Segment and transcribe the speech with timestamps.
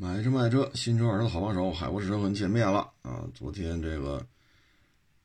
[0.00, 3.28] 买车卖车，新车二手的好帮手，海沃士车和您见面了啊！
[3.34, 4.26] 昨天这个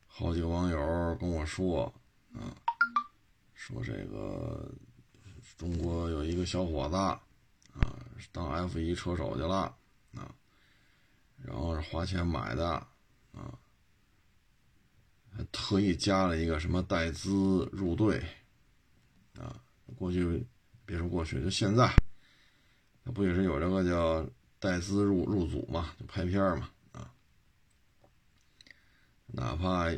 [0.06, 1.90] 好几个网友跟我说
[2.34, 2.52] 啊，
[3.54, 4.70] 说这个
[5.56, 7.18] 中国有一个小伙子啊，
[8.32, 9.74] 当 F 一车手去了
[10.14, 10.28] 啊，
[11.42, 12.68] 然后是花钱买的
[13.32, 13.58] 啊，
[15.34, 18.22] 还特意加了一个什么带资入队
[19.38, 19.58] 啊，
[19.96, 20.46] 过去
[20.84, 21.90] 别说过去，就现在，
[23.04, 24.30] 那不也是有这个叫？
[24.66, 27.08] 带资入入组嘛，就拍片嘛，啊，
[29.26, 29.92] 哪怕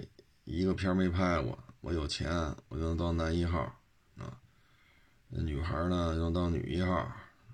[0.45, 2.31] 一个片没拍过，我有钱，
[2.69, 3.61] 我就能当男一号，
[4.19, 4.39] 啊，
[5.29, 6.95] 那女孩呢就能当女一号，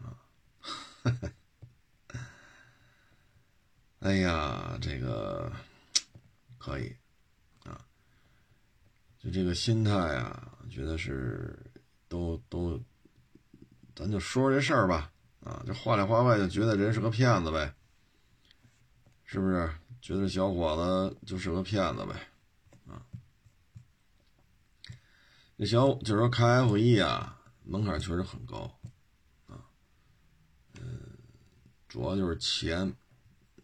[0.02, 0.18] 啊，
[4.00, 5.52] 哎呀，这个
[6.58, 6.96] 可以，
[7.62, 7.86] 啊，
[9.20, 11.56] 就这个心态啊，觉得是
[12.08, 12.82] 都都，
[13.94, 15.12] 咱就说说这事儿吧。
[15.44, 17.74] 啊，就话里话外就觉得人是个骗子呗，
[19.24, 19.70] 是不是？
[20.00, 22.14] 觉得小伙子就是个骗子呗，
[22.86, 23.00] 啊，
[25.56, 28.78] 这小就是说开 F 一啊，门槛确实很高，
[29.46, 29.64] 啊，
[30.78, 31.16] 嗯，
[31.88, 32.86] 主要就是钱，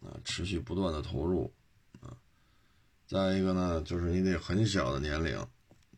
[0.01, 1.53] 啊，持续不断的投入，
[1.99, 2.17] 啊，
[3.07, 5.47] 再一个呢，就是你得很小的年龄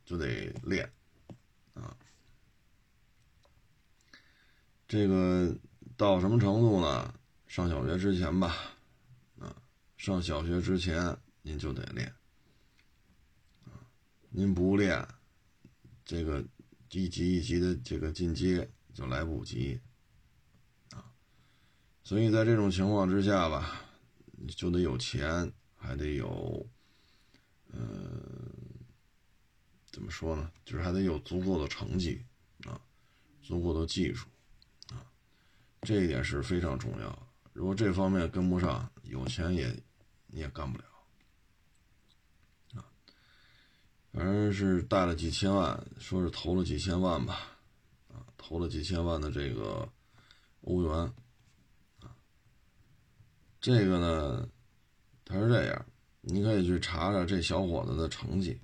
[0.03, 0.91] 就得练，
[1.73, 1.95] 啊，
[4.87, 5.53] 这个。
[6.03, 7.13] 到什么程度呢？
[7.47, 8.57] 上小学之前吧，
[9.39, 9.55] 啊，
[9.95, 12.13] 上小学之前您就得练，
[13.63, 13.71] 啊，
[14.29, 15.07] 您不练，
[16.03, 16.43] 这个
[16.91, 19.79] 一级一级的这个进阶就来不及，
[20.91, 21.07] 啊，
[22.03, 23.79] 所以在这种情况之下吧，
[24.33, 26.67] 你就得有钱，还得有，
[27.71, 27.79] 呃，
[29.89, 30.51] 怎么说呢？
[30.65, 32.21] 就是还得有足够的成绩，
[32.65, 32.81] 啊，
[33.41, 34.27] 足够的技术。
[35.83, 37.27] 这一点是非常重要。
[37.51, 39.67] 如果这方面跟不上，有钱也
[40.27, 40.85] 你也干不了
[42.75, 42.85] 啊。
[44.11, 47.57] 反正是带了几千万，说是投了几千万吧，
[48.07, 49.87] 啊，投了几千万的这个
[50.61, 51.13] 欧元
[51.99, 52.15] 啊。
[53.59, 54.49] 这个呢，
[55.25, 55.85] 他是这样，
[56.21, 58.59] 你可以去查查这小伙子的成绩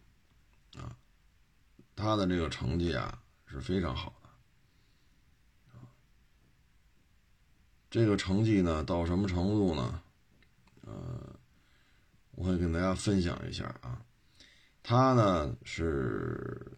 [0.76, 0.96] 啊，
[1.96, 4.19] 他的这个成绩啊是非常好。
[7.90, 10.00] 这个成绩呢，到什么程度呢？
[10.86, 11.36] 呃，
[12.32, 14.00] 我会跟大家分享一下啊。
[14.84, 16.78] 他呢是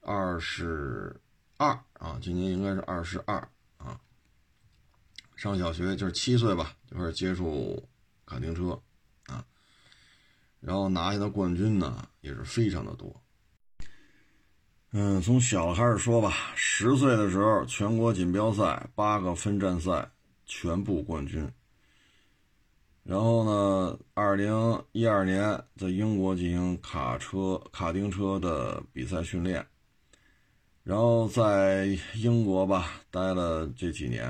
[0.00, 1.14] 二十
[1.58, 3.36] 二啊，今年应该是二十二
[3.76, 4.00] 啊。
[5.36, 7.86] 上小学就是七岁吧，就开始接触
[8.24, 8.80] 卡丁车
[9.26, 9.44] 啊，
[10.60, 13.22] 然后拿下的冠军呢也是非常的多。
[14.92, 20.10] 嗯，从小开始说吧，十岁的时候全国锦标赛八个分站赛。
[20.46, 21.48] 全部冠军。
[23.04, 29.66] 然后呢，二零一二年在英国进行卡车、卡丁车的比赛训练。
[30.84, 34.26] 然后在英国吧待了这几年，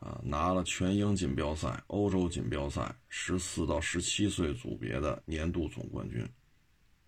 [0.00, 6.26] 啊，拿了全英锦标赛、欧洲锦标赛十四到十七岁组别的年度总冠军。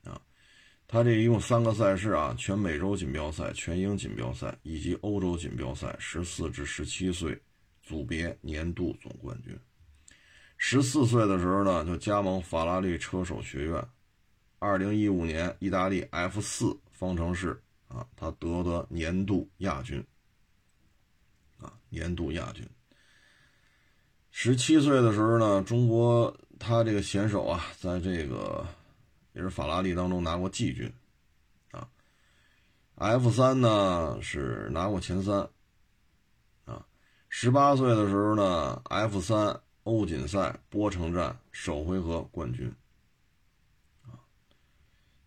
[0.04, 0.20] 啊，
[0.86, 7.38] 他这一共三个赛事啊：全美洲锦标赛、全英锦标赛以及欧洲锦标赛，十四至十七岁。
[7.90, 9.58] 组别年度总冠军，
[10.56, 13.84] 十四岁的时候呢，就加盟法拉利车手学院。
[14.60, 20.06] 二零一五年意大利 F 四方程式啊，他得得年度亚军。
[21.58, 22.64] 啊，年度亚军。
[24.30, 28.64] 十七岁的时候呢，中国他这个选手啊，在这个
[29.32, 30.88] 也是法拉利当中拿过季军。
[31.72, 31.88] 啊
[32.94, 35.50] ，F 三呢是拿过前三。
[37.32, 42.68] 十八岁的时候呢，F 三欧锦赛波城站首回合冠军，
[44.02, 44.18] 啊，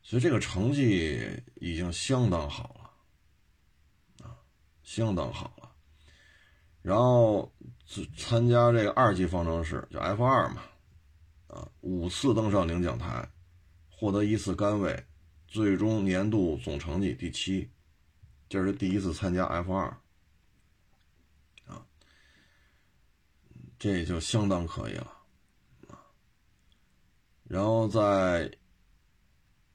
[0.02, 1.26] 所以这个成绩
[1.56, 4.36] 已经相当好了，啊，
[4.84, 5.72] 相当好了。
[6.82, 7.50] 然后
[8.18, 10.62] 参加这个二级方程式，叫 F 二嘛，
[11.48, 13.28] 啊，五次登上领奖台，
[13.90, 15.02] 获得一次杆位，
[15.48, 17.72] 最终年度总成绩第七，
[18.50, 19.98] 这是第一次参加 F 二。
[23.84, 25.12] 这就相当可以了，
[25.90, 26.00] 啊，
[27.44, 28.50] 然后在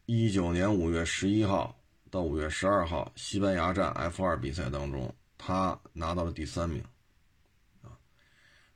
[0.06, 1.78] 一九年五月十一号
[2.10, 6.82] 到五月十二号西班牙站 F 二比赛当中，他拿到了第三名，
[7.82, 7.92] 啊，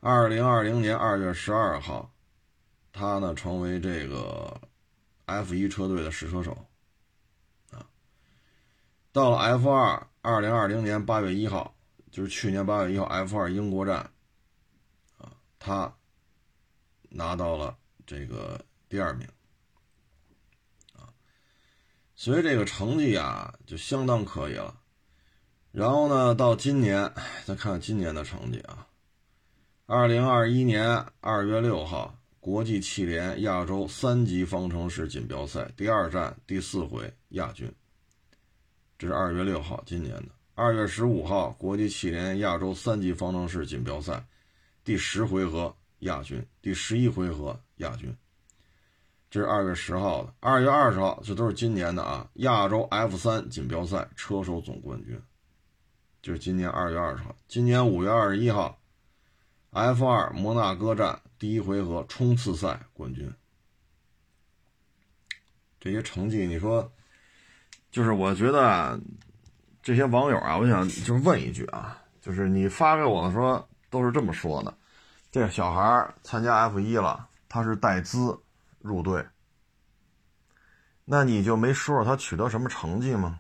[0.00, 2.12] 二零二零年二月十二号，
[2.93, 4.61] 他呢成为这个
[5.25, 6.52] F 一车队的试车手，
[7.70, 7.88] 啊，
[9.12, 11.75] 到了 F 二二零二零年八月一号，
[12.11, 14.11] 就是去年八月一号 F 二英国站。
[15.62, 15.94] 他
[17.08, 19.28] 拿到了这个第二名，
[20.94, 21.06] 啊，
[22.16, 24.76] 所以这个成绩啊就相当可以了。
[25.70, 27.04] 然后呢，到今年，
[27.46, 28.86] 再看看今年的成绩啊，
[29.86, 30.84] 二零二一年
[31.20, 37.72] 二月六号，国际汽联亚洲三级方程式锦标赛第二站第四回亚军。
[38.98, 44.24] 这是二月六号，今年的二月十五号，国际汽联亚洲三级方程式锦标赛
[44.84, 48.14] 第十回合亚军，第十一回合亚军。
[49.31, 52.29] 这是二月十号的，二月二十号，这都是今年的啊。
[52.34, 55.19] 亚洲 F 三锦标赛车手总冠军，
[56.20, 57.34] 就是今年二月二十号。
[57.46, 58.79] 今年五月二十一号
[59.70, 63.32] ，F 二摩纳哥站第一回合冲刺赛冠军。
[65.81, 66.93] 这些成绩，你说？
[67.90, 69.00] 就是我觉得啊，
[69.82, 74.74] 这些网友啊，我想就问一句啊，就是你发给我的时候都是这么说的，
[75.30, 78.36] 这小孩参加 F 一了，他是带资
[78.80, 79.24] 入队，
[81.04, 83.38] 那你就没说说他取得什么成绩吗？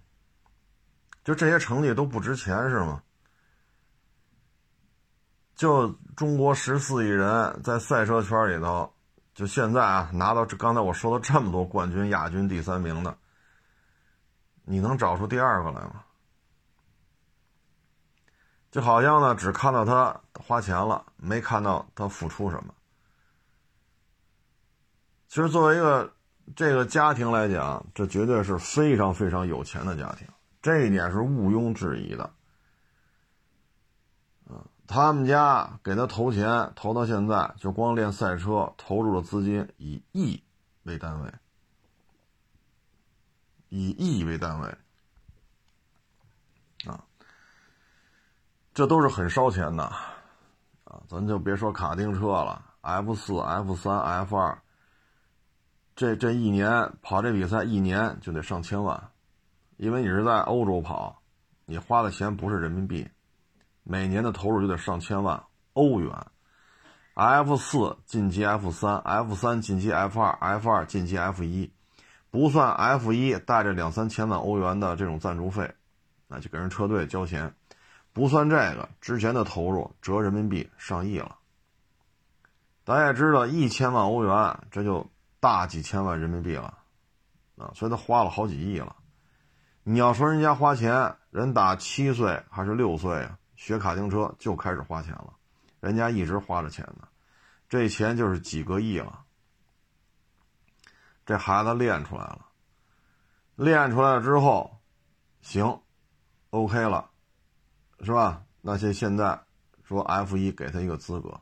[1.24, 3.02] 就这些成绩都不值钱是吗？
[5.54, 8.92] 就中国十四亿人在赛车圈里头，
[9.34, 13.16] 就现在啊拿到这刚才我说的这么多冠军、亚军、第三名的。
[14.64, 16.04] 你能找出第二个来吗？
[18.72, 22.74] 就好像呢，只看到他花钱了，没看到他付出什么。
[25.28, 26.12] 其实，作为一个
[26.56, 30.26] 这个家庭来讲，这绝对是非常非常有钱的家庭，
[30.62, 32.30] 这一点是毋庸置疑的。
[34.86, 40.42] 他们家给他投钱，投到现在，就光练赛车投入的资金以亿
[40.84, 41.30] 为单位。
[43.68, 44.74] 以亿为单位，
[48.74, 49.84] 这都是很烧钱的，
[50.84, 54.58] 啊，咱就别说卡丁车了，F 四、F 三、F 二，
[55.94, 59.10] 这这一年跑这比赛一年就得上千万，
[59.76, 61.20] 因为你是在欧洲跑，
[61.66, 63.06] 你花的钱不是人民币，
[63.82, 65.42] 每年的投入就得上千万
[65.74, 66.10] 欧元
[67.12, 71.70] ，F 四晋级 F 三，F 三晋级 F 二，F 二晋级 F 一。
[72.30, 75.70] 不算 F 一带着两三千万欧元的这种赞助费，
[76.26, 77.54] 那就给人车队交钱。
[78.12, 81.38] 不算这个之前的投入，折人民币上亿了。
[82.84, 85.08] 大家也知道，一千万欧元这就
[85.40, 86.78] 大几千万人民币了，
[87.56, 88.96] 啊，所以他花了好几亿了。
[89.84, 95.32] 你要说人家花钱，人打七岁还是六岁啊，学卡丁车就开始花钱了，
[95.80, 97.08] 人家一直花着钱呢，
[97.68, 99.24] 这钱就是几个亿了。
[101.24, 102.46] 这孩子练出来了，
[103.54, 104.80] 练出来了之后，
[105.40, 105.80] 行
[106.50, 107.11] ，OK 了，
[108.02, 108.42] 是吧？
[108.60, 109.40] 那现现在
[109.84, 111.40] 说 F 一给他一个资格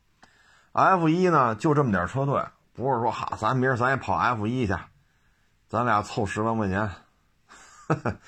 [0.72, 2.42] ，F 一呢就这么点车队，
[2.72, 4.74] 不是说哈，咱明儿咱也跑 F 一去，
[5.68, 6.90] 咱俩凑十万块钱，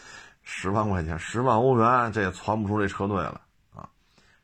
[0.43, 3.41] 十万块钱，十万欧元，这也攒不出这车队了
[3.75, 3.89] 啊！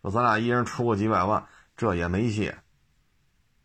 [0.02, 1.44] 说咱俩一人出个几百万，
[1.76, 2.55] 这也没戏。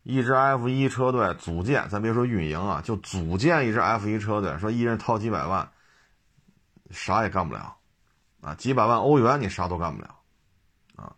[0.04, 5.70] 一支 F 一车队组建，咱别说运营啊，就组建一支 F 一车队，说一人掏几百万，
[6.92, 7.78] 啥也干不了，
[8.44, 10.16] 啊，几百万欧元你啥都干不了，
[10.98, 11.16] 啊，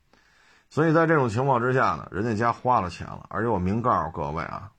[0.70, 4.72] 所以在这种情况之下呢，人家家花了钱了，而且我明告诉各位啊，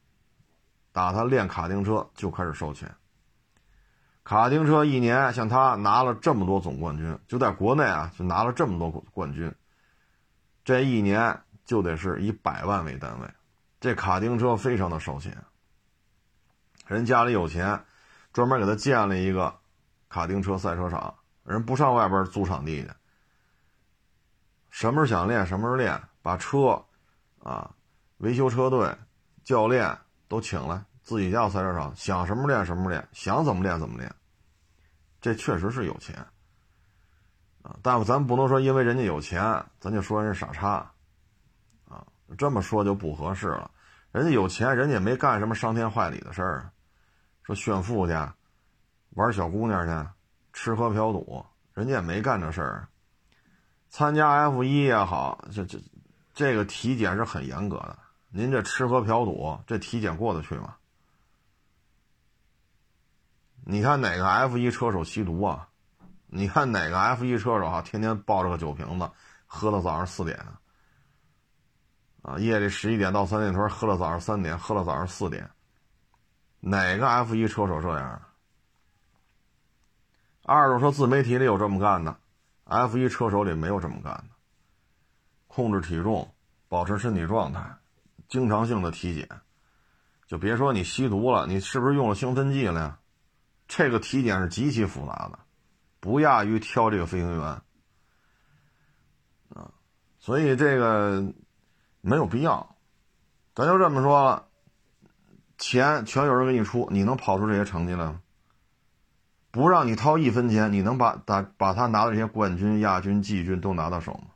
[0.92, 2.94] 打他练卡丁车就开始收钱，
[4.22, 9.52] 卡丁车一年像他拿了这么多总冠军，就在国内啊就拿了这么多冠军，
[10.64, 13.28] 这一年就得是以百万为单位。
[13.80, 15.36] 这卡丁车非常的烧钱，
[16.86, 17.84] 人家里有钱，
[18.32, 19.54] 专门给他建了一个
[20.08, 21.14] 卡丁车赛车场，
[21.46, 22.90] 人不上外边租场地去，
[24.70, 26.84] 什么时候想练什么时候练，把车，
[27.42, 27.70] 啊，
[28.18, 28.92] 维修车队、
[29.44, 29.96] 教练
[30.28, 34.12] 都请来，自己家有赛车场，想什么练什么练，想怎么练怎么练，
[35.20, 36.16] 这确实是有钱，
[37.62, 40.90] 啊，但咱不能说因为人家有钱，咱就说人家傻叉。
[41.88, 42.04] 啊
[42.36, 43.70] 这么说就不合适了，
[44.10, 46.72] 人家有钱，人家也没干什么伤天害理的事儿，
[47.44, 48.12] 说炫富去，
[49.10, 50.08] 玩小姑娘去，
[50.56, 51.44] 吃喝嫖赌，
[51.74, 52.88] 人家也没干这事儿。
[53.90, 55.78] 参加 F 一也好，这这
[56.32, 57.98] 这个体检是很严格的，
[58.30, 60.74] 您这吃喝嫖赌，这体检过得去吗？
[63.66, 65.68] 你看哪个 F 一车手吸毒啊？
[66.26, 69.10] 你看哪个 F 一车手哈，天天抱着个酒瓶子，
[69.44, 70.42] 喝到早上四点。
[72.22, 75.50] 啊，夜里十一点到三点钟喝了早上三点，喝了早上四点。
[76.60, 78.22] 哪个 F 一车手这样？
[80.48, 82.16] 二手车自媒体里有这么干的
[82.64, 84.24] ，F 一车手里没有这么干的。
[85.48, 86.32] 控制体重，
[86.68, 87.60] 保持身体状态，
[88.28, 89.28] 经常性的体检，
[90.28, 92.98] 就别说你吸毒了，你是不是用了兴奋剂了呀？
[93.66, 95.38] 这个体检是极其复杂的，
[95.98, 97.44] 不亚于挑这个飞行员
[99.48, 99.72] 啊，
[100.20, 101.24] 所以这个
[102.00, 102.76] 没有必要。
[103.52, 104.46] 咱就这么说了，
[105.58, 108.20] 钱全有人给你出，你能跑出这些成绩来吗？
[109.56, 114.26] 不让你掏一分钱，你能把把把他拿的这些冠军、亚军、季军都拿到手吗？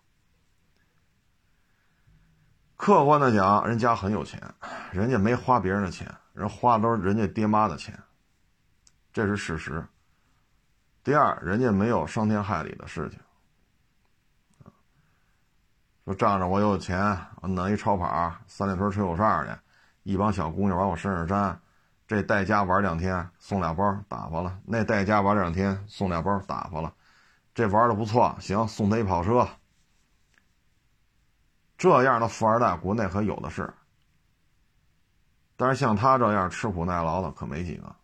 [2.74, 4.42] 客观的讲，人家很有钱，
[4.90, 8.02] 人家没花别人的钱，人花的都是人家爹妈的钱，
[9.12, 9.84] 这是事实。
[11.04, 13.20] 第二，人家没有伤天害理的事情，
[16.06, 19.50] 说仗着我有钱，我弄一超跑，三里屯吹口哨去，
[20.02, 21.60] 一帮小姑娘往我身上粘，
[22.10, 26.92] 这带家玩两天送俩包打发了，那带家玩两天送俩包打发了，
[27.54, 29.48] 这玩的不错，行，送他一跑车。
[31.78, 33.72] 这样的富二代，国内可有的是。
[35.56, 37.94] 但是像他这样吃苦耐劳的可没几个。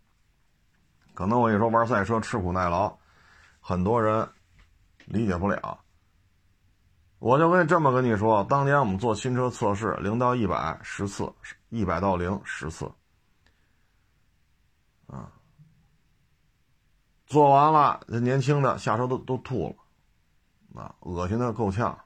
[1.12, 2.96] 可能我一说玩赛车吃苦耐劳，
[3.58, 4.28] 很多人
[5.06, 5.80] 理解不了。
[7.18, 11.28] 我就跟这么跟你说，当年我们做新车测试，零到一百十次，
[11.70, 12.88] 一百到零十次，
[15.06, 15.32] 啊，
[17.26, 19.68] 做完了，这年轻的下车都都吐
[20.74, 21.98] 了，啊，恶心的够呛。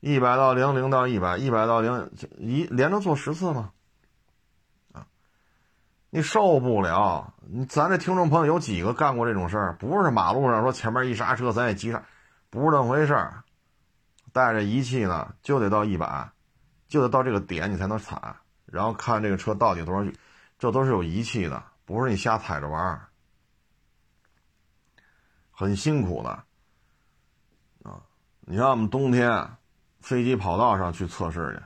[0.00, 3.72] 一百到零，零到一百，一百到零，一连着做十次吗？
[4.92, 5.06] 啊，
[6.10, 7.34] 你受不了！
[7.48, 9.76] 你咱这听众朋友有几个干过这种事儿？
[9.78, 12.04] 不是马路上说前面一刹车咱也急刹，
[12.50, 13.42] 不是那回事儿。
[14.32, 16.30] 带着仪器呢，就得到一百，
[16.88, 20.10] 就得到这个点你才能踩，然后看这个车到底多少，
[20.58, 23.08] 这都是有仪器的，不是你瞎踩着玩儿，
[25.50, 26.30] 很辛苦的。
[27.82, 28.02] 啊，
[28.40, 29.48] 你像我们冬天。
[29.98, 31.64] 飞机跑道上去测试去，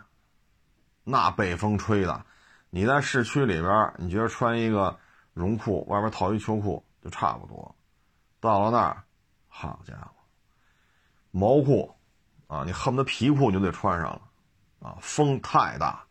[1.05, 2.25] 那北风吹的，
[2.71, 4.99] 你在市区里边，你觉得穿一个
[5.35, 7.77] 绒裤，外边套一秋裤就差不多。
[8.41, 9.05] 到了那儿，
[9.47, 10.15] 好家伙，
[11.33, 11.95] 毛裤
[12.47, 14.23] 啊，你恨不得皮裤你就得穿上了
[14.81, 14.97] 啊！
[15.03, 16.03] 风太大，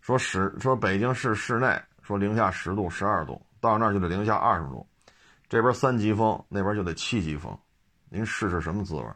[0.00, 4.86] 说室说北京市室内说零下十度、十二度，到那儿就得零下二十度，
[5.48, 7.56] 这边三级风，那边就得七级风，
[8.08, 9.06] 您试试什么滋味？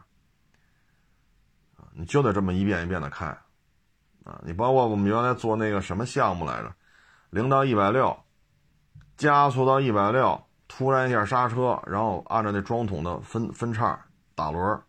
[1.93, 3.25] 你就得这么一遍一遍的开，
[4.23, 6.71] 啊，你包括我们原来做那个什么项目来着，
[7.31, 8.15] 零到一百六，
[9.15, 13.99] 加速到一百六，突然一下刹车，然后按照那装桶的分分叉
[14.35, 14.79] 打轮，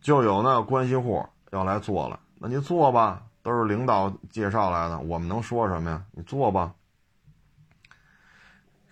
[0.00, 6.04] 就有那关系户要来做了，那你做吧，都是领导介绍来的，我们能说什么呀？
[6.12, 6.74] 你做吧，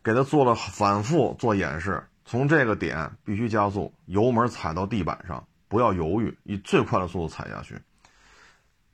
[0.03, 5.47] 给他做了反复做演示，从这个点必须加速，油门踩到地板上。
[5.69, 7.77] 不要犹豫，以最快的速度踩下去。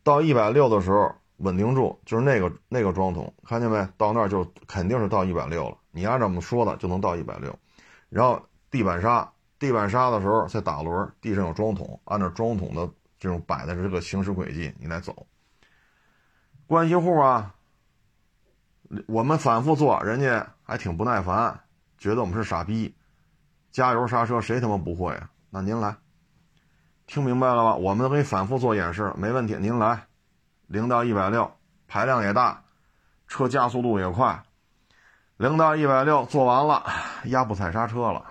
[0.03, 3.87] 到一百六的时候稳定住，就是那个那个装桶，看见没？
[3.99, 5.77] 到那儿就肯定是到一百六了。
[5.91, 7.55] 你按照我们说的就能到一百六。
[8.09, 15.27] 然后地板刹，地板刹的时候再打轮，地上有装桶，按照装桶的这种摆的这个行驶轨迹你来走。
[16.73, 17.55] 关系户啊，
[19.07, 21.61] 我们反复做，人家还挺不耐烦，
[21.99, 22.97] 觉得我们是傻逼。
[23.71, 25.29] 加油刹车谁他妈不会啊？
[25.51, 25.95] 那您来。
[27.07, 27.75] 听明白了吧？
[27.75, 29.55] 我们给你反复做演示，没问题。
[29.61, 30.07] 您来，
[30.67, 31.53] 零到一百六，
[31.87, 32.63] 排量也大，
[33.29, 34.43] 车加速度也快。
[35.37, 36.87] 零到一百六做完了，
[37.25, 38.25] 压不踩刹车了。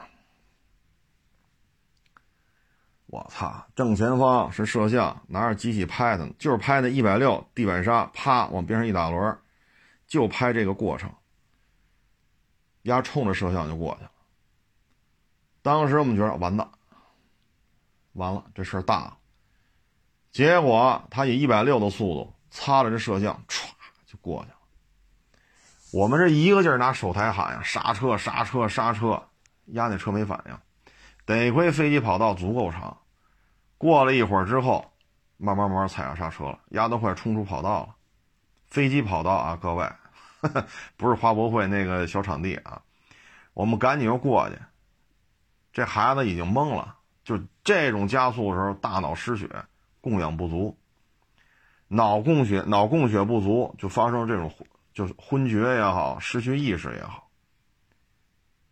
[3.12, 3.68] 我操！
[3.76, 9.38] 正前方是摄像，拿着机器拍的，就是拍那一百六地板刹，啪往边上一打轮，
[10.08, 11.12] 就拍这个过程。
[12.84, 14.12] 压冲着摄像就过去了。
[15.62, 16.72] 当时我们觉得完了。
[18.14, 19.18] 完了，这事儿大了。
[20.32, 23.66] 结果他以一百六的速度擦了这摄像，歘
[24.06, 24.58] 就过去了。
[25.92, 29.22] 我们这一个劲儿拿手台喊呀：“刹车，刹车，刹车！”
[29.76, 30.58] 压那车没反应。
[31.26, 32.98] 得亏飞机跑道足够长，
[33.82, 34.86] 过了一会儿之后，
[35.38, 37.96] 慢慢慢慢踩下刹车了，压都快冲出跑道了。
[38.70, 39.92] 飞机跑道啊，各位，
[40.96, 42.80] 不是花博会那个小场地啊。
[43.56, 44.56] 我们赶紧又过去，
[45.74, 46.96] 这孩子已经懵了。
[47.24, 49.50] 就这种加速的时候，大脑失血，
[50.00, 50.78] 供氧不足，
[51.88, 54.54] 脑供血脑供血不足，就发生这种
[54.94, 57.28] 就是昏厥也好，失去意识也好。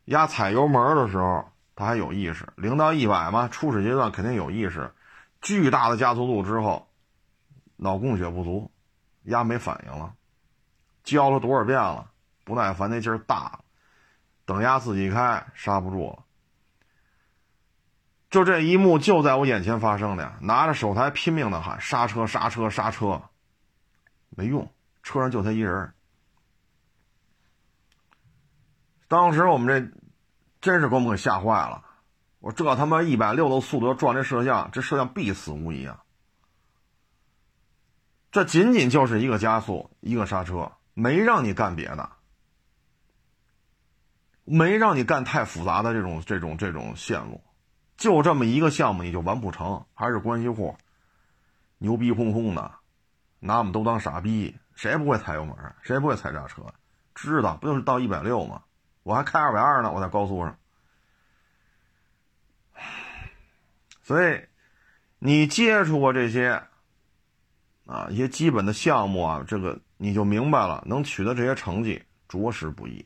[0.06, 1.44] 压踩油门的时候，
[1.75, 4.94] 他还有意识，零到一百嘛，初始阶段肯定有意识。
[5.41, 6.88] 巨大的加速度之后，
[7.75, 8.72] 脑供血不足，
[9.24, 10.13] 压没反应了，
[11.03, 12.12] 教了多少遍了，
[12.43, 13.62] 不耐烦那劲儿大，
[14.46, 16.24] 等压自己开刹不住了。
[18.29, 23.24] 就这一幕就在我眼前发生的，拿着手台拼命的喊刹车刹车刹车，
[24.29, 25.93] 没用，车上就他一人。
[29.08, 29.98] 当时我们这
[30.62, 31.84] 真是给我们给吓坏了，
[32.39, 36.03] 我这他妈一百六的速度撞这摄像，这摄像必死无疑啊！
[38.31, 42.10] 这仅仅就是一个加速，一个刹车，没让你干别的，
[44.46, 47.41] 没让你干太复杂的这种这种这种线路。
[47.98, 50.77] 就这么一个项目，你就完不成，还是关系户，
[51.79, 52.72] 牛逼哄哄的，
[53.39, 54.55] 拿我们都当傻逼。
[54.75, 55.58] 谁不会踩油门？
[55.81, 56.63] 谁不会踩刹车？
[57.15, 58.62] 知道不就是到一百六吗？
[59.03, 60.58] 我还开二百二呢，我在高速上。
[64.10, 64.42] 所以，
[65.20, 66.63] 你接触过这些
[67.86, 73.06] 啊一些基本的项目啊，这个你就明白了，能取得这些成绩着实不易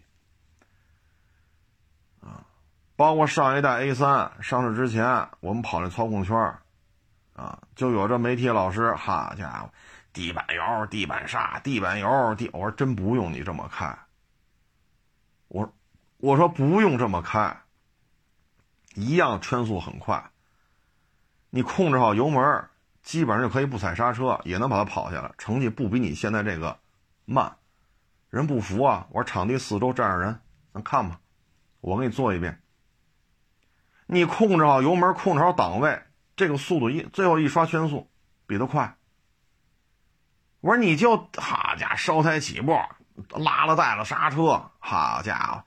[2.22, 2.48] 啊。
[2.96, 6.38] 包括上一代 A 三上市之前，我们跑那操控圈
[7.34, 9.70] 啊，就有这媒体老师，好家伙，
[10.14, 13.94] 地板油、地板刹、地板油，地，我说真不用你这么开。
[15.50, 15.74] 我
[16.20, 17.58] 我说不用这么开，
[18.96, 20.30] 一样圈速很快。
[21.56, 22.68] 你控制好油门，
[23.04, 26.80] 基本上就可以不踩刹车，也能把它跑下来，成绩不比你现在这个
[27.26, 27.58] 慢。
[28.32, 30.40] 人不服啊，我说场地四周站着人，
[30.74, 31.20] 咱看吧，
[31.80, 32.60] 我给你做一遍。
[34.08, 36.02] 你控制好油门，控制好档位，
[36.36, 38.10] 这个速度一最后一刷圈速，
[38.48, 38.98] 比他快。
[40.62, 42.76] 我说你就好家伙，烧胎起步，
[43.30, 45.64] 拉了带了刹车，好家伙！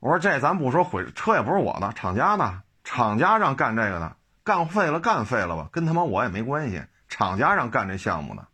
[0.00, 8.46] 我说这咱不说毁车也不是我的，厂家的，厂家让干这个的，干废了干废了吧，跟他妈我也没关系，厂家让干这项目的。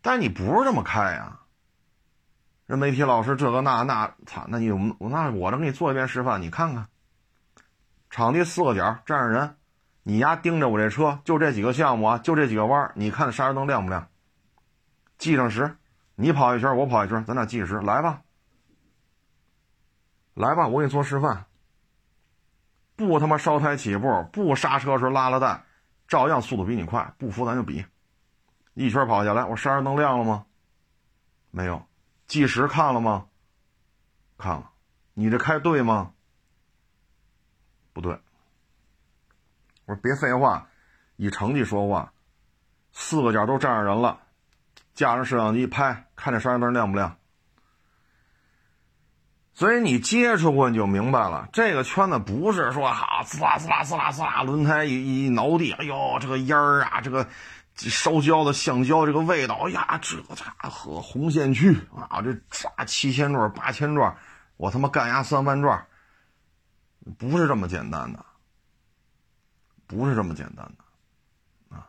[0.00, 1.40] 但是你不是这么开呀？
[2.66, 6.88] 人媒体老师这个那那，操，那你我那我这给你做一遍示范，你看看。
[8.08, 9.56] 场地四个角站着人，
[10.02, 14.08] 你丫盯着我这车，就这几个项目啊，就这几个弯你看刹车灯亮不亮？
[15.18, 15.76] 计上时，
[16.14, 18.22] 你跑一圈，我跑一圈，咱俩计时，来吧，
[20.32, 21.44] 来吧，我给你做示范。
[22.96, 25.64] 不他妈烧胎起步，不刹车时拉了带，
[26.06, 27.14] 照样速度比你快。
[27.18, 27.84] 不服咱就比，
[28.74, 30.46] 一圈跑下来，我刹车灯亮了吗？
[31.50, 31.84] 没有。
[32.26, 33.26] 计时看了吗？
[34.38, 34.70] 看了。
[35.12, 36.12] 你这开对吗？
[37.92, 38.18] 不对，
[39.84, 40.68] 我说别废话，
[41.16, 42.12] 以成绩说话。
[42.92, 44.20] 四个角都站着人了，
[44.94, 47.16] 架上摄像机拍，看这刹车灯亮不亮。
[49.54, 57.26] 所以你接触过你就明白了，这个圈子不是说好滋啦滋啦滋啦滋啦，轮胎一一挠地，哎呦这个烟儿啊，这个
[57.76, 61.74] 烧焦的橡胶这个味道，哎呀这个家伙红线区
[62.10, 64.16] 啊，这啥七千转八千转，
[64.56, 65.86] 我他妈干压三万转。
[67.18, 68.24] 不是这么简单的，
[69.86, 71.86] 不是这么简单的，啊！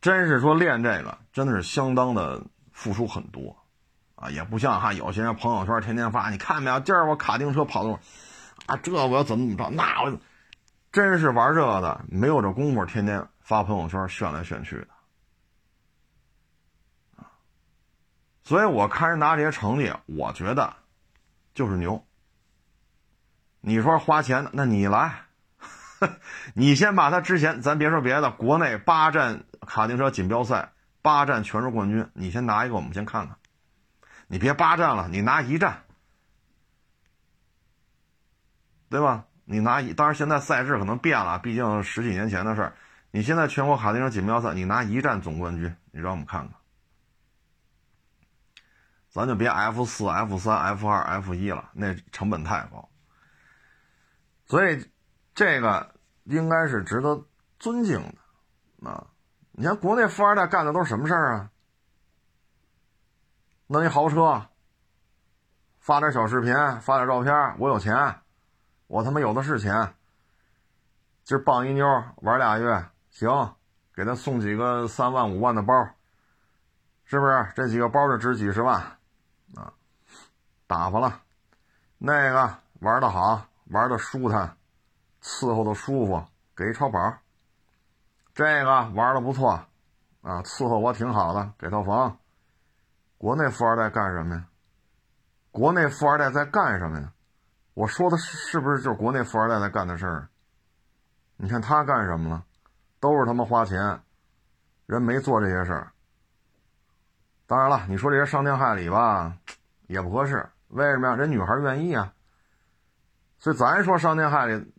[0.00, 3.54] 真是说练这个，真的是相当的付出很多，
[4.20, 6.80] 啊，也不像哈有些人朋友圈天天发，你看没有？
[6.80, 8.00] 今儿我卡丁车跑的，
[8.66, 9.70] 啊，这我要怎么怎么着？
[9.70, 10.18] 那我
[10.90, 14.88] 真是玩这个的，没有这功夫，天天发朋友圈炫来炫去的，
[17.22, 17.30] 啊！
[18.42, 20.74] 所以我看人拿这些成绩，我觉得
[21.54, 22.04] 就是牛。
[23.60, 25.26] 你说花钱的，那你来，
[26.54, 33.36] 你先把他之前，咱别说别的，国内八站卡丁车锦标赛八站全市冠军，你先拿一个，我们先看看。
[34.28, 35.82] 你别八站了，你拿一站，
[38.88, 39.24] 对吧？
[39.44, 42.74] 你拿一，当然现在赛制可能变了，毕竟十几年前的事儿。
[43.10, 46.54] 你现在全国卡丁车锦标赛，你拿一站总冠军，你让我们看看。
[49.10, 52.86] 咱就别 F 四、F 三、F 二、F 一了，那成本太高。
[54.44, 54.90] 所以，
[55.34, 57.26] 这个应该是值得
[57.58, 58.00] 尊敬
[58.82, 59.06] 的，啊！
[59.52, 61.50] 你看国内富二代干的都是什么事儿啊？
[63.70, 64.46] 弄一豪车，
[65.78, 68.22] 发点小视频，发点照片，我有钱，
[68.86, 69.94] 我他妈有的是钱。
[71.22, 71.84] 今儿傍一妞
[72.16, 73.54] 玩俩月，行，
[73.94, 75.74] 给他送几个三万五万的包，
[77.04, 77.52] 是不是？
[77.54, 78.80] 这几个包就值几十万，
[79.54, 79.70] 啊，
[80.66, 81.20] 打发了。
[81.98, 83.44] 那个玩的好。
[83.70, 84.56] 玩的舒坦，
[85.22, 86.24] 伺候的舒服，
[86.56, 87.18] 给一超跑。
[88.34, 89.50] 这个玩的不错，
[90.22, 92.18] 啊，伺候我挺好的，给套房。
[93.18, 94.46] 国内富二代干什么呀？
[95.50, 97.12] 国内富二代在干什么呀？
[97.74, 100.28] 我说的是不是就是国内富二代在干的事儿？
[101.36, 102.44] 你看他干什么了？
[103.00, 104.00] 都是他妈花钱，
[104.86, 105.92] 人没做这些事儿。
[107.46, 109.36] 当然了，你说这些伤天害理吧，
[109.86, 110.48] 也不合适。
[110.68, 111.16] 为什么呀？
[111.16, 112.12] 人女孩愿意啊。
[113.38, 114.72] 所以咱说伤天害理，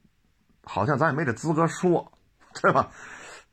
[0.64, 2.12] 好像咱也没这资格说，
[2.62, 2.90] 对吧？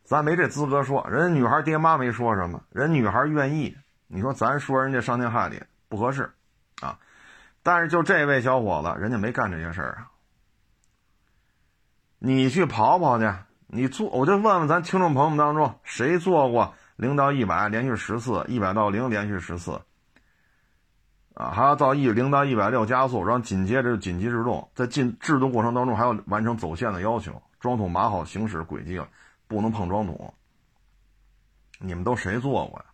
[0.04, 3.76] 咱没这资格说，人女孩爹妈没说什么，人女孩愿意，
[4.08, 6.32] 你说咱说人家伤天害理不合适，
[6.80, 6.98] 啊！
[7.62, 10.10] 但是就这位小伙子，人家没干这些事儿啊。
[12.18, 13.32] 你去跑跑去，
[13.66, 19.80] 你做，我就问问咱听众朋友们当中，谁做过零到一百连续十次，一百到零连续十次？
[21.34, 29.08] 啊，还要到一零到一百六加速，然后紧接着紧急制动，在进制动过程当中还要完成走线的要求，桩桶码好行驶轨迹了。
[29.48, 30.34] 不能碰桩桶，
[31.78, 32.84] 你们都谁做过呀？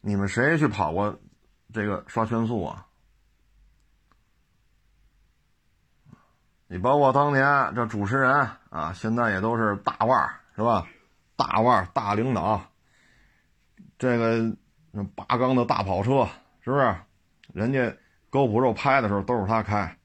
[0.00, 1.18] 你们谁去跑过
[1.72, 2.86] 这个刷圈速啊？
[6.66, 8.32] 你包括当年这主持人
[8.70, 10.86] 啊，现在也都是大腕儿是吧？
[11.36, 12.60] 大腕儿、大领导，
[13.98, 14.56] 这个
[15.14, 16.28] 八缸的大跑车
[16.60, 16.96] 是不是？
[17.52, 17.96] 人家
[18.30, 19.98] 高普肉拍的时候都是他开，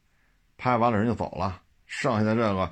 [0.57, 2.71] 拍完了人就走了，剩下的这个。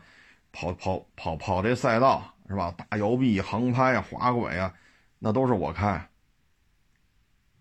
[0.53, 2.73] 跑跑跑跑这赛道是吧？
[2.75, 4.73] 大摇臂、横拍啊、滑轨啊，
[5.17, 6.09] 那都是我开。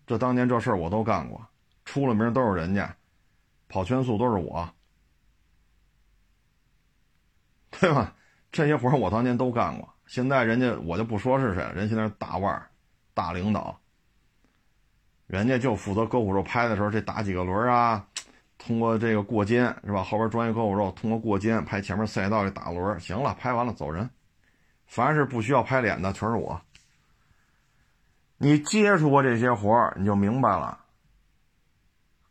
[0.05, 1.45] 这当年这事儿我都干过，
[1.85, 2.95] 出了名都是人家，
[3.67, 4.69] 跑圈速都是我，
[7.79, 8.13] 对吧？
[8.51, 9.87] 这些活儿我当年都干过。
[10.05, 12.69] 现在人家我就不说是谁，人现在是大腕儿、
[13.13, 13.79] 大领导，
[15.27, 18.05] 人家就负责割虎肉拍的时候这打几个轮啊。
[18.57, 20.03] 通过这个过肩是吧？
[20.03, 24.07] 后边装一胳膊肉，通过过肩拍前面赛道这打轮，行了，拍完了走人。
[24.85, 26.61] 凡是不需要拍脸的，全是我。
[28.41, 30.79] 你接触过这些活儿你就明白了。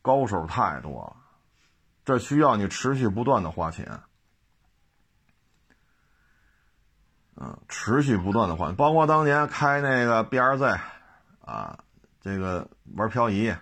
[0.02, 1.16] 高手太多了，
[2.04, 4.00] 这需要你持续不断的花钱。
[7.36, 10.80] 嗯，持续不断的花，包括当年开那个 B R Z，
[11.42, 11.78] 啊，
[12.20, 13.54] 这个玩漂移，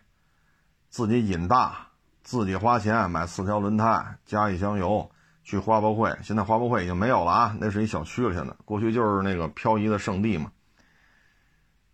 [0.88, 1.88] 自己引大。
[2.22, 5.11] 自己花钱买四条轮胎，加一箱油，
[5.44, 6.14] 去花博会。
[6.22, 8.34] 现在花博会已经没有了啊，那是一小区了。
[8.34, 10.50] 现在过去就是那个漂移的圣地嘛。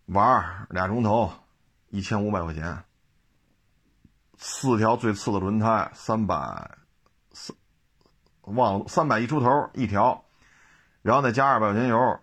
[0.05, 1.31] 玩俩钟头，
[1.89, 2.83] 一千五百块钱。
[4.37, 6.77] 四条最次的轮胎，三百
[7.31, 7.55] 四，
[8.41, 10.23] 忘了三百一出头一条，
[11.01, 12.19] 然后再加二百块钱油，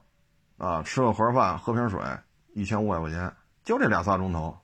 [0.58, 2.00] 啊，吃个盒饭，喝瓶水，
[2.54, 4.56] 一千五百块钱，就这俩仨钟头。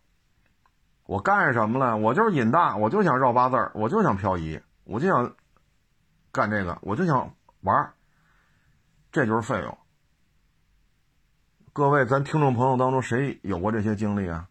[1.05, 1.97] 我干什么了？
[1.97, 5.35] 我就是瘾大，我就想绕八字儿，我就想漂移，我就想
[6.31, 7.95] 干这个，我就想玩儿，
[9.11, 9.79] 这就是费用。
[11.79, 14.49] 各位，咱听众朋友当中谁有过这些经历啊？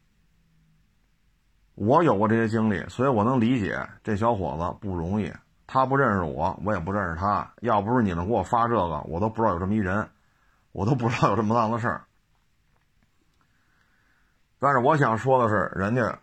[1.75, 5.29] 我有过这些经历，所以我能理解这小伙子不容易。
[5.67, 7.51] 他不认识我，我也不认识他。
[7.59, 10.07] 要不是你们给我发这个，我都不知道有这么一人，
[10.71, 12.05] 我都不知道有这么档子事儿。
[14.57, 16.19] 但是我想说的是，人家。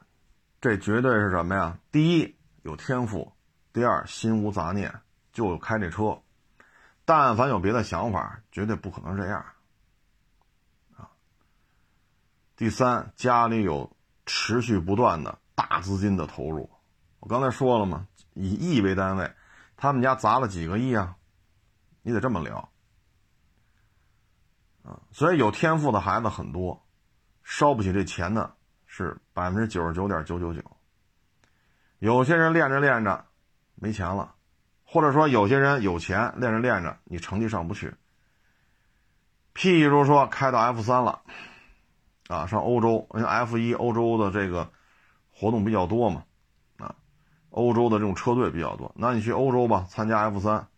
[0.62, 1.76] 这绝对是什么呀？
[1.92, 3.30] 第一有天赋，
[3.74, 4.90] 第二心无杂念，
[5.34, 6.18] 就开这车。
[7.04, 9.44] 但凡有别的想法，绝对不可能这样。
[12.56, 16.70] 第三，家里有持续不断的大资金的投入。
[17.20, 19.32] 我刚才说了嘛，以亿为单位，
[19.76, 21.16] 他们家砸了几个亿啊？
[22.02, 22.68] 你得这么聊。
[24.82, 26.84] 啊，所以有天赋的孩子很多，
[27.42, 28.54] 烧不起这钱的。
[28.96, 30.62] 是百分之九十九点九九九。
[31.98, 33.26] 有些人练着练着
[33.74, 34.36] 没钱了，
[34.84, 37.92] 或者说有些人有钱练着练着你成绩上不去。
[39.52, 41.22] 譬如说开到 F 三了，
[42.28, 44.70] 啊，上欧洲，因为 F 一欧洲的这个
[45.30, 46.24] 活动比较多嘛，
[46.78, 46.94] 啊，
[47.50, 50.68] 欧洲的这种车队比较多，那你去欧洲吧，参加 F 三，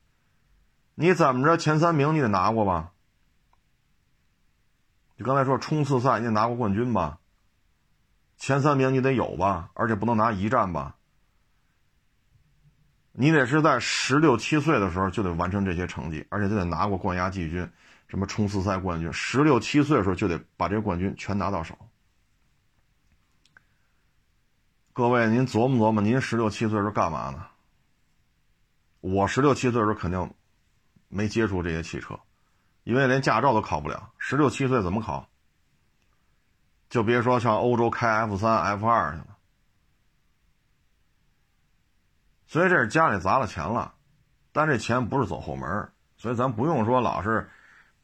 [0.94, 2.92] 你怎么着前三名你得拿过吧？
[5.16, 7.18] 你刚才说冲刺赛你得拿过冠军吧？
[8.36, 10.96] 前三名你得有吧，而且不能拿一站吧。
[13.12, 17.66] 你得是在十六七岁的时候就得完成这些成绩，而且就得拿过冠亚季军，
[18.08, 19.12] 什么冲刺赛冠军。
[19.12, 21.76] 十六七岁的时候就得把这冠军全拿到手。
[24.92, 27.46] 各位，您琢磨琢磨，您十六七岁时候干嘛呢？
[29.00, 30.34] 我十六七岁时候肯定
[31.08, 32.18] 没接触这些汽车，
[32.84, 34.10] 因为连驾照都考不了。
[34.18, 35.28] 十六七岁怎么考？
[36.88, 39.36] 就别说上欧洲开 F 三、F 二去了，
[42.46, 43.92] 所以这是家里砸了钱了，
[44.52, 47.50] 但这钱不是走后门，所以咱不用说老是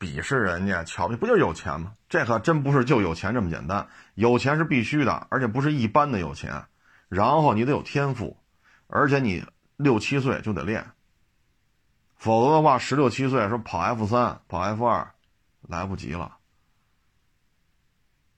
[0.02, 1.92] 鄙视人家、瞧不起，不就有钱吗？
[2.08, 6.64] 这可真不是就有钱这么简单，有钱是必须的，而且不是一般的有钱，
[7.08, 8.36] 然后你得有天赋，
[8.88, 10.90] 而且你六七岁就得练，
[12.16, 15.14] 否则的话，十六七岁说跑 F 三、跑 F 二，
[15.60, 16.38] 来不及了。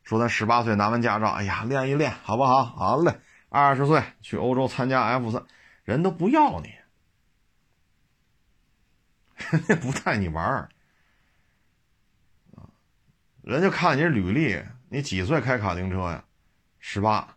[0.03, 2.65] 说咱十八岁拿完驾照，哎呀，练一练，好不好？
[2.65, 3.19] 好嘞。
[3.49, 5.43] 二十岁去欧洲参加 F 三，
[5.85, 6.75] 人都不要你。
[9.51, 10.69] 人家不带你玩，
[13.45, 16.25] 人家看你履历，你几岁开卡丁车呀？
[16.79, 17.29] 十八，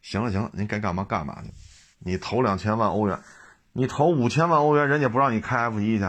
[0.00, 1.50] 行 了行了，您该干嘛干嘛去。
[1.98, 3.18] 你投两千万欧元，
[3.72, 6.04] 你投五千万欧元，人家不让你开 F 一去，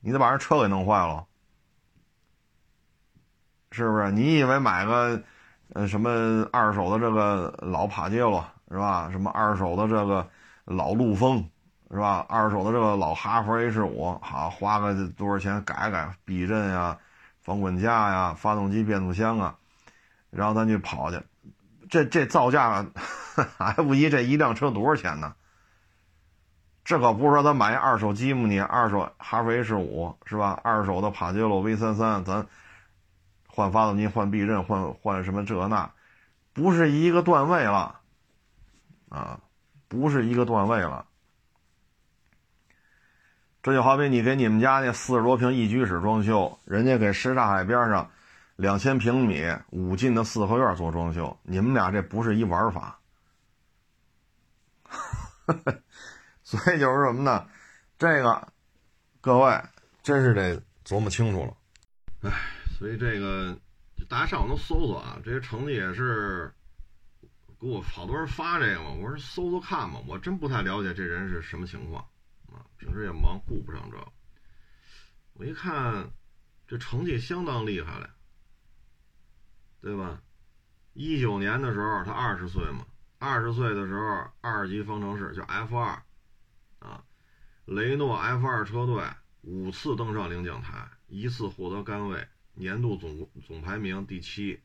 [0.00, 1.26] 你得把人车给弄坏了，
[3.72, 4.12] 是不是？
[4.12, 5.20] 你以为买个
[5.72, 9.10] 呃什么二手的这个老帕杰罗是吧？
[9.10, 10.30] 什么二手的这个
[10.64, 11.50] 老陆风
[11.90, 12.24] 是吧？
[12.28, 16.96] 二手的这个老哈弗 H 五，好花个多少钱改改避震呀、
[17.42, 19.56] 防滚架呀、发动机变速箱啊，
[20.30, 21.20] 然后咱去跑去。
[21.90, 22.86] 这这造价
[23.58, 25.34] ，F 一这一辆车多少钱呢？
[26.84, 30.58] 这可不是说咱买一二手吉姆尼、二手哈弗 H 五是吧？
[30.64, 32.46] 二手的帕杰罗 V 三三，咱
[33.46, 35.92] 换发动机、换避震、换换什么这那，
[36.52, 38.00] 不是一个段位了
[39.10, 39.40] 啊，
[39.88, 41.06] 不是一个段位了。
[43.62, 48.10] 这就好比你给你们家那四十多平一居室装修，人家给什刹海边上。
[48.56, 53.00] 两千平米五进的四合院做装修，你们俩这不是一玩法，
[56.44, 57.48] 所以就是什么呢？
[57.98, 58.46] 这个
[59.20, 59.60] 各位
[60.02, 62.30] 真是得琢磨清楚了。
[62.30, 62.30] 哎，
[62.78, 63.56] 所以这个
[64.08, 66.52] 大家上网都搜搜啊，这些成绩也是
[67.58, 72.04] 给我好多人发这个嘛，我说搜搜看吧，我真不太了解这人是什么情况
[72.52, 74.12] 啊，平时也忙，顾不上这。
[75.34, 76.10] 我一看
[76.66, 78.14] 这成绩相当厉害了。
[79.80, 80.22] 对吧？
[80.92, 82.86] 一九年的时候，他二十岁嘛，
[83.18, 86.00] 二十岁的时候，二级方程式就 F 二，
[86.78, 87.04] 啊，
[87.64, 89.02] 雷诺 F 二车队
[89.40, 94.60] 五次登上领奖台，一次获得杆位，年度总总排名第七。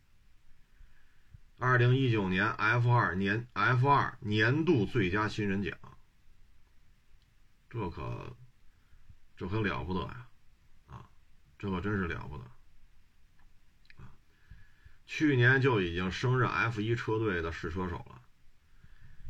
[1.58, 5.76] 二零一九年 F 二年 F 二年度最佳新人奖，
[7.78, 8.36] 这可
[9.36, 10.28] 这可了不得呀，
[10.88, 11.06] 啊，
[11.60, 12.44] 这可真是了不得。
[15.06, 18.22] 去年就已经升任 F 一车队的试车手了。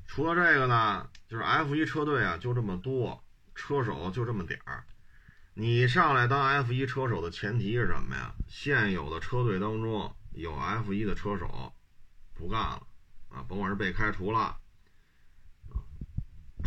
[0.07, 3.21] 除了这个呢，就是 F 一车队啊，就这么多
[3.53, 4.85] 车手，就这么点儿。
[5.53, 8.33] 你上来当 F 一车手的前提是什么呀？
[8.47, 11.73] 现有的车队当中有 F 一的车手
[12.33, 12.87] 不干了
[13.29, 14.57] 啊，甭管是被开除了，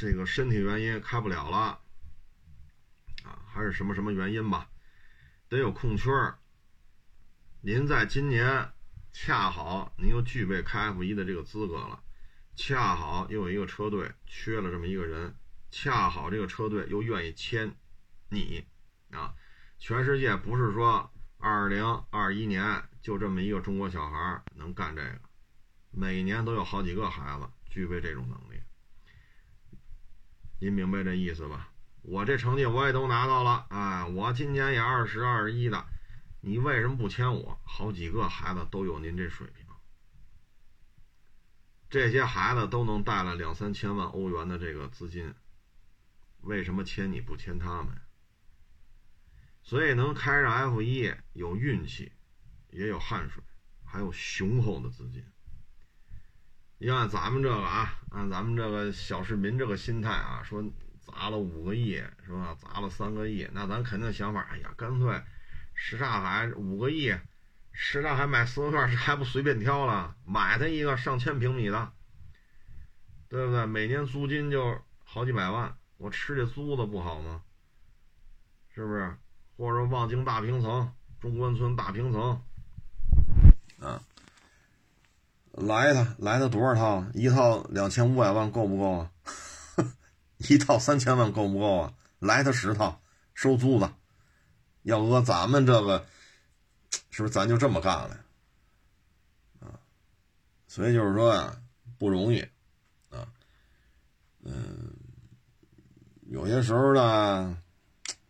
[0.01, 1.79] 这个身体原因开不了了
[3.23, 4.71] 啊，还是什么什么原因吧，
[5.47, 6.11] 得有空缺。
[7.61, 8.73] 您在今年。
[9.13, 12.01] 恰好您又具备开 F 一的这个资格了，
[12.55, 15.35] 恰好又有一个车队缺了这么一个人，
[15.69, 17.75] 恰好这个车队又愿意签
[18.29, 18.65] 你
[19.11, 19.35] 啊！
[19.81, 25.21] 全世界不是说二零二一年就这么一个中国小孩能干这个，
[25.91, 28.50] 每年都有好几个孩子具备这种能力。
[30.63, 31.71] 您明白这意思吧？
[32.03, 35.87] 我这成绩我也都拿到了，哎，我今年也二十二十一的。
[36.43, 37.59] 你为什么不签我？
[37.65, 39.65] 好几个孩子都有您这水平，
[41.89, 45.35] 这些孩子都能带来两三千万欧元的这个资金，
[46.43, 47.99] 为什么签你不签他们？
[49.63, 52.13] 所以能开上 F 一有运气，
[52.69, 53.43] 也有汗水，
[53.83, 55.25] 还有雄厚的资金。
[56.83, 60.65] 你按咱们这个啊，按咱们这个小市民这个心态啊，说
[60.99, 62.57] 砸了五个亿是吧？
[62.59, 65.21] 砸了三个亿，那咱肯定想法，哎呀，干脆。
[65.75, 67.15] 什刹海五个亿，
[67.73, 71.93] 什刹海买四合院还不随便挑了，买它一个上千平米的，
[73.29, 73.67] 对不对？
[73.67, 77.43] 每年租金就好几百万，我吃这租子不好吗？
[78.75, 79.15] 是不是？
[79.59, 80.91] 或者望京大平层、
[81.21, 82.43] 中关村大平层，
[83.81, 84.01] 啊，
[85.53, 87.05] 来一套，来他多少套？
[87.15, 89.11] 一套两千五百万够不够啊？
[90.39, 91.95] 一套三千万够不够啊？
[92.19, 93.01] 来他十套，
[93.35, 93.91] 收租子。
[94.83, 96.07] 要搁咱们这个，
[97.11, 98.25] 是不是咱就这么干了？
[99.61, 99.77] 啊，
[100.67, 101.61] 所以就是说呀，
[101.99, 102.41] 不容易
[103.11, 103.29] 啊。
[104.43, 104.95] 嗯，
[106.29, 107.59] 有些时候呢，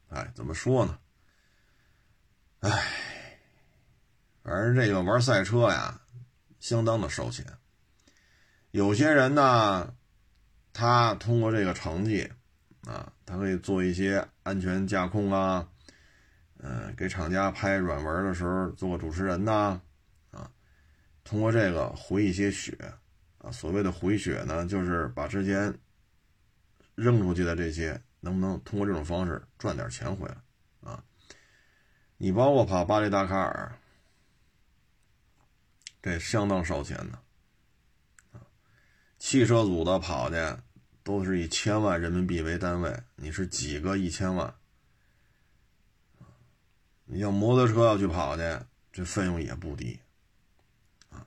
[0.09, 0.99] 哎，怎么说呢？
[2.61, 3.39] 哎，
[4.43, 6.00] 反正这个玩赛车呀，
[6.61, 7.45] 相当的烧钱。
[8.71, 9.93] 有些人呢，
[10.73, 12.31] 他通过这个成绩
[12.87, 15.69] 啊，他可以做一些安全驾控啊。
[16.63, 19.81] 嗯，给厂家拍软文的时候做个主持人呐，
[20.31, 20.51] 啊，
[21.25, 22.77] 通过这个回一些血，
[23.39, 25.75] 啊，所谓的回血呢，就是把之前
[26.95, 30.37] 扔出去的这些，能不能通过这种方式赚点钱回来
[30.83, 31.03] 啊？
[32.19, 33.80] 你包括跑巴黎达喀尔，
[36.03, 37.19] 这相当烧钱的，
[39.19, 40.37] 汽车组的跑去
[41.03, 44.55] 都是以千万人民币为单位，你是几个一千万？
[47.05, 48.43] 你要摩托车要去跑去，
[48.93, 50.01] 这费用也不低
[51.11, 51.27] 啊。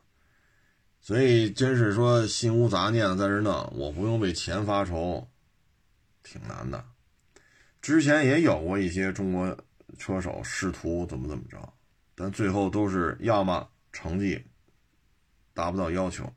[1.01, 5.29] 所以真是说心无杂念的在这弄，我不用为钱发愁，
[6.23, 6.83] 挺难的。
[7.81, 9.55] 之前也有过一些中国
[9.99, 11.73] 车手试图怎么怎么着，
[12.15, 14.43] 但最后都是要么成绩
[15.53, 16.33] 达不到要求，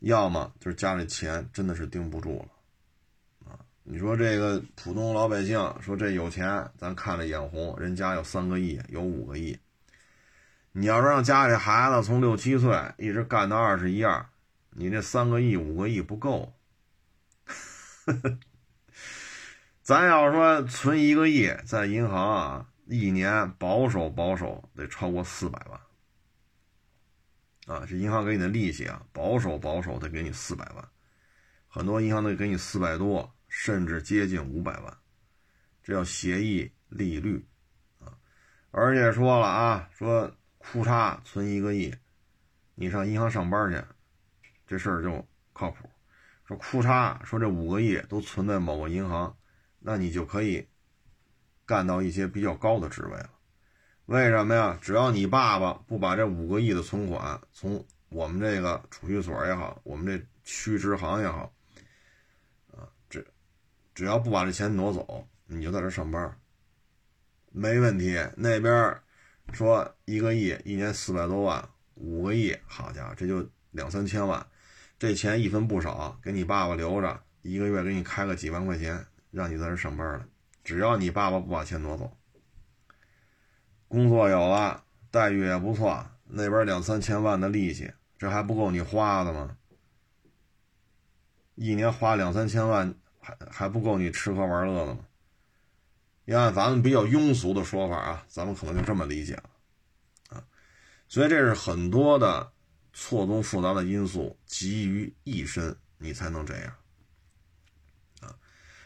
[0.00, 3.58] 要么就是家里钱真的是盯不住了啊。
[3.84, 7.78] 你说这个普通老百姓说这有钱，咱看着眼红。
[7.78, 9.58] 人家有三个亿，有五个亿。
[10.72, 14.26] 你要是让家里孩子从六七岁一直干到二十一二，
[14.70, 16.52] 你这三个亿、五个亿不够。
[19.82, 25.80] 咱要说存一个亿在银行啊，一年保守保守得超过四百万。
[27.66, 30.88] 啊，这银行给你的利息啊，保守保守得给你四百万，
[31.68, 33.32] 很多银行得给你四百多。
[33.48, 34.98] 甚至接近五百万，
[35.82, 37.46] 这叫协议利率
[38.00, 38.12] 啊！
[38.72, 41.94] 而且说了啊，说库叉存一个亿，
[42.74, 43.80] 你上银行上班去，
[44.66, 45.88] 这事儿就靠谱。
[46.44, 49.34] 说库叉，说这五个亿都存在某个银行，
[49.78, 50.68] 那你就可以
[51.64, 53.30] 干到一些比较高的职位了。
[54.06, 54.78] 为什么呀？
[54.80, 61.52] 只要你爸爸不把这五个亿的存款从我们这个储蓄所也好，我们这区支行也好。
[62.72, 63.24] 啊，这
[63.94, 66.38] 只要不把这钱挪走，你就在这上班，
[67.50, 68.16] 没问题。
[68.36, 68.96] 那边
[69.52, 74.46] 说一个亿，一年四百多万，五个亿，好家伙，这就两三千万，
[75.00, 80.24] 这钱一分不少，给你爸爸留着，一个月给你开个几万块钱，让你在这上班了。
[80.62, 82.16] 只要你爸爸不把钱挪走，
[83.96, 89.56] 工作有了，待遇也不错，那边两三千万的利息，这还不够你花的吗？
[91.54, 92.94] 一年花两三千万。
[93.18, 95.00] 还还不够你吃喝玩乐的吗？
[96.26, 99.50] 要按咱们比较庸俗的说法啊，咱们可能就这么理解了
[100.28, 100.44] 啊。
[101.08, 102.52] 所以这是很多的
[102.92, 106.72] 错综复杂的因素集于一身，你才能这样
[108.20, 108.30] 啊。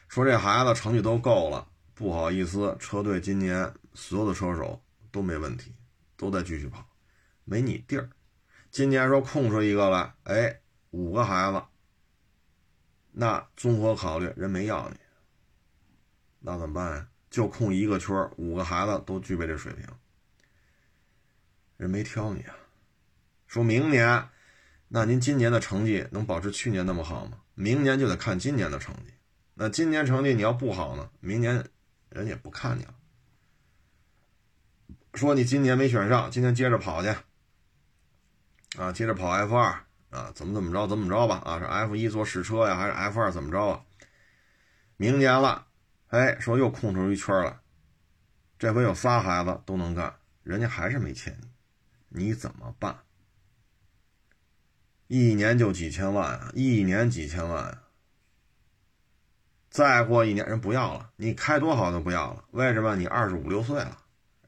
[0.08, 5.74] 说这孩子成绩都够了，不好意思，车队今年所有的车手都没问题，
[6.16, 6.86] 都在继续跑，
[7.44, 8.08] 没你地儿。
[8.70, 11.62] 今年说空出一个来，哎，五个孩子。
[13.12, 14.96] 那综合考虑，人没要你，
[16.38, 17.08] 那怎么办呀？
[17.28, 19.86] 就空一个圈五个孩子都具备这水平，
[21.76, 22.56] 人没挑你啊。
[23.46, 24.28] 说明年，
[24.88, 27.40] 那您今年的成绩能保持去年那么好吗？
[27.54, 29.12] 明年就得看今年的成绩。
[29.54, 31.68] 那今年成绩你要不好呢，明年
[32.08, 32.94] 人也不看你了。
[35.14, 37.08] 说你今年没选上，今年接着跑去，
[38.78, 39.84] 啊，接着跑 F 二。
[40.10, 41.40] 啊，怎么怎么着，怎么着吧？
[41.44, 43.84] 啊，是 F 一做试车呀，还是 F 二怎么着啊？
[44.96, 45.68] 明年了，
[46.08, 47.60] 哎，说又空出一圈了，
[48.58, 51.38] 这回有仨孩子都能干，人家还是没签
[52.08, 52.98] 你，你怎么办？
[55.06, 57.78] 一年就几千万啊，一年几千万！
[59.70, 62.96] 再过一年人不要了，你开多好都不要了，为什么？
[62.96, 63.99] 你二十五六岁了，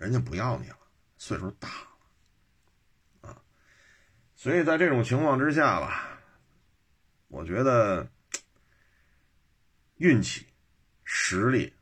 [0.02, 0.76] 人家不要你了，
[1.16, 3.42] 岁数大了啊。
[4.34, 6.18] 所以在这种情况之下吧，
[7.28, 8.10] 我觉得
[9.98, 10.48] 运气、
[11.04, 11.72] 实力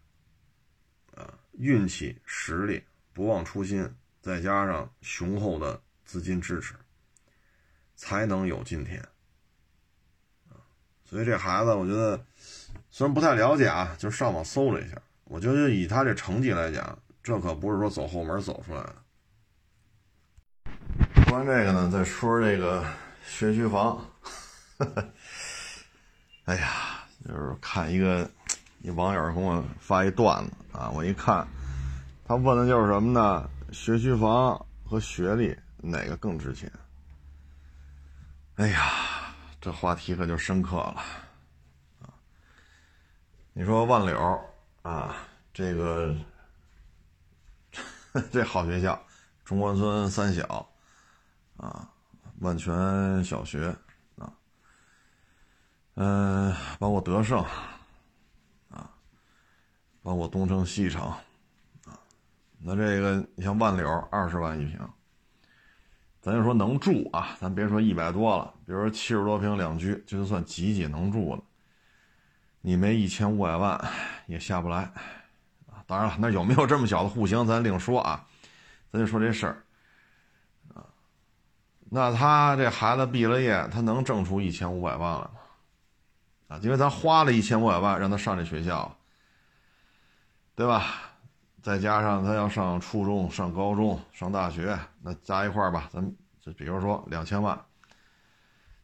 [1.16, 6.74] 啊，运气、实力，不忘初心，再加上雄厚的资金支持，
[7.96, 9.02] 才能有今天。
[11.06, 12.22] 所以这孩子，我觉得
[12.90, 18.94] 虽然不太了解啊，就上网搜了一下，我觉得以他这成绩来讲，这可不是说走后门走出来的。
[21.24, 22.84] 说完这个呢，再说这个
[23.24, 24.04] 学区房。
[26.46, 28.28] 哎呀，就是看一个
[28.80, 31.46] 一网友给我发一段子啊，我一看，
[32.26, 33.48] 他问的就是什么呢？
[33.70, 36.72] 学区房和学历哪个更值钱？
[38.56, 38.90] 哎呀，
[39.60, 40.96] 这话题可就深刻了！
[43.52, 44.40] 你说万柳
[44.82, 45.14] 啊，
[45.52, 46.14] 这个
[48.32, 49.00] 这好学校，
[49.44, 50.66] 中关村三小。
[51.56, 51.86] 啊，
[52.38, 53.76] 万泉小学
[54.16, 54.32] 啊，
[55.96, 57.38] 嗯，包括德胜
[58.70, 58.90] 啊，
[60.02, 61.02] 包括东城西城
[61.84, 62.00] 啊，
[62.58, 64.80] 那这个你像万柳二十万一平，
[66.22, 71.42] 咱就说能住啊，咱别说一百多了，比如说七十多平两居，就算挤挤能住了，
[72.62, 73.78] 你没一千五百万
[74.24, 74.90] 也下不来。
[75.90, 78.24] 当然了，那有没有这么小的户型咱另说啊，
[78.92, 79.64] 咱就说这事儿。
[80.72, 80.86] 啊
[81.92, 85.30] 那他这孩子毕了业，他能挣出一千五百万来吗？
[86.46, 88.96] 啊，因为咱花了一千五百万让他上这学校，
[90.54, 90.84] 对吧？
[91.60, 96.00] 再加上他要上初中、上高中、上大学，那加一块儿吧，咱
[96.40, 97.60] 就比如说两千万。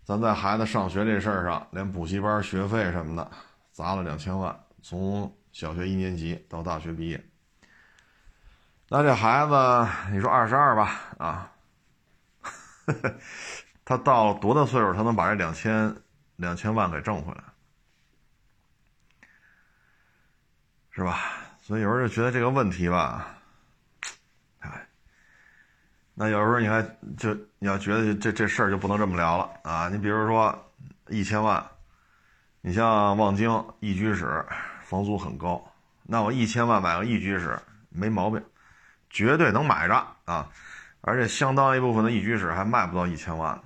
[0.02, 3.30] 咱在孩子上学这事儿上，连补习班学费什么的，
[3.70, 7.18] 砸了两千万，从小学一年级到大学毕业。
[8.90, 11.50] 那这孩子，你说二十二吧，啊，
[13.82, 15.96] 他到多大岁数，他能把这两千
[16.36, 17.42] 两千万给挣回来，
[20.90, 21.22] 是吧？
[21.62, 23.26] 所以有时候就觉得这个问题吧，
[24.58, 24.86] 哎，
[26.12, 26.82] 那有时候你还
[27.16, 29.88] 就你要觉得这这事儿就不能这么聊了啊！
[29.88, 30.70] 你比如说
[31.08, 31.66] 一千万，
[32.60, 34.44] 你像望京一居室，
[34.88, 35.62] 房租很高，
[36.04, 37.58] 那我一千万买个一居室
[37.90, 38.42] 没毛病。
[39.08, 40.50] 绝对能买着啊，
[41.00, 43.62] 而且相当一部分的一居室还卖不到一千万呢，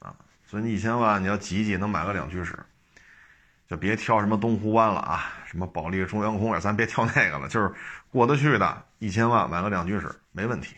[0.00, 0.16] 啊，
[0.46, 2.58] 所以你一千万你要挤挤能买个两居室，
[3.68, 7.72] 就别挑什么东湖湾了啊，什么保利中央公园，咱别挑那个了，就是
[8.10, 10.74] 过得去的，一千万买个两居室没问题，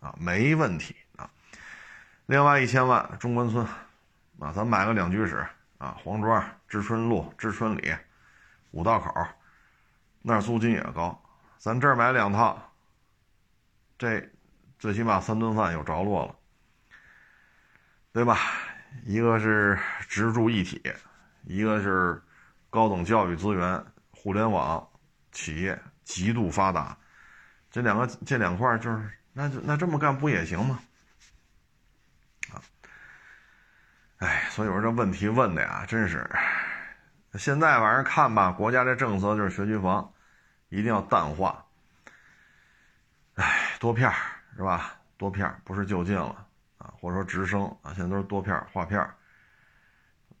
[0.00, 1.30] 啊，没问题啊。
[2.26, 3.64] 另外一千万中关村，
[4.40, 5.46] 啊，咱买个两居室
[5.78, 7.94] 啊，黄庄知春路知春里
[8.72, 9.26] 五道口，
[10.20, 11.22] 那儿租金也高，
[11.58, 12.70] 咱这儿买两套。
[13.96, 14.30] 这
[14.78, 16.34] 最起码三顿饭有着落了，
[18.12, 18.36] 对吧？
[19.04, 20.82] 一个是直住一体，
[21.44, 22.20] 一个是
[22.68, 24.86] 高等教育资源、互联网
[25.30, 26.98] 企业极度发达，
[27.70, 30.80] 这两个这两块就是那就那这么干不也行吗？
[32.52, 32.60] 啊，
[34.18, 36.28] 哎，所以我说这问题问的呀，真是
[37.38, 40.12] 现在反正看吧，国家这政策就是学区房
[40.68, 41.64] 一定要淡化。
[43.34, 44.14] 哎，多片儿
[44.56, 44.94] 是吧？
[45.16, 46.46] 多片儿不是就近了
[46.78, 49.14] 啊，或者说直升啊，现在都是多片儿划片儿。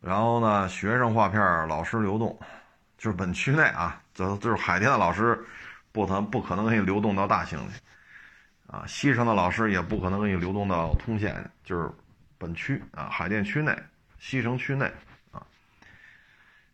[0.00, 2.38] 然后呢，学生划片儿，老师流动，
[2.98, 5.42] 就是本区内啊，就就是海淀的老师
[5.92, 7.80] 不可不可能给你流动到大兴去
[8.66, 11.88] 啊，西城的老师也不可能给你流动到通县，就是
[12.36, 13.74] 本区啊，海淀区内、
[14.18, 14.92] 西城区内。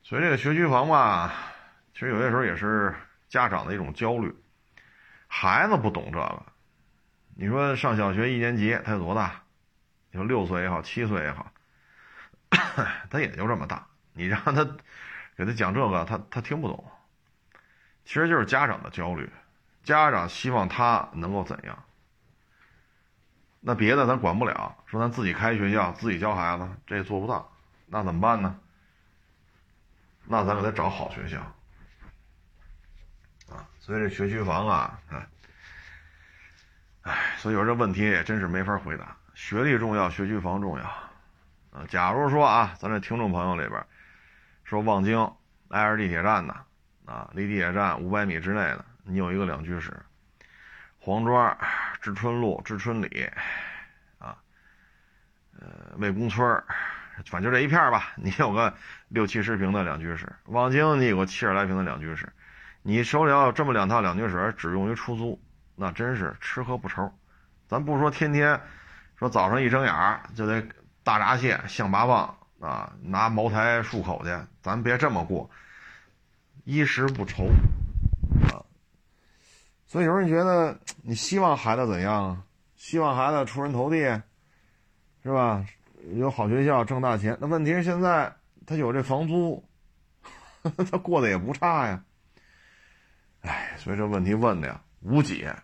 [0.08, 1.34] 所以这个学区房吧，
[1.92, 2.94] 其实有些时候也是
[3.28, 4.34] 家长的一种焦虑。
[5.26, 6.42] 孩子不懂这个，
[7.36, 9.42] 你说上小学一年级，他有多大？
[10.10, 11.52] 你说六岁也好，七岁也好，
[13.10, 13.86] 他也就这么大。
[14.14, 14.64] 你让他
[15.36, 16.82] 给他讲这个，他他听不懂。
[18.06, 19.30] 其实就是家长的焦虑，
[19.84, 21.84] 家长希望他能够怎样？
[23.60, 27.52] 那别的咱管不了，说咱自己开学校，自己教孩子，这也做不到，
[27.88, 28.58] 那怎么办呢？
[30.28, 31.38] 那咱给他找好学校。
[33.50, 35.26] 啊所以这学区房啊，哎，
[37.02, 39.16] 哎，所以有这问题也真是没法回答。
[39.34, 40.84] 学历重要，学区房重要。
[40.84, 43.82] 啊，假如说啊，咱这听众朋友里边
[44.64, 45.18] 说望京
[45.68, 46.54] 挨着地铁站的，
[47.06, 49.90] 啊，离地铁站五百米之内的，你有一个两居室；
[50.98, 51.56] 黄庄
[52.02, 53.30] 知春路、知春里，
[54.18, 54.36] 啊，
[55.58, 56.62] 呃，魏公村
[57.24, 58.76] 反正就这一片吧，你有个
[59.08, 62.32] 六七十平的两居室；望京你有个七十来平的两居室。
[62.82, 65.40] 你手里要有这么两套两居室，只用于出租，
[65.74, 67.12] 那真是吃喝不愁。
[67.66, 68.60] 咱不说天天
[69.16, 70.62] 说早上一睁眼就得
[71.02, 72.30] 大闸蟹、象拔蚌
[72.64, 74.30] 啊，拿茅台漱口去，
[74.62, 75.50] 咱别这么过，
[76.64, 77.46] 衣食不愁
[78.50, 78.64] 啊。
[79.86, 82.42] 所以有人觉得，你希望孩子怎样？
[82.76, 83.96] 希望孩子出人头地，
[85.22, 85.64] 是吧？
[86.14, 87.36] 有好学校，挣大钱。
[87.40, 88.32] 那问题是现在
[88.68, 89.66] 他有这房租，
[90.90, 92.04] 他过得也不差呀。
[93.40, 95.56] 哎，所以这问题问的呀无解，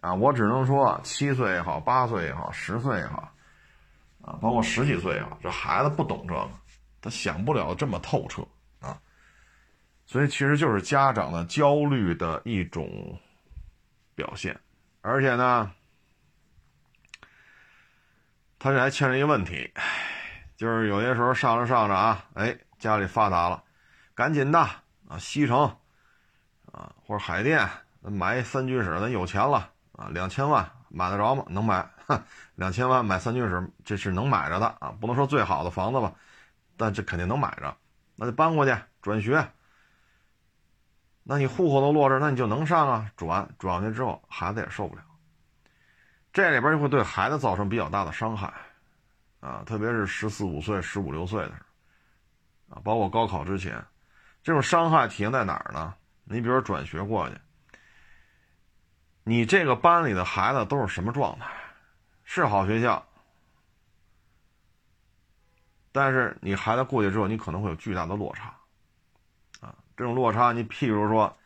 [0.00, 3.30] 啊，我只能说七岁也好，八岁也好，十岁也好，
[4.22, 6.50] 啊，包括十几岁也好，这孩子不懂这个，
[7.02, 8.42] 他想不了这么透彻
[8.80, 8.98] 啊，
[10.06, 13.20] 所以其实就是家长的焦虑的一种
[14.14, 14.58] 表现，
[15.02, 15.70] 而且呢，
[18.58, 19.70] 他这还欠着一个问题，
[20.60, 23.64] 就是有些时候上着上着啊，哎，家里发达了，
[24.14, 25.64] 赶紧的啊，西城。
[26.70, 27.66] 啊，或者海淀
[28.02, 31.42] 买一三居室，咱有钱了啊，两千万买得着吗？
[31.48, 31.88] 能买，
[32.56, 36.12] 两千万买三居室，这是能买着的啊，不能说最好的房子吧，
[36.76, 37.74] 但这肯定能买着，
[38.14, 39.42] 那就搬过去转学。
[41.22, 45.00] 那你户口都落这，那你就能上啊，转转过去之后，孩子也受不了，
[46.34, 48.52] 这里边就会对孩子造成比较大的伤害
[49.40, 51.62] 啊，特别是十四五岁、十五六岁的时
[52.68, 53.84] 候啊，包括高考之前，
[54.42, 55.94] 这种伤害体现在哪儿呢？
[56.24, 57.36] 你比如说转学过去，
[59.24, 61.50] 你这个班里的孩子都是什么状态？
[62.22, 63.04] 是好学校，
[65.90, 68.54] 但是你孩子过去之后，你可能会有巨大的落差，
[69.60, 71.36] 啊，这种落差，你譬如说，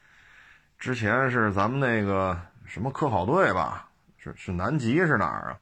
[0.78, 3.88] 之前是咱们那个什么科考队吧，
[4.18, 5.58] 是是南极是哪儿啊？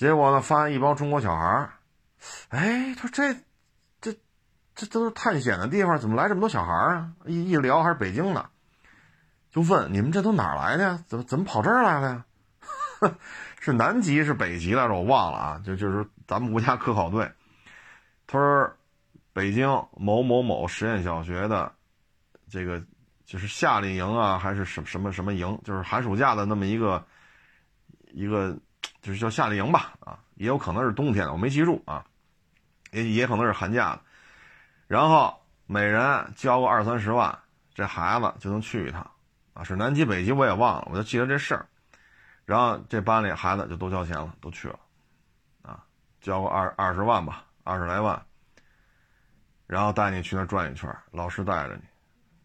[0.00, 1.74] 结果呢，发现一帮中国小孩儿，
[2.48, 3.38] 哎，他说这
[4.00, 4.18] 这
[4.74, 7.12] 这都是探险的地方，怎么来这么多小孩儿啊？
[7.26, 8.48] 一一聊还是北京的，
[9.50, 11.04] 就问你们这都哪儿来的呀？
[11.06, 12.24] 怎么怎么跑这儿来了呀？
[13.60, 14.94] 是南极是北极来着？
[14.94, 17.30] 我忘了啊，就就是咱们国家科考队。
[18.26, 18.72] 他说，
[19.34, 21.70] 北京某某某实验小学的
[22.48, 22.82] 这个
[23.26, 27.04] 就是夏令营啊，还是什什么什么营，就是寒暑假的那么一个
[28.12, 28.56] 一个，
[29.02, 32.04] 就是叫夏令营吧，啊，也有可能是冬天的，我没记住啊，
[32.92, 34.00] 也也可能是寒假的。
[34.86, 35.34] 然后
[35.66, 37.38] 每人交个二三十万，
[37.74, 39.08] 这孩子就能去一趟，
[39.54, 41.66] 啊，是南极北极我也忘了，我就记得这事儿。
[42.44, 44.78] 然后这班里孩子就都交钱了，都去了，
[45.62, 45.84] 啊，
[46.20, 48.20] 交个二二十万吧，二十来万，
[49.68, 51.76] 然后带你去那转一圈，老师带着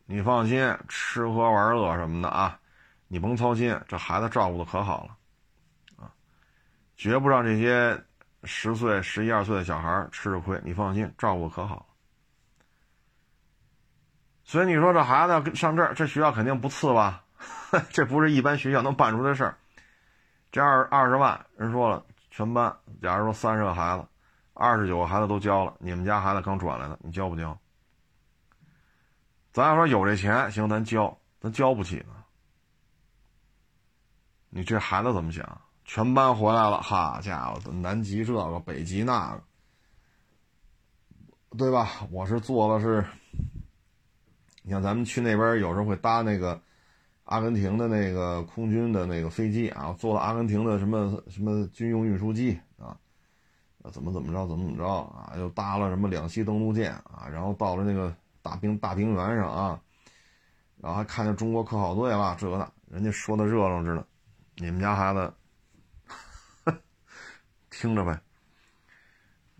[0.06, 2.60] 你，你放心，吃喝玩乐什么的啊，
[3.08, 5.18] 你甭操心，这孩子照顾的可好了，
[6.96, 8.04] 绝不让这些
[8.44, 11.88] 十岁、十一二岁的小孩吃着亏，你放心，照顾可好。
[14.44, 17.24] 所以你说这孩子上这儿，这学校肯定不次吧？
[17.90, 19.58] 这不是一般学校能办出的事儿。
[20.52, 24.06] 这二二十万人说了，全班，假如说三十个孩子，
[24.54, 27.58] 二十九个孩子都交了，你们家孩子刚转来的，你交不交？
[29.52, 32.24] 咱要说有这钱，行，咱交，咱交不起呢。
[34.50, 35.62] 你这孩子怎么想？
[35.86, 39.44] 全班回来了，哈家伙，南极这个，北极那个，
[41.58, 41.90] 对吧？
[42.12, 43.06] 我是做的是，
[44.64, 46.60] 你像咱们去那边，有时候会搭那个。
[47.26, 52.96] 阿根廷的那个空军的那个飞机啊，坐了阿根廷的什么什么军用运输机啊，
[53.92, 59.82] 怎么怎么着，怎么怎么着啊，又搭了什么两栖登陆舰啊，然后到了那个大平大平原上啊，
[60.80, 64.06] 然后还看见中国科考队了，这个那人家说的热闹着呢，
[64.58, 65.34] 你们家孩子
[67.80, 68.20] 听着呗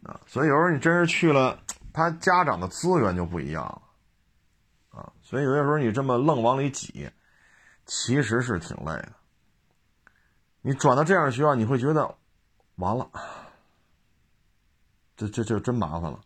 [0.04, 1.60] 啊，所以有时候你真是去了，
[1.94, 3.82] 他家长的资源就不一样了
[5.00, 7.12] 啊，所以有些时候你这么愣往里挤。
[7.88, 9.12] 其实是挺累的。
[10.62, 12.16] 你转到这样的学校，你会觉得
[12.78, 13.08] 完了，
[15.16, 16.20] 这这这真麻烦了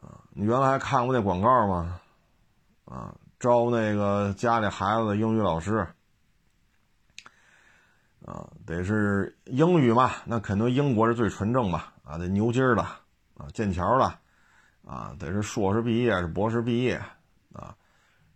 [0.00, 0.22] 啊！
[0.30, 2.00] 你原来看过那广告吗？
[2.84, 5.92] 啊，招那个家里孩子的英语老师
[8.24, 11.94] 啊，得是英语嘛，那肯定英国是最纯正吧？
[12.02, 14.18] 啊，得牛津的啊，剑桥的
[14.84, 17.00] 啊，得是硕士毕业是博士毕业
[17.52, 17.76] 啊，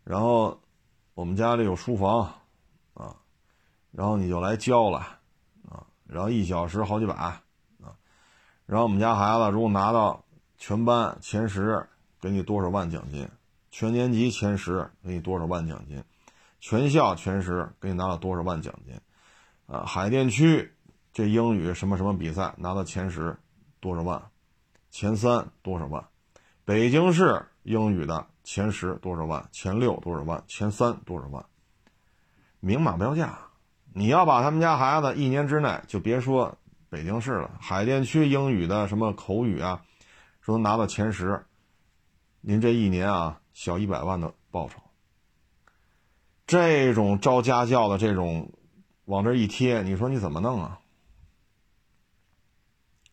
[0.04, 0.60] 然后。
[1.14, 2.32] 我们家里有书房，
[2.94, 3.16] 啊，
[3.90, 4.98] 然后你就来教了，
[5.68, 7.42] 啊，然后一小时好几百，啊，
[8.66, 10.24] 然后我们家孩子如果拿到
[10.58, 11.84] 全班前十，
[12.20, 13.26] 给你多少万奖金；
[13.68, 16.00] 全年级前十，给你多少万奖金；
[16.60, 18.94] 全校前十，给你拿到多少万奖金。
[19.68, 20.74] 啊，海淀区
[21.12, 23.38] 这英语什么什么比赛拿到前十，
[23.78, 24.20] 多少万；
[24.90, 26.02] 前三多少万；
[26.64, 28.26] 北京市英语的。
[28.44, 29.46] 前十多少万？
[29.52, 30.42] 前六多少万？
[30.48, 31.44] 前三多少万？
[32.60, 33.38] 明码标价。
[33.92, 36.56] 你要把他们家孩子一年之内就别说
[36.88, 39.82] 北京市了，海淀区英语的什么口语啊，
[40.40, 41.44] 说拿到前十，
[42.40, 44.80] 您这一年啊小一百万的报酬。
[46.46, 48.50] 这种招家教的这种
[49.08, 50.80] 往这一贴，你说你怎么弄啊？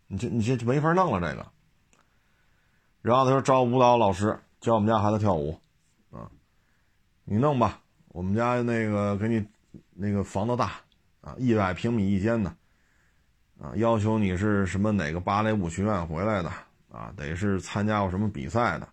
[0.08, 1.46] 你这你这没法弄了这个。
[3.02, 4.40] 然后他说招舞蹈老师。
[4.62, 5.60] 教我们家孩子跳舞，
[6.10, 6.32] 啊，
[7.24, 7.84] 你弄吧。
[8.08, 9.46] 我们家那个给你
[9.94, 10.72] 那个房子大，
[11.22, 12.50] 啊，一百平米一间的，
[13.62, 16.52] 啊，要求你是什么哪个芭蕾舞学院回来的，
[16.90, 18.90] 啊，得是参加过什么比赛的，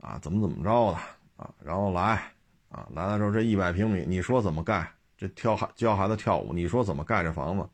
[0.00, 0.98] 啊，怎么怎么着的，
[1.42, 2.22] 啊，然后来，
[2.68, 4.92] 啊，来了之后这一百平米，你说怎么盖？
[5.20, 7.68] 这跳孩教孩子跳舞，你说怎么盖这房子？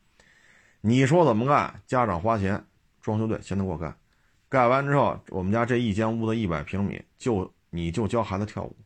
[0.80, 1.72] 你说怎么盖？
[1.86, 2.60] 家长花钱，
[3.00, 3.94] 装修队先得给我盖。
[4.48, 8.76] 盖完之后，我们家这一间屋子一百平米，就你就教孩子跳舞，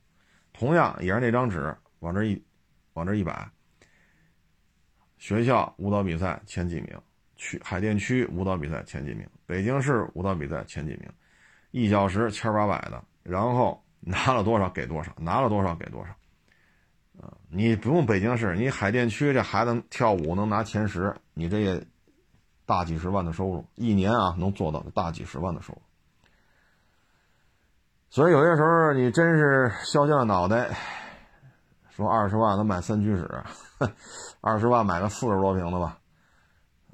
[0.53, 2.45] 同样也是那张纸往这一，
[2.93, 3.51] 往这一摆。
[5.17, 6.89] 学校舞蹈比赛前几名，
[7.37, 11.11] 区海淀区舞蹈比赛前几名，北京市舞蹈比赛前几名，
[11.71, 16.15] 一小时千八百的，然后拿了多少给多少，拿了多少给多少。
[17.49, 21.87] 你不用北京市，你海淀区这孩子跳舞能拿前十，你这也。
[22.66, 25.83] 大几十万的收入，一年啊能做到大几十万的收入。
[28.11, 30.79] 所以有些时候你真是削尖了脑袋，
[31.91, 33.29] 说二十万能买三居室，
[34.41, 35.99] 二十万买个四十多平的吧，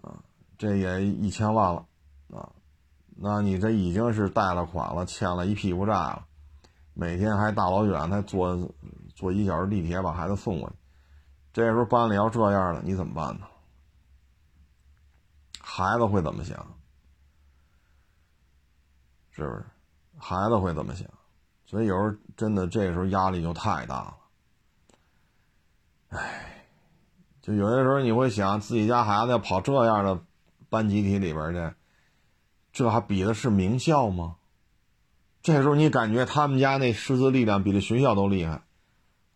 [0.00, 0.16] 啊，
[0.56, 1.84] 这也一千万了，
[2.32, 2.48] 啊，
[3.14, 6.24] 那你这已经是贷了款了，欠了一屁股债了，
[6.94, 8.56] 每天还大老远还坐
[9.16, 10.76] 坐一小时地铁把孩子送过去，
[11.52, 13.46] 这时候班里要这样了，你怎么办呢？
[15.60, 16.56] 孩子会怎么想？
[19.32, 19.64] 是不是？
[20.18, 21.08] 孩子会怎么想？
[21.64, 24.16] 所以有时候真的这时候压力就太大了。
[26.10, 26.66] 哎，
[27.40, 30.20] 就有些时候你会想，自己家孩子要跑这样的
[30.68, 31.74] 班集体里边去，
[32.72, 34.36] 这还比的是名校吗？
[35.42, 38.62] 这时候你感觉他们家那师资力量比这学校都厉害，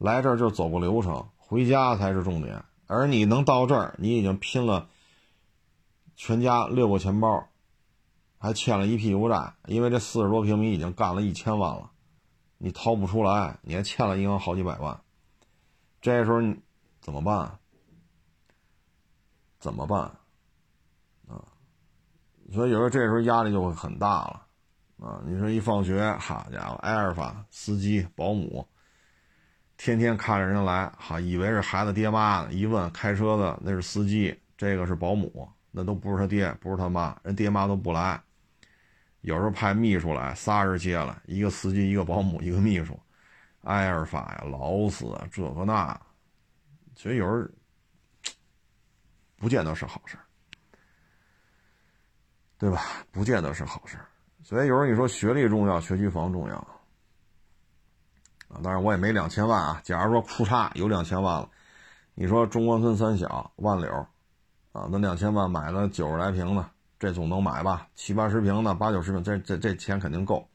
[0.01, 2.64] 来这儿就走个流程，回家才是重点。
[2.88, 4.88] 而你能到这儿，你已经拼了
[6.16, 7.46] 全家六个钱包。
[8.42, 11.90] 还欠了一屁股债，因为这四十多平米已经干了一千万了，
[12.57, 14.98] 你掏不出来，你还欠了银行好几百万。
[16.01, 16.59] 这时候你
[17.03, 17.59] 怎么办？
[19.59, 20.01] 怎么办？
[21.28, 21.44] 啊，
[22.51, 24.46] 所以有时候这时候压力就会很大了
[25.01, 25.20] 啊！
[25.26, 28.66] 你说一放学，好家伙，埃尔法司机、保姆，
[29.83, 38.22] 天天看着人来，哈以为是孩子爹妈呢，一问开车的那是司机，这个是保姆，那都不是他爹，不是他妈，人爹妈都不来。
[39.22, 43.01] 有时候派秘书来，仨人接了，一个司机，一个保姆，一个秘书，
[43.62, 45.99] 埃尔法呀，劳斯啊，这个那，
[46.95, 47.49] 所以有时候
[49.39, 50.14] 不见得是好事
[52.59, 52.83] 对吧？
[53.11, 53.97] 不见得是好事
[54.43, 56.80] 所以有时候你说学历重要，学区房重要
[58.53, 58.61] 啊。
[58.62, 59.80] 当然我也没两千万啊。
[59.82, 61.48] 假如说库差有两千万了，
[62.14, 63.90] 你说中关村三小万柳，
[64.72, 66.64] 啊，那两千万买了九十来平的。
[66.98, 70.46] 这总能买吧，七八十平的，八九十平，这这这钱肯定够。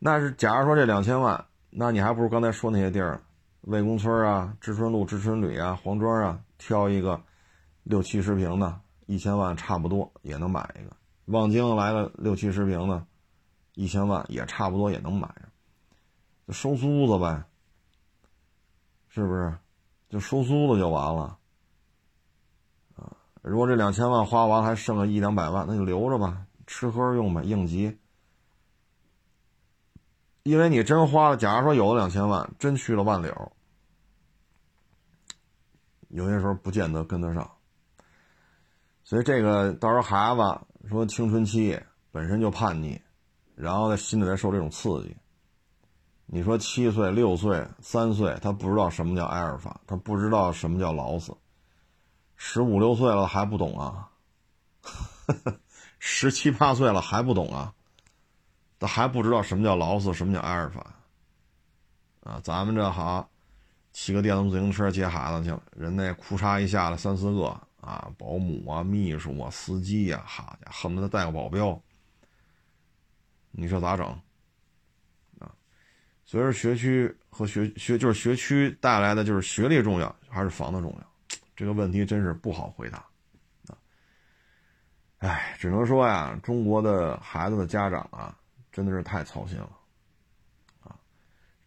[0.00, 3.22] 那是假如说这两千万，那你还不如刚才说那些地儿，
[3.60, 7.22] 魏公村啊、知春路、知春旅啊、黄庄啊，挑一个
[7.84, 10.96] 六七十平的，一千万差不多也能买一个。
[11.26, 13.06] 望京来了六七十平的，
[13.76, 15.42] 一千万也差不多也能买着，
[16.46, 17.44] 就收租子呗，
[19.08, 19.56] 是不是？
[20.08, 21.38] 就收租子就完了。
[23.40, 27.98] 如果这两千万花完还剩个一两百万，那就留着吧，吃喝用吧，应急。
[30.44, 33.52] 因为你真花了，假如说有了两千万，真去了万柳，
[36.08, 37.50] 有些时候不见得跟得上。
[39.02, 41.80] 所以这个到时候孩子说青春期
[42.10, 43.00] 本身就叛逆，
[43.54, 45.16] 然后在心里再受这种刺激。
[46.34, 51.36] 你说七岁、六岁、三岁，他不知道什么叫埃尔法，他不知道什么叫劳斯。
[52.36, 54.08] 十五六岁了还不懂啊，
[55.98, 57.74] 十七八岁了还不懂啊，
[58.78, 60.94] 他还不知道什么叫劳斯，什么叫阿尔法，
[62.22, 63.28] 啊，咱们这好，
[63.92, 67.48] 骑个电动自行车接孩子去了，人那裤衩一下来三四个
[67.82, 71.78] 啊，保姆啊、秘书啊、司机呀，好家伙，恨不得带个保镖，
[73.50, 74.18] 你说咋整？
[76.32, 81.36] 随着学区和学学就是学区带来的就是学历重要还是房子重要？
[81.54, 83.04] 这个问题真是不好回答，
[83.68, 83.76] 啊，
[85.18, 88.34] 哎，只能说呀，中国的孩子的家长啊，
[88.72, 89.76] 真的是太操心了，
[90.80, 90.96] 啊，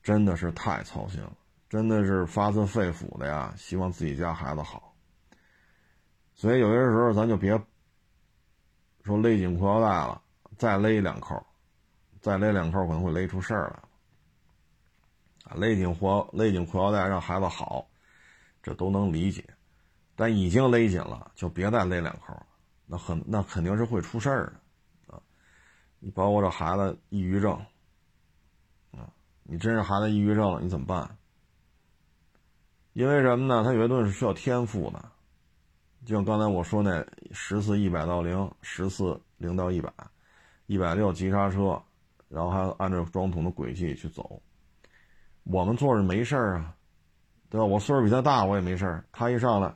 [0.02, 1.38] 真的是太操心了，
[1.70, 4.96] 真的是发自肺腑的呀，希望自己家孩子好。
[6.34, 7.52] 所以有些时候咱就别
[9.04, 10.20] 说勒紧裤腰带了，
[10.58, 11.46] 再勒两扣，
[12.20, 13.84] 再勒两扣可能会勒出事儿来。
[15.46, 17.88] 啊，勒紧裤勒紧裤腰带让孩子好，
[18.62, 19.46] 这都能理解。
[20.16, 22.34] 但已经勒紧了，就别再勒两口，
[22.86, 24.54] 那很那肯定是会出事儿
[25.08, 25.22] 的，啊！
[26.00, 27.54] 你包括这孩子抑郁症，
[28.92, 29.12] 啊，
[29.44, 31.18] 你真是孩子抑郁症了，你怎么办？
[32.94, 33.62] 因为什么呢？
[33.62, 35.12] 他有些东西是需要天赋的，
[36.06, 39.92] 就像刚才我说那十次一百到零，十次零到一百，
[40.68, 41.84] 一百六急刹车，
[42.30, 44.42] 然后还要按照装桶的轨迹去走。
[45.46, 46.76] 我们坐着没事儿啊，
[47.50, 47.66] 对吧？
[47.66, 49.04] 我岁数比他大，我也没事儿。
[49.12, 49.74] 他一上来。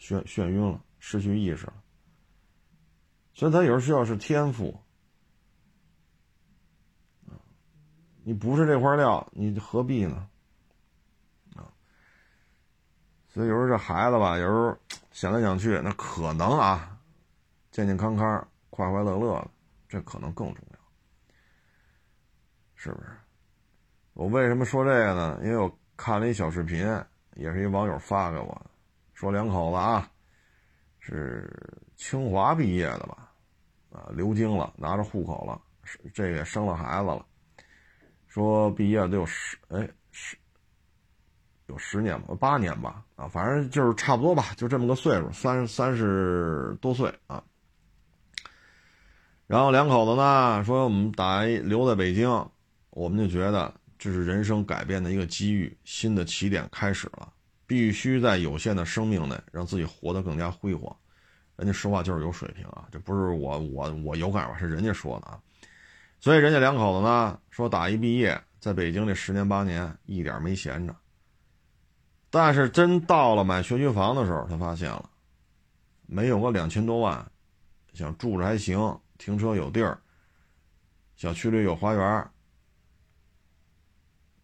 [0.00, 1.74] 眩眩晕了，失去意识了，
[3.34, 4.76] 所以他有时候需要是天赋
[8.24, 10.28] 你不是这块料，你何必呢？
[11.54, 11.70] 啊，
[13.28, 14.76] 所以有时候这孩子吧，有时候
[15.12, 16.98] 想来想去，那可能啊，
[17.70, 19.50] 健健康康、快快乐乐的，
[19.88, 20.78] 这可能更重要，
[22.74, 23.08] 是不是？
[24.14, 25.40] 我为什么说这个呢？
[25.42, 26.86] 因为我看了一小视频，
[27.34, 28.70] 也是一网友发给我。
[29.14, 30.10] 说两口子啊，
[30.98, 31.48] 是
[31.96, 33.30] 清华毕业的吧？
[33.90, 35.60] 啊，留京了，拿着户口了，
[36.12, 37.24] 这也生了孩子了。
[38.26, 40.36] 说毕业得有十哎十
[41.66, 47.42] 有十年吧，八年吧啊，反正就是差不多吧，就这么个岁数，三三十多岁啊。
[49.46, 52.28] 然后两口子呢说我们打留在北京，
[52.90, 57.32] 我们就觉得这是人生改变的一个机遇，新的起点开始了。
[57.68, 60.92] 必须在有限的生命内，让自己活得更加辉煌。
[61.54, 64.58] 人家说话就是有水平啊，这不是我我我有感吧？
[64.58, 65.40] 是人家说的啊。
[66.18, 70.96] 所以人家两口子呢，说打一毕业，在北京这十年八年一点没闲着。
[72.28, 75.08] 但是真到了买学区房的时候，他发现了，
[76.06, 77.24] 没有个两千多万，
[77.94, 79.96] 想住着还行，停车有地儿，
[81.14, 82.30] 小区里有花园。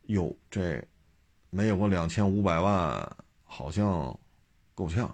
[0.09, 0.87] 哟，这。
[1.51, 4.15] 没有个两千五百万，好像
[4.75, 5.07] 够呛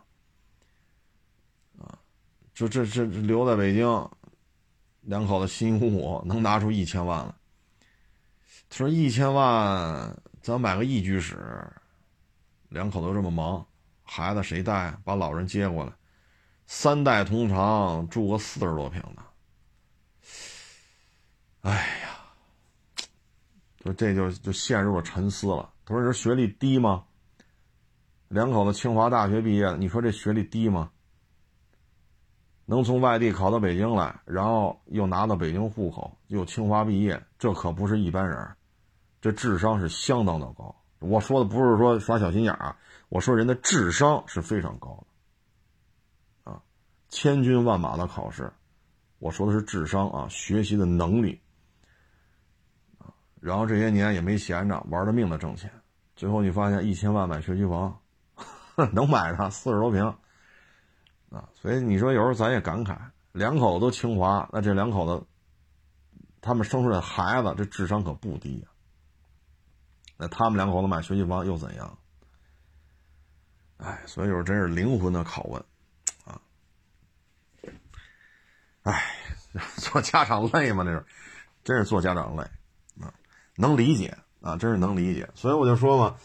[1.78, 1.96] 啊！
[2.52, 4.10] 就这这留在北京，
[5.02, 7.32] 两口子辛辛苦苦能拿出一千万来。
[8.68, 11.72] 他说一千万，咱买个一居室，
[12.70, 13.64] 两口子这么忙，
[14.02, 14.90] 孩子谁带？
[15.04, 15.92] 把老人接过来，
[16.66, 19.22] 三代同堂，住个四十多平的。
[21.60, 22.13] 哎呀，
[23.84, 25.70] 说这就就陷入了沉思了。
[25.84, 27.04] 他说：“这学历低吗？
[28.28, 30.90] 两口子清华大学毕业的，你说这学历低吗？
[32.64, 38.56] 能从外地考到北京来，然后又拿到北京户口，又清华毕业，这可不是一般人，
[39.20, 40.74] 这智商是相当的高。
[41.00, 42.74] 我说的不是说耍小心眼儿，
[43.10, 45.04] 我说人的智商是非常高
[46.44, 46.62] 的，啊，
[47.10, 48.50] 千军万马的考试，
[49.18, 51.38] 我说的是智商啊，学习的能力。”
[53.44, 55.70] 然后这些年也没闲着，玩了命的挣钱，
[56.16, 58.00] 最后你发现一千万买学区房，
[58.90, 60.02] 能买上四十多平，
[61.28, 62.96] 啊，所以你说有时候咱也感慨，
[63.32, 65.26] 两口子都清华，那这两口子，
[66.40, 68.68] 他们生出来的孩子这智商可不低呀。
[70.16, 71.98] 那他们两口子买学区房又怎样？
[73.76, 75.62] 哎，所以说真是灵魂的拷问，
[76.24, 76.40] 啊，
[78.84, 79.04] 哎，
[79.76, 80.82] 做家长累吗？
[80.82, 81.04] 那是，
[81.62, 82.42] 真是做家长累。
[83.56, 86.16] 能理解啊，真是能理解，所以我就说嘛，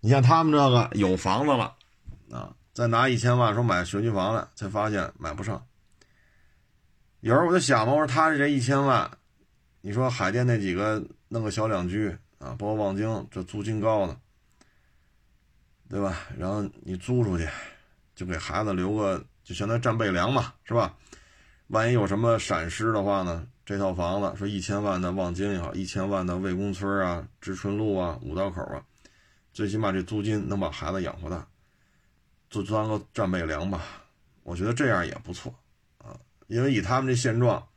[0.00, 1.74] 你像他们这个有房子了，
[2.30, 5.64] 啊，再拿一千万说买学区房来，才发现买不上。
[7.20, 9.10] 有时候我就想嘛，我说他这一千万，
[9.80, 12.08] 你说海淀那几个弄个小两居
[12.38, 14.16] 啊，包括望京这租金高呢，
[15.88, 16.18] 对吧？
[16.36, 17.48] 然后你租出去，
[18.14, 20.96] 就给孩子留个，就相当于战备粮嘛，是吧？
[21.68, 23.46] 万一有什么闪失的话呢？
[23.64, 28.84] 这套房子说一千万的望京也好，一千万的魏公村啊、知春路啊、五道口啊，
[29.52, 31.46] 最起码这租金能把孩子养活大，
[32.50, 34.04] 就当个战备粮吧。
[34.42, 35.54] 我觉得这样也不错
[35.98, 37.68] 啊，因为以他们这现状，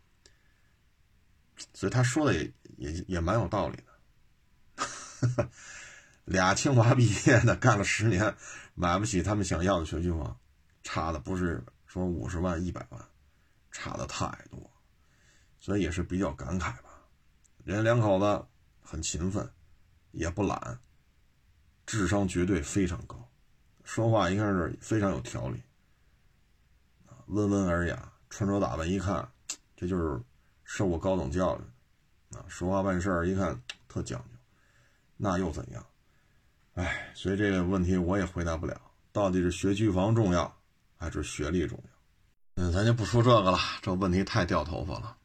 [1.76, 5.48] 所以他说的也也也蛮有道理的。
[6.26, 8.36] 俩清华毕业的干了十年，
[8.74, 10.36] 买不起他们想要的学区房，
[10.82, 13.00] 差的不是说五十万、一百万，
[13.72, 14.72] 差的太多。
[15.66, 16.92] 所以也是比较感慨吧，
[17.64, 18.46] 人家两口子
[18.84, 19.52] 很勤奋，
[20.12, 20.80] 也不懒，
[21.88, 23.28] 智商绝对非常高，
[23.84, 25.60] 说话一看是非常有条理，
[27.26, 29.28] 温文尔雅，穿着打扮一看，
[29.76, 30.22] 这就是
[30.64, 34.38] 受过高等教育，啊，说话办事一看特讲究，
[35.18, 35.84] 那又怎样？
[36.76, 38.80] 哎，所以这个问题我也回答不了，
[39.12, 40.56] 到底是学区房重要
[40.96, 42.64] 还是学历重要？
[42.64, 45.18] 嗯，咱就不说这个了，这问题太掉头发了。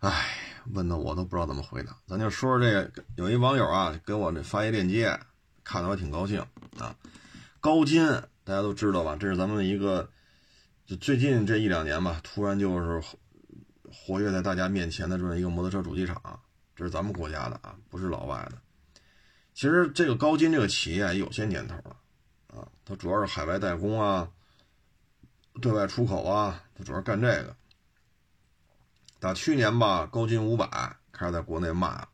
[0.00, 0.28] 哎，
[0.72, 1.94] 问的我都不知道怎么回答。
[2.06, 5.18] 咱就说说这个，有一网友啊给我这发一链接，
[5.62, 6.40] 看的我挺高兴
[6.78, 6.96] 啊。
[7.60, 8.02] 高金
[8.42, 9.14] 大家都知道吧？
[9.20, 10.10] 这是咱们一个，
[10.86, 13.02] 就最近这一两年吧，突然就是
[13.92, 16.40] 活跃在大家面前的这么一个摩托车主机厂，
[16.74, 18.56] 这是咱们国家的啊，不是老外的。
[19.52, 21.96] 其实这个高金这个企业有些年头了
[22.46, 24.30] 啊，它主要是海外代工啊，
[25.60, 27.54] 对外出口啊，它主要干这个。
[29.20, 32.08] 打去年吧，高金五百开始在国内卖，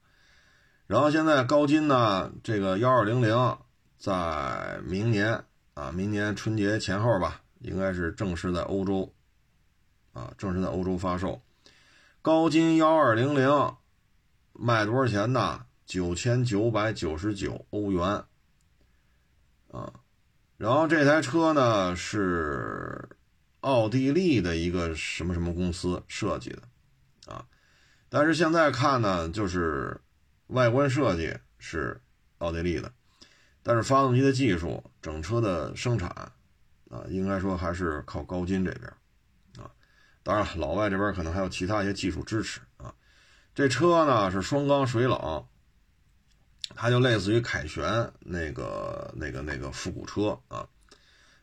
[0.89, 3.57] 然后现在高金呢，这个幺二零零
[3.97, 5.45] 在明年
[5.75, 9.15] 啊，明年春节前后吧，应该是正式在欧洲
[10.13, 11.41] 啊，正式在欧洲发售。
[12.23, 13.77] 高金幺二零零
[14.53, 15.65] 卖多少钱呢？
[15.87, 18.25] 九千九百九十九欧元
[19.71, 19.93] 啊，
[20.57, 23.09] 然后这台车呢是
[23.61, 26.63] 奥地利的一个什么什么公司设计的。
[27.27, 27.45] 啊，
[28.09, 30.01] 但是现在看呢，就是
[30.47, 32.01] 外观设计是
[32.39, 32.91] 奥地利的，
[33.63, 36.09] 但是发动机的技术、整车的生产
[36.89, 38.87] 啊，应该说还是靠高金这边
[39.59, 39.71] 啊。
[40.23, 42.95] 当然，老外这边可能还有其他一些技术支持啊。
[43.55, 45.47] 这车呢是双缸水冷，
[46.75, 50.69] 它就类似于凯旋那个、那个、那个复古车啊。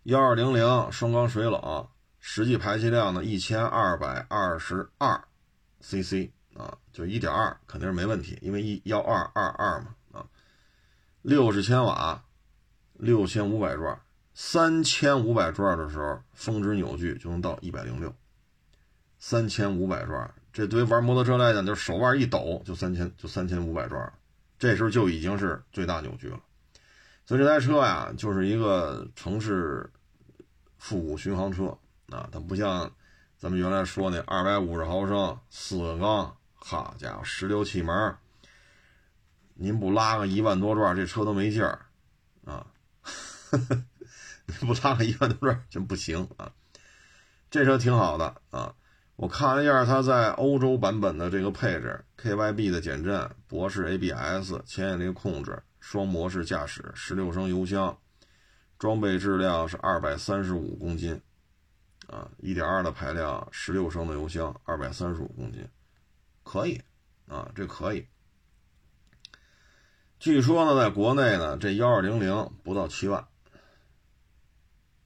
[0.04, 1.88] 幺二零零双缸水冷，
[2.20, 5.24] 实际排气量呢一千二百二十二。
[5.84, 10.26] Cc 啊，就一点二肯定是没问题，因为一幺二二二嘛啊，
[11.22, 12.24] 六十千瓦，
[12.94, 14.00] 六千五百转，
[14.34, 18.16] 三千五百转的时候，峰值扭矩就能到一百零六。
[19.20, 24.12] 三千五百转，这对于玩摩托车来讲，就是手腕一抖就三千就三千五百转，
[24.60, 26.40] 这时候就已经是最大扭矩了。
[27.26, 29.90] 所以这台车呀，就是一个城市
[30.78, 31.78] 复古巡航车
[32.10, 32.92] 啊，它不像
[33.44, 38.16] 咱们原来说那二百五十毫升四个缸，好家伙，十六气门，
[39.56, 41.86] 您不拉个一万多转，这车都没劲儿
[42.46, 42.66] 啊！
[44.48, 46.54] 你不拉个一万多转真不行啊！
[47.52, 48.74] 这车挺好的啊。
[49.18, 57.98] 我看了一下它在欧洲版本的这个配置：KYB 的减震、博士 ABS、前引力控制、双模式驾驶、十六升油箱，
[58.80, 61.22] 装备质量是二百三十五公斤，
[62.08, 65.68] 啊，一点二的排量，十六升的油箱，二百三十五公斤，
[66.44, 66.82] 可以，
[67.28, 68.08] 啊，这可以。
[70.20, 73.28] 据说呢，在国内呢，这幺二零零不到七万，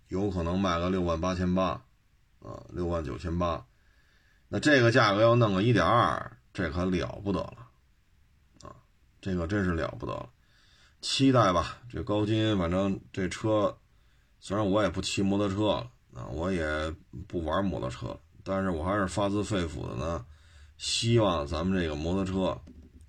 [0.09, 1.83] 有可能卖个六万八千八，
[2.39, 3.65] 啊，六万九千八。
[4.49, 7.67] 那这个价格要弄个一点二，这可了不得了，
[8.61, 8.75] 啊，
[9.19, 10.29] 这个真是了不得了，
[11.01, 11.79] 期待吧。
[11.89, 13.77] 这高金，反正这车，
[14.39, 16.65] 虽然我也不骑摩托车了，啊，我也
[17.27, 20.25] 不玩摩托车了，但是我还是发自肺腑的呢，
[20.77, 22.59] 希望咱们这个摩托车，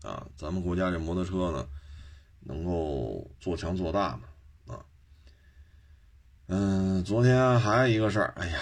[0.07, 1.67] 啊，咱们国家这摩托车呢，
[2.41, 4.85] 能够做强做大嘛，啊，
[6.49, 8.61] 嗯，昨天还有一个事儿，哎呀。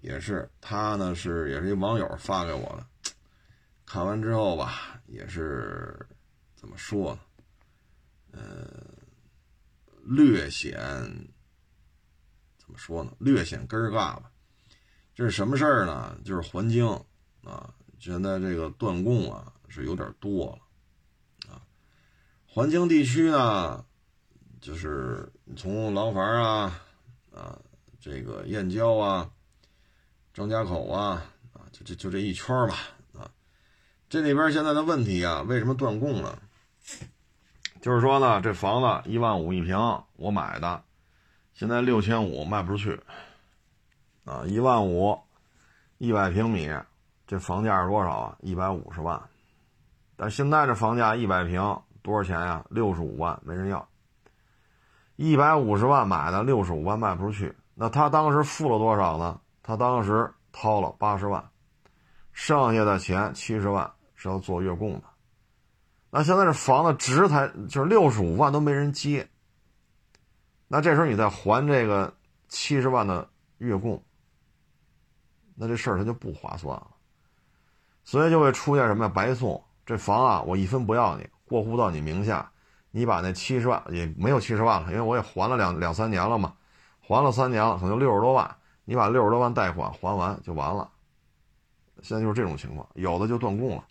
[0.00, 3.12] 也是他呢，是也是一网友发给我的。
[3.84, 5.98] 看完之后吧，也是
[6.54, 7.20] 怎么说呢？
[8.30, 8.68] 呃，
[10.04, 10.78] 略显
[12.68, 13.10] 怎么说呢？
[13.18, 14.30] 略显根儿尬吧。
[15.14, 16.14] 这是什么事儿呢？
[16.22, 16.86] 就是环京
[17.42, 21.64] 啊，现在这个断供啊是有点多了啊。
[22.46, 23.82] 环京地区呢，
[24.60, 26.80] 就是从廊坊啊
[27.34, 27.58] 啊，
[27.98, 29.30] 这个燕郊啊。
[30.34, 32.76] 张家口啊啊，就这就这一圈吧
[33.14, 33.28] 啊，
[34.10, 36.40] 这里边现在的问题啊，为什么断供了？
[37.80, 39.76] 就是说呢，这房子一万五一平，
[40.16, 40.84] 我买的，
[41.58, 43.00] 现在六千五卖不出去
[44.24, 45.18] 啊，一万五
[45.98, 46.72] 一百平米，
[47.26, 48.36] 这房价是多少啊？
[48.42, 49.20] 一百五十万，
[50.14, 51.60] 但现在这房价一百平
[52.00, 52.64] 多少钱呀？
[52.70, 53.88] 六十五万，没人要。
[55.16, 59.40] 一百五十万买的，六十五万卖不出去，那他当时付了多少呢？
[59.64, 61.44] 他当时掏了八十万，
[62.32, 65.02] 剩下的钱七十万是要做月供的。
[66.10, 69.28] 那现在这房子值才就是六十五万都没人接，
[70.68, 72.14] 那这时候你再还这个
[72.48, 74.00] 七十万的月供，
[75.54, 76.86] 那这事儿它就不划算了。
[78.04, 79.08] 所以就会出现什么呀？
[79.08, 82.50] 白送这房啊，我一分不要你，过户到你名下，
[82.90, 86.54] 你把那七十万也没有七十万了，因为我也还了两两三年了嘛，
[87.00, 88.56] 还了三年了，可能六十多万。
[88.84, 90.90] 你把六十多万贷款还完就完了，
[92.00, 93.84] 现在就是这种情况，有的就断供了。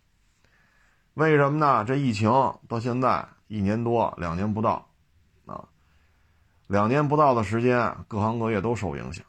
[1.14, 1.86] 为什么呢？
[1.86, 2.32] 这疫情
[2.68, 4.87] 到现在一年多、两年不到，
[6.68, 9.26] 两年不到的时间，各行各业都受影响，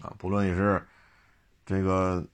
[0.00, 0.86] 啊，不论你是
[1.64, 2.26] 这个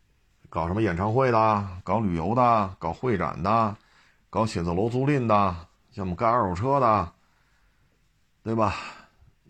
[0.48, 3.76] 搞什么演唱会的、搞旅游的、搞会展的、
[4.30, 5.34] 搞写字楼租赁的，
[5.90, 7.12] 像我们干二手车的，
[8.42, 8.74] 对吧？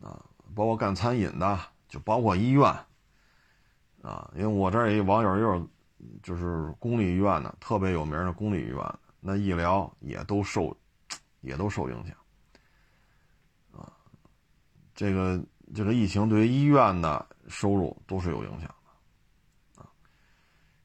[0.03, 1.59] 啊包括干餐饮的，
[1.89, 2.65] 就包括医院，
[4.03, 5.69] 啊，因为我这儿一网友又
[6.23, 8.79] 就是公立医院的，特别有名的公立医院，
[9.19, 10.77] 那医疗也都受，
[11.41, 12.15] 也都受影响，
[15.03, 15.45] 这个
[15.75, 18.73] 这个疫情对于医院的收入都是有影响
[19.75, 19.91] 的，啊，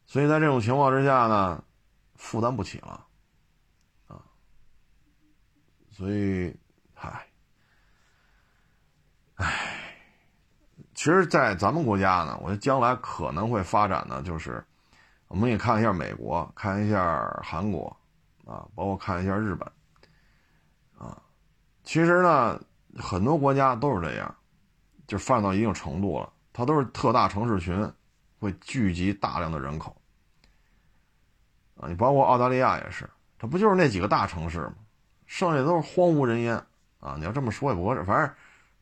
[0.07, 1.63] 所以在这种情况之下呢，
[2.15, 3.05] 负担不起了，
[4.07, 4.19] 啊，
[5.91, 6.51] 所以，
[6.95, 7.27] 唉。
[9.35, 9.45] 唉，
[10.95, 14.65] 其实，在咱们国家呢，我觉得将来可能会发展的就是，
[15.27, 17.95] 我们也看一下美国，看一下韩国，
[18.47, 19.71] 啊，包括看一下日本，
[20.97, 21.21] 啊，
[21.83, 22.59] 其实呢，
[22.97, 24.35] 很多国家都是这样，
[25.07, 27.91] 就发展到一定程度了，它都是特大城市群，
[28.39, 29.95] 会聚集大量的人口，
[31.75, 34.75] 啊，你包括澳大利亚也是，它不就是那几个大城市吗？
[35.25, 36.55] 剩下都是荒无人烟，
[36.99, 38.33] 啊，你要这么说也不合适，反正。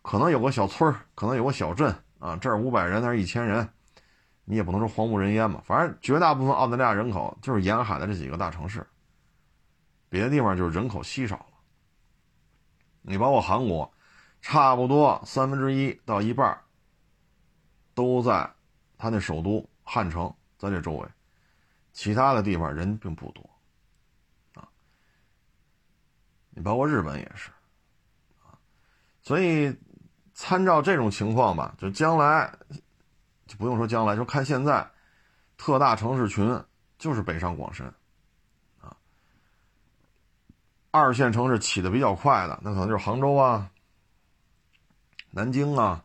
[0.07, 3.67] 可能有个小村，可能有个小镇啊，这儿五百人，那儿一千人，
[4.43, 5.59] 你也不能说荒无人烟嘛。
[5.65, 8.85] 反正绝大部分澳大利亚人口就是沿海的这几个大城市，
[10.07, 11.45] 别的地方就是人口稀少了。
[13.01, 13.91] 你包括韩国，
[14.47, 16.55] 差不多三分之一到一半
[17.95, 18.47] 都在
[18.95, 21.07] 他那首都汉城，在这周围，
[21.93, 23.49] 其他的地方人并不多，
[24.53, 24.69] 啊，
[26.51, 27.49] 你包括日本也是，
[28.43, 28.53] 啊，
[29.23, 29.75] 所以
[30.35, 32.53] 参照这种情况吧，就将来
[33.47, 34.87] 就不用说将来，就看现在，
[35.57, 36.63] 特大城市群
[36.99, 37.91] 就是北上广深，
[38.79, 38.95] 啊，
[40.91, 43.71] 二线城市起的比较快的，那可能就是杭州啊、
[45.35, 46.03] 南京啊。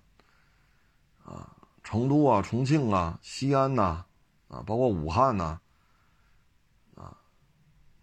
[1.24, 4.05] 啊成都啊，重庆啊，西安呐，
[4.49, 5.59] 啊，包括武汉呐，
[6.95, 7.16] 啊，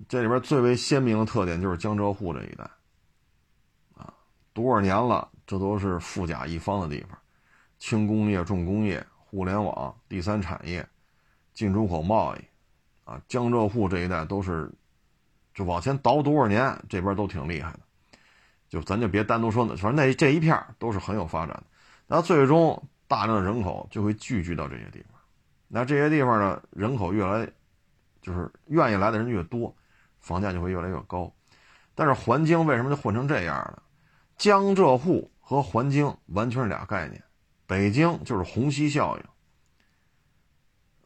[0.10, 2.70] 这里边最为鲜明的特点就是江浙沪这一带，
[3.96, 4.14] 啊，
[4.52, 7.18] 多少年了，这都是富甲一方的地方，
[7.80, 10.86] 轻工业、重工业、互联网、第三产业、
[11.54, 12.40] 进出口贸易，
[13.06, 14.70] 啊，江浙沪这一带都是，
[15.54, 17.80] 就往前倒多少年，这边都挺厉害的，
[18.70, 21.64] 就咱就别单独说那，反正那这一片都是很有发展的，
[22.08, 22.82] 那最终。
[23.10, 25.18] 大量的人口就会聚集到这些地方，
[25.70, 27.50] 那这些地方呢，人口越来，
[28.22, 29.74] 就是愿意来的人越多，
[30.20, 31.34] 房价就会越来越高。
[31.96, 33.82] 但是环京为什么就混成这样了？
[34.38, 37.24] 江浙沪和环京完全是俩概念，
[37.66, 39.24] 北京就是虹吸效应，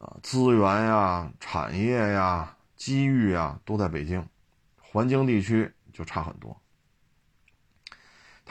[0.04, 4.28] 啊，资源呀、产业呀、机遇呀都在北京，
[4.80, 6.60] 环京地区就差很多。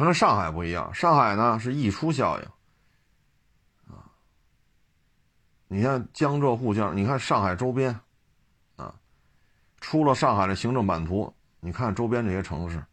[0.05, 2.45] 跟上海不一样，上海呢是溢出效应。
[3.93, 4.05] 啊
[5.67, 7.97] 你看江浙沪江，你看上海周边，
[8.75, 8.93] 啊，
[9.79, 12.83] 出了上海的行政版图，你看周边这些城市，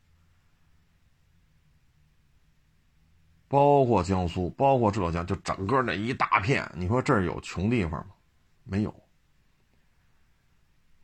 [3.49, 8.15] 包括江苏，包括浙江，就整个那一大片，你说这儿有穷地方吗？
[8.63, 8.95] 没有。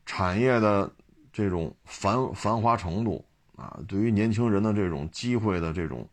[0.07, 0.93] 产业的
[1.33, 3.27] 这种繁繁华程度
[3.57, 6.09] 啊，对于年轻人的这种机会的这种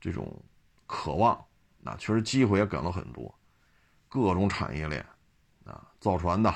[0.00, 0.42] 这种
[0.86, 1.42] 渴望，
[1.80, 3.34] 那确实机会也给了很多。
[4.08, 5.04] 各种产业链，
[5.64, 6.50] 啊，造船的，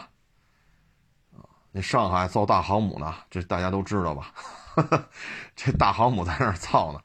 [1.33, 4.33] 啊，那上海造大航母呢，这大家都知道吧？
[5.57, 7.01] 这大航母在那儿造呢，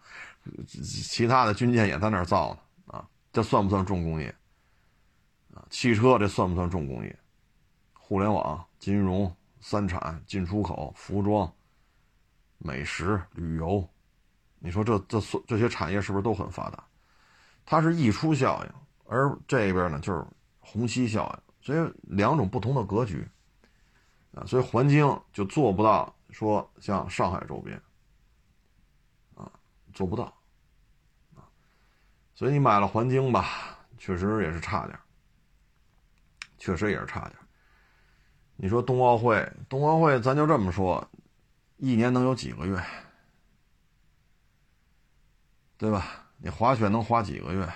[0.84, 2.60] 其他的军舰也在那儿造呢，
[2.98, 4.34] 啊，这算不算重工业？
[5.54, 7.20] 啊，汽车这算不算重工业？
[7.94, 11.52] 互联网、金融、三产、进出口、服装、
[12.58, 13.88] 美食、旅游，
[14.60, 16.84] 你说这这所这些产业是不是都很发达？
[17.66, 18.72] 它是溢出效应。
[19.08, 20.26] 而这边呢，就是
[20.60, 23.24] 虹吸效应，所以两种不同的格局
[24.34, 27.80] 啊，所以环京就做不到说像上海周边
[29.36, 29.52] 啊，
[29.94, 30.24] 做不到
[31.36, 31.46] 啊，
[32.34, 34.98] 所以你买了环京吧，确实也是差点，
[36.58, 37.36] 确实也是差点。
[38.56, 41.08] 你说冬奥会，冬奥会咱就这么说，
[41.78, 42.82] 一年能有几个月，
[45.78, 46.26] 对吧？
[46.38, 47.68] 你滑雪能滑几个月？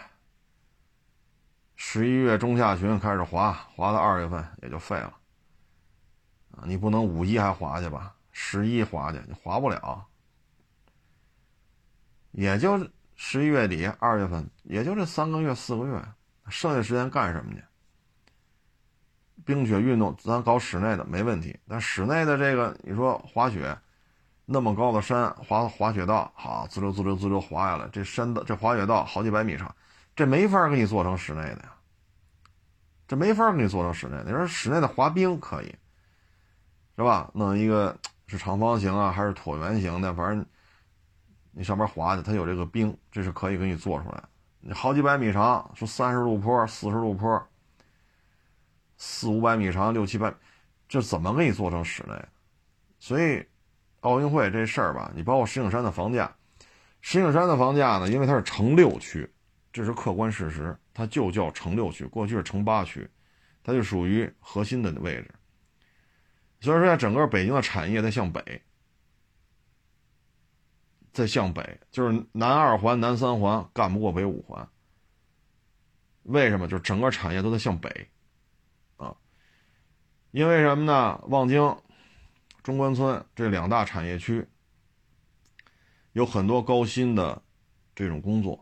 [1.76, 5.18] 十一月中下旬开始滑，滑到二月份也就废了。
[6.52, 8.16] 啊，你不能五一还滑去吧？
[8.32, 10.06] 十一滑去，你滑不了。
[12.32, 16.02] 也就十一月底、二月份，也就这三个月、四个月，
[16.47, 17.64] 剩下时间干什么去？
[19.45, 23.78] 冰雪运动咱搞室内的没问题，但室内的这个，你说滑雪，
[24.52, 29.74] 那么高的山，滑滑雪道，好，滋溜滋溜滋溜滑下来，这山的这滑雪道好几百米长。
[30.16, 31.74] 这没法给你做成室内的呀，
[33.08, 34.18] 这没法给你做成室内。
[34.26, 35.68] 你说室内的滑冰可以，
[36.97, 37.30] 是吧？
[37.36, 37.95] 弄一个
[38.26, 40.43] 是长方形啊，还是椭圆形的，反正
[41.52, 44.24] 你上面滑的，它有这个冰，这是可以给你做出来。
[44.62, 47.47] 你好几百米长，说三十度坡、四十度坡，
[48.97, 50.34] 四五百米长、六七百，
[50.88, 52.16] 这怎么给你做成室内？
[52.97, 53.45] 所以
[54.02, 56.34] 奥运会这事儿吧，你包括石景山的房价，
[57.02, 59.30] 石景山的房价呢，因为它是城六区。
[59.72, 63.08] 这是客观事实，它就叫城六区，过去是城八区，
[63.64, 65.32] 它就属于核心的位置。
[66.60, 68.62] 所以说，在整个北京的产业在向北，
[71.14, 74.68] 在向北，就是南二环、南三环干不过北五环。
[76.24, 76.68] 为什么？
[76.68, 78.10] 就是整个产业都在向北，
[78.97, 79.16] 啊，
[80.32, 81.24] 因为什么呢？
[81.28, 81.78] 望京、
[82.64, 84.47] 中关村这两大产业区
[86.14, 87.41] 有很多高薪的
[87.95, 88.53] 这种工作。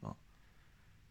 [0.00, 0.14] 啊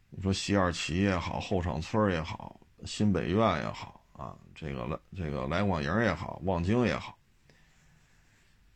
[0.10, 7.18] 你说西二旗也好，后厂村也好，新北苑也好啊，这个来这个来广营也好，望京也好，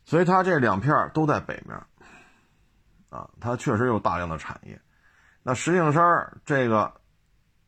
[0.04, 1.74] 所以它这两片都在北面，
[3.08, 4.78] 啊，它确实有大量的产业。
[5.42, 6.02] 那石景山
[6.44, 7.00] 这个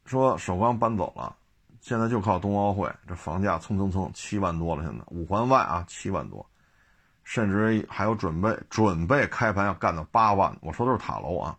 [0.05, 1.35] 说首钢搬走了，
[1.83, 6.49] 现在就靠冬奥会，这房价蹭蹭蹭七万多了，现在五环外啊七万多，
[7.25, 11.59] 甚至还有准备准备开盘要干到八万，我说都是塔楼啊。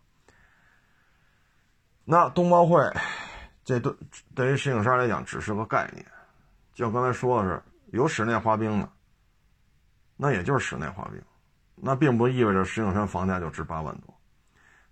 [2.06, 2.82] 那冬奥会，
[3.64, 3.94] 这对
[4.34, 6.02] 对于石景山来讲只是个概念，
[6.72, 7.62] 就刚才说的是，
[7.92, 8.88] 有室内滑冰的，
[10.16, 11.20] 那也就是室内滑冰，
[11.74, 14.18] 那并不意味着石景山房价就值八万多。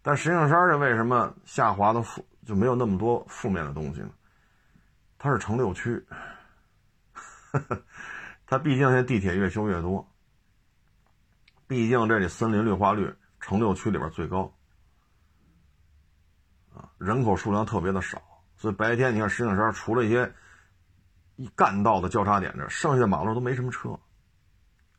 [0.02, 4.10] 但石景山这为什么下滑的负就没有那么多负面的东西呢？
[5.22, 6.04] 它是城六区，
[8.44, 10.12] 它毕竟现在地铁越修越多，
[11.68, 14.52] 毕竟这里森林绿化率城六区里边最高，
[16.74, 18.20] 啊，人口数量特别的少，
[18.56, 20.34] 所以白天你看石景山除了一些。
[21.36, 23.98] 一干道的交叉点这，剩下的马路都没什么车。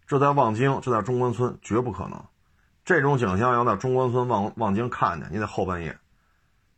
[0.08, 2.26] 这在望京，这在中关村绝不可能。
[2.84, 6.00] 这种景象要在中关村望望京看见，你得后半夜，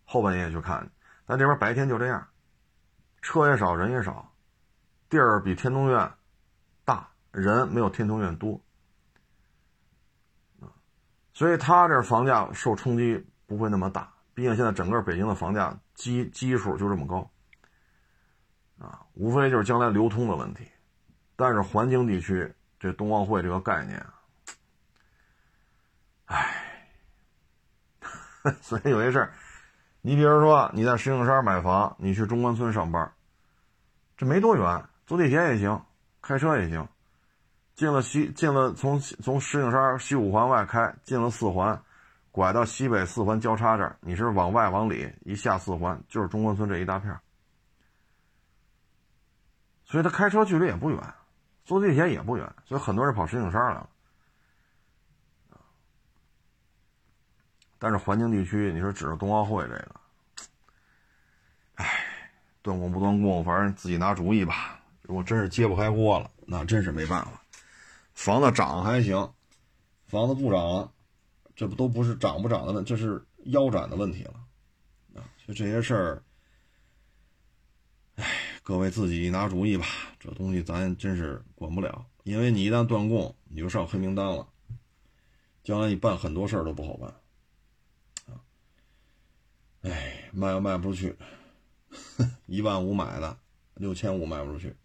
[0.04, 0.92] 后半夜去看。
[1.26, 2.28] 咱这边白天就这样，
[3.26, 4.32] 车也少，人也少，
[5.10, 6.14] 地儿比天通苑
[6.84, 8.62] 大，人没有天通苑多。
[11.34, 17.28] 所以他这房价受冲击不会那么大，毕竟现在整个北京的房价基基数就这么高。
[18.78, 20.70] 啊，无非就是将来流通的问题，
[21.36, 24.06] 但是环境地区这冬奥会这个概念，
[26.26, 26.88] 唉，
[28.62, 29.34] 所以有些事儿，
[30.02, 33.12] 你比如说你在石景山买房，你去中关村上班，
[34.18, 35.86] 这没多远，坐地铁也行，
[36.22, 36.88] 开车也行，
[37.74, 41.82] 进了西进了从从石景山西五环外开，进了四环，
[42.32, 47.18] 拐到西北四环交叉这儿，你是往外往里一下四环，就是中关村这一大片。
[49.84, 51.14] 所以他开车距离也不远，
[51.64, 53.90] 坐地铁也不远，所以很多人跑石景山来了。
[57.78, 59.96] 但是环境地区，你说指着冬奥会这个，
[61.76, 62.05] 唉，
[62.66, 64.84] 断供不断供，反正自己拿主意吧。
[65.04, 67.40] 如果真是揭不开锅了，那真是没办法。
[68.16, 69.32] 房子涨还行，
[70.08, 70.92] 房子不涨，
[71.56, 74.34] 这不都不是涨不涨的问，这是腰斩的问题了。
[75.14, 76.24] 啊，就这些事儿，
[78.16, 78.26] 唉。
[78.64, 79.86] 各位自己拿主意吧，
[80.20, 84.48] 这东西咱真是管不了，因为你一旦断供，你就上黑名单了，
[85.64, 87.14] 将来你办很多事儿都不好办，
[88.26, 88.42] 啊，
[89.84, 91.16] 哎，卖又卖不出去，
[92.48, 93.38] 一万五买的，
[93.76, 94.76] 六千五卖不出去，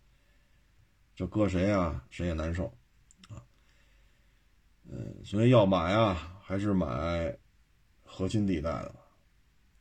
[1.14, 2.66] 这搁谁啊，谁也难受，
[3.28, 3.42] 啊，
[4.88, 7.36] 嗯，所以要买啊，还是买
[8.04, 8.94] 核心地带的，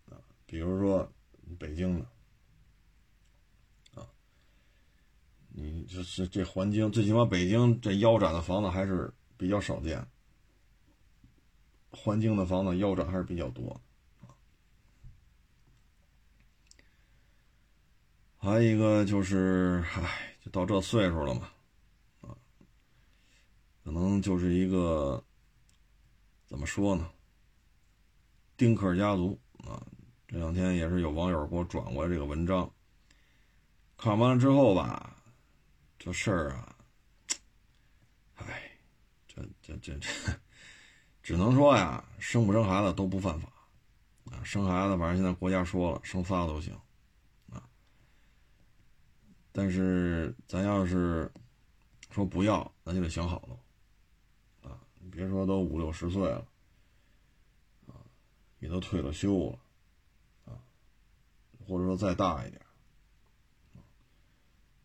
[0.09, 1.11] 啊，比如说
[1.57, 2.01] 北京的。
[2.01, 2.07] 啊
[5.51, 10.07] 你这是这环境，最起码北京这腰斩的房子还是比较少见。
[11.91, 13.81] 环境的房子腰斩还是比较多。
[18.41, 21.49] 还有一个就是，唉，就到这岁数了嘛，
[22.21, 22.31] 啊，
[23.83, 25.21] 可能就是一个
[26.47, 27.11] 怎么说呢？
[28.55, 29.85] 丁克家族啊，
[30.25, 32.71] 这两天也是有网友给我转过来这个文章，
[33.97, 35.17] 看完了之后吧。
[35.97, 36.75] 这事儿啊，
[38.35, 38.71] 哎，
[39.27, 40.09] 这这这这，
[41.21, 43.49] 只能说呀，生不生孩子都不犯法
[44.31, 44.41] 啊。
[44.45, 46.73] 生孩子，反正现在国家说了，生仨都行。
[49.59, 51.29] 但是咱要是
[52.11, 54.79] 说不要，咱就得想好了啊。
[55.01, 56.47] 你别说都五六十岁了
[57.85, 57.99] 啊，
[58.59, 59.59] 也都退了休了
[60.45, 60.55] 啊，
[61.67, 62.61] 或者说再大一点。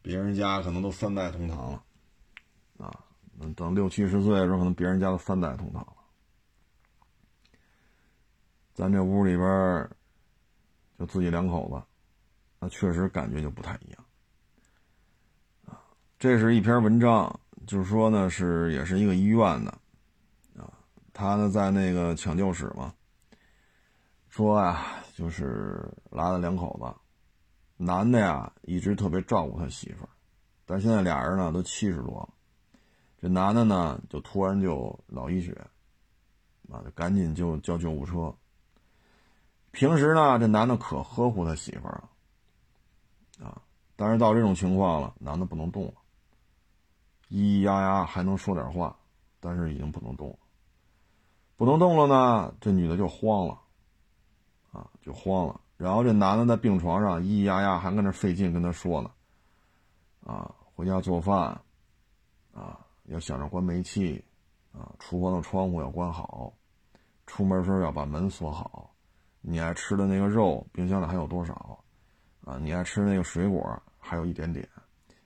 [0.02, 1.84] 别人家可能都三代同堂了，
[2.78, 3.04] 啊，
[3.54, 5.96] 等六七十岁的时候，可能别人家都三代同堂了。
[8.74, 9.88] 咱这屋里边
[10.98, 11.80] 就自己两口子，
[12.58, 14.03] 那确实感觉就不太一样。
[16.24, 19.70] 这是一篇文章，就是说呢，是也是一个医院的，
[20.56, 20.72] 啊，
[21.12, 22.94] 他呢在那个抢救室嘛，
[24.30, 26.98] 说啊，就是来了两口子。
[27.76, 30.08] 男的呀，一直特别照顾他媳妇儿，
[30.64, 32.30] 但现在俩人呢都七十多了，
[33.20, 35.52] 这男的呢就突然就脑溢血，
[36.70, 38.34] 啊，就赶紧就叫救护车。
[39.72, 42.02] 平时呢，这男的可呵护他媳妇儿
[43.40, 43.60] 了，啊，
[43.94, 45.92] 但是到这种情况了，男的不能动了，
[47.34, 48.96] 咿咿呀呀还能说点话，
[49.40, 50.38] 但是已经不能动了，
[51.56, 53.60] 不能动了呢，这女的就慌了，
[54.70, 55.60] 啊，就慌了。
[55.76, 59.10] 然后这男的在病床上咿咿呀呀，还跟那费劲跟他说呢，
[60.24, 61.60] 啊，回家做饭，
[62.54, 64.24] 啊，要想着关煤气，
[64.72, 66.52] 啊，厨房的窗户要关好，
[67.26, 68.94] 出门时候要把门锁好，
[69.40, 71.80] 你爱吃的那个肉，冰箱里还有多少？
[72.44, 74.68] 啊，你爱吃那个水果还有一点点，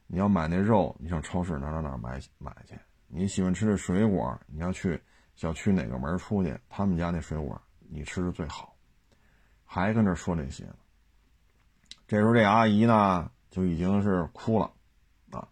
[0.09, 2.74] 你要买那肉，你上超市哪哪哪买买去。
[3.06, 5.01] 你喜欢吃的水果，你要去
[5.36, 8.74] 小区哪个门出去，他们家那水果你吃的最好。
[9.64, 10.74] 还跟这说这些呢，
[12.06, 14.72] 这时候这阿姨呢就已经是哭了，
[15.30, 15.47] 啊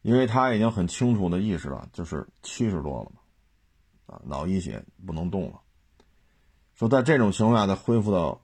[0.00, 5.60] 因为她已经很清楚的意识了，就是七十多了嘛，啊，脑溢血不能动了。
[6.74, 8.40] 说在这种情况下再恢复到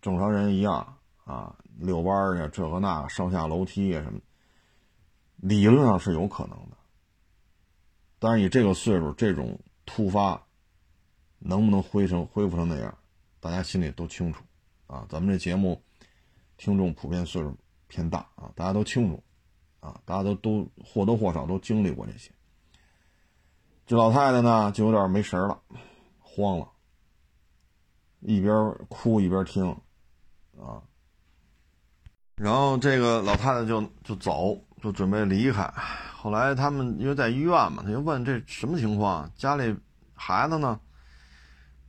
[0.00, 4.20] 正常人一样啊，遛弯儿呀，这个那上下楼梯啊什么，
[5.36, 6.76] 理论上是有可能的。
[8.18, 10.46] 但是你这个岁数，这种突发，
[11.38, 12.98] 能不能恢成恢复成那样，
[13.40, 14.42] 大家心里都清楚
[14.86, 15.06] 啊。
[15.08, 15.82] 咱们这节目
[16.56, 17.56] 听众普遍岁数
[17.86, 19.22] 偏大啊，大家都清楚。
[19.78, 22.32] 啊，大家都都或多或少都经历过这些。
[23.86, 25.62] 这老太太呢，就有点没神了，
[26.18, 26.68] 慌了，
[28.18, 29.64] 一边哭一边听，
[30.58, 30.82] 啊，
[32.34, 35.72] 然后这个老太太就就走，就准备离开。
[36.16, 39.76] 后来他们因为在医院嘛，他就问这什么情况，家里
[40.14, 40.78] 孩子呢？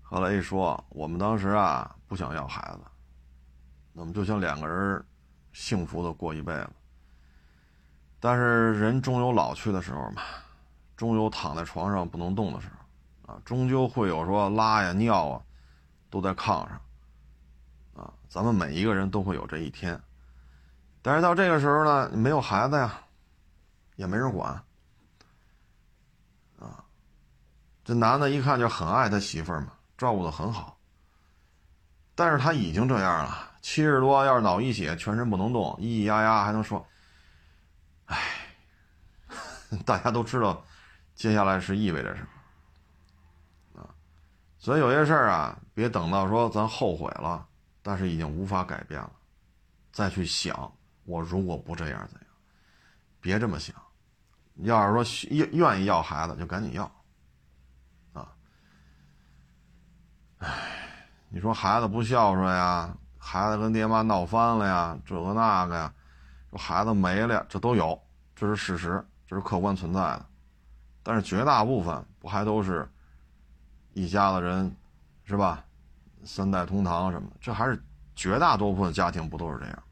[0.01, 2.79] 后来一说，我们当时啊不想要孩子，
[3.93, 5.03] 我们就想两个人
[5.53, 6.69] 幸福的过一辈子。
[8.19, 10.21] 但是人终有老去的时候嘛，
[10.95, 12.67] 终有躺在床上不能动的时
[13.25, 15.41] 候，啊，终究会有说拉呀尿啊，
[16.09, 16.81] 都在炕上，
[17.95, 19.99] 啊，咱们每一个人都会有这一天。
[21.07, 22.99] 但是到这个时候呢，没有孩子呀，
[23.95, 24.51] 也没人管，
[26.59, 26.83] 啊，
[27.85, 30.77] 这男的一看就很爱他媳妇儿嘛，照顾的很好。
[32.13, 36.85] 但是他已经这样了，七十多，要是脑溢血，全身不能动，咿咿呀呀还能说。
[38.07, 38.17] 唉，
[39.87, 40.61] 大家都知道，
[41.15, 42.21] 接下来是意味着什
[43.73, 43.87] 么啊？
[44.59, 47.47] 所以有些事儿啊，别等到说咱后悔了，
[47.81, 49.11] 但是已经无法改变了，
[49.93, 50.69] 再去想
[51.07, 52.27] 我如果不这样怎样？
[53.21, 53.73] 别这么想。
[54.57, 56.83] 要是说愿愿意要孩子，就赶紧要
[58.11, 58.27] 啊！
[60.39, 65.93] 唉，你说孩子不孝顺呀，孩子跟爹妈闹翻了呀，这个那个呀。
[66.49, 67.97] 说孩子没了，这都有，
[68.35, 70.25] 这是事实，这是客观存在的。
[71.03, 72.89] 但是绝大部分不还都是
[73.93, 74.75] 一家子人，
[75.23, 75.63] 是吧？
[76.25, 77.81] 三代同堂什么的，这还是
[78.15, 79.83] 绝大多数的家庭不都是这样？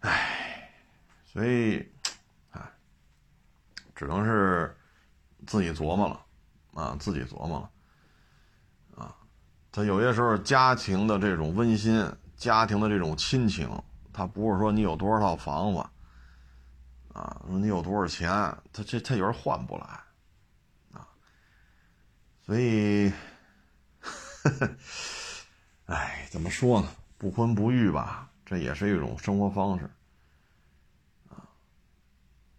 [0.00, 0.70] 唉，
[1.24, 1.86] 所以，
[2.50, 2.60] 唉，
[3.94, 4.76] 只能是
[5.46, 6.24] 自己琢磨了
[6.74, 7.70] 啊，自己琢磨了
[9.02, 9.16] 啊。
[9.72, 13.70] 他有些时候家庭的这种温馨，家庭的这种亲情。
[14.12, 15.78] 他不是说你有多少套房子，
[17.12, 18.30] 啊，你有多少钱，
[18.72, 19.86] 他这他有时候换不来，
[20.92, 21.06] 啊，
[22.44, 23.12] 所以，
[25.86, 26.88] 哎，怎么说呢？
[27.18, 29.90] 不婚不育吧，这也是一种生活方式，
[31.28, 31.44] 啊，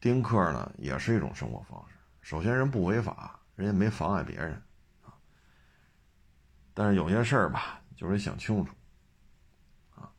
[0.01, 1.95] 丁克呢也是一种生活方式。
[2.21, 4.61] 首先人不违法，人家没妨碍别人，
[5.01, 5.15] 啊，
[6.73, 8.71] 但是有些事儿吧，就得想清楚。
[9.95, 10.11] 啊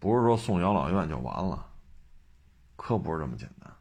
[0.00, 1.70] 不是说送养老院就完了，
[2.74, 3.72] 可不是这么简单。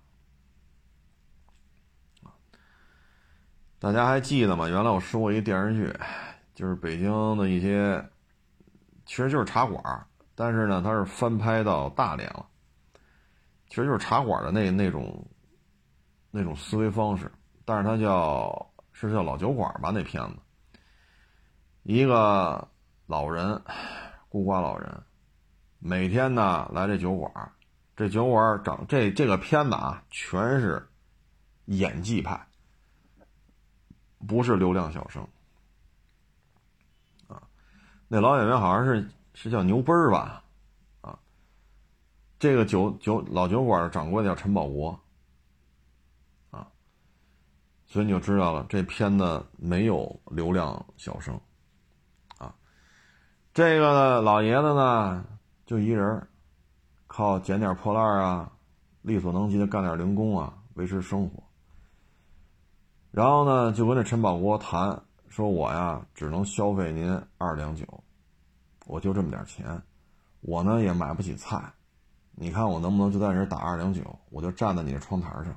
[3.79, 4.67] 大家还记得吗？
[4.67, 5.99] 原来我说过一电视剧，
[6.53, 8.07] 就是北京的一些，
[9.05, 10.05] 其实就是茶馆，
[10.39, 12.45] 但是呢，它是翻拍到大连了。
[13.67, 15.27] 其实就是茶馆的那那种，
[16.31, 17.29] 那种思维方式，
[17.65, 19.91] 但是它叫是叫老酒馆吧？
[19.93, 20.37] 那片子，
[21.83, 22.65] 一个
[23.05, 23.61] 老人，
[24.29, 25.03] 孤寡老人。
[25.77, 27.51] 每天呢来这酒馆，
[27.97, 30.87] 这酒馆整这这个片子啊，全是
[31.65, 32.47] 演技派，
[34.25, 35.27] 不是流量小生
[37.27, 37.43] 啊。
[38.07, 39.05] 那老演员好像是
[39.41, 40.43] 是叫牛奔儿吧，
[40.99, 41.17] 啊，
[42.37, 44.99] 这个酒酒老酒馆的掌柜的叫陈宝国，
[46.51, 46.67] 啊，
[47.87, 51.39] 所以你就知道了，这片子没有流量小生，
[52.37, 52.53] 啊，
[53.53, 55.25] 这个呢老爷子呢。
[55.65, 56.27] 就一人，
[57.05, 58.51] 靠捡点破烂啊，
[59.03, 61.43] 力所能及的干点零工啊，维持生活。
[63.11, 67.85] 然后呢，就跟这陈宝国谈，说我呀只能消费您二两酒，
[68.89, 69.79] 我就这么点钱，
[70.41, 71.71] 我呢也买不起菜，
[72.31, 74.01] 你看我能不能就在这打二两酒，
[74.31, 75.55] 我就站在你的窗台上，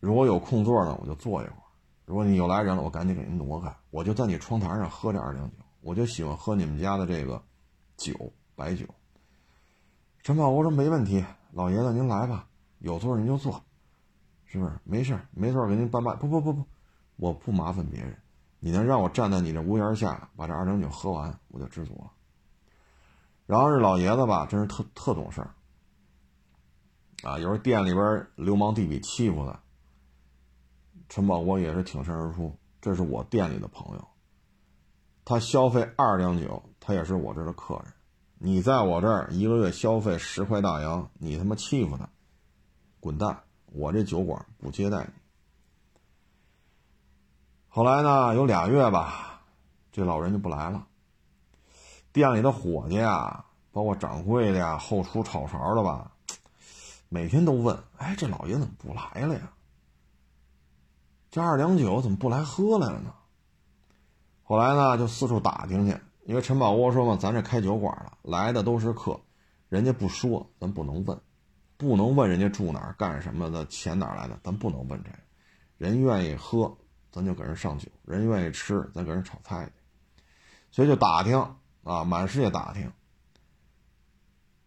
[0.00, 1.62] 如果有空座呢，我就坐一会儿；
[2.06, 5.56] 如果你有来人了，我赶紧给您挪开，我就在你窗台上喝这二两酒。
[5.80, 7.40] 我就喜欢喝你们家的这个
[7.96, 8.84] 酒，白酒。
[10.24, 12.48] 陈宝国说没问题，老爷子您来吧，
[12.80, 13.62] 有座您就坐，
[14.44, 14.72] 是不是？
[14.82, 16.18] 没事没座给您办办。
[16.18, 16.66] 不不不不，
[17.14, 18.18] 我不麻烦别人，
[18.60, 22.10] 你能让我站在你这屋檐下把这二两酒喝完，我就知足了。
[23.46, 25.54] 然后这老爷子吧，真是特特懂事儿
[27.22, 29.60] 啊，有时候店里边流氓地痞欺负他，
[31.08, 34.08] 陈宝国也是挺身而出，这是我店里的朋友。
[35.24, 37.92] 他消费二两酒，他也是我这的客人，
[38.38, 42.08] 你在我这儿一个月消费十块大洋，你他妈欺负他，
[43.00, 43.44] 滚蛋！
[43.66, 45.10] 我这酒馆不接待你。
[47.78, 49.40] 后来呢，有俩月吧，
[49.92, 50.84] 这老人就不来了。
[52.12, 56.10] 店里的伙计啊，包括掌柜的呀、后厨炒勺的吧，
[57.08, 59.52] 每天都问：“哎，这老爷怎么不来了呀？
[61.30, 63.14] 这二两酒怎么不来喝来了呢？”
[64.42, 69.20] 后来呢，就四处打听去，因为陈宝国说嘛：“咱这开酒馆了，来的都是客，
[69.68, 71.16] 人家不说，咱不能问，
[71.76, 75.10] 不能问人家住哪儿、干什么的、钱哪来的，咱不能问这。
[75.76, 76.76] 人愿意喝，
[77.10, 79.72] 咱就给人上酒；人愿意吃，咱给人炒菜去。
[80.70, 81.38] 所以就打听
[81.84, 82.92] 啊，满世界打听。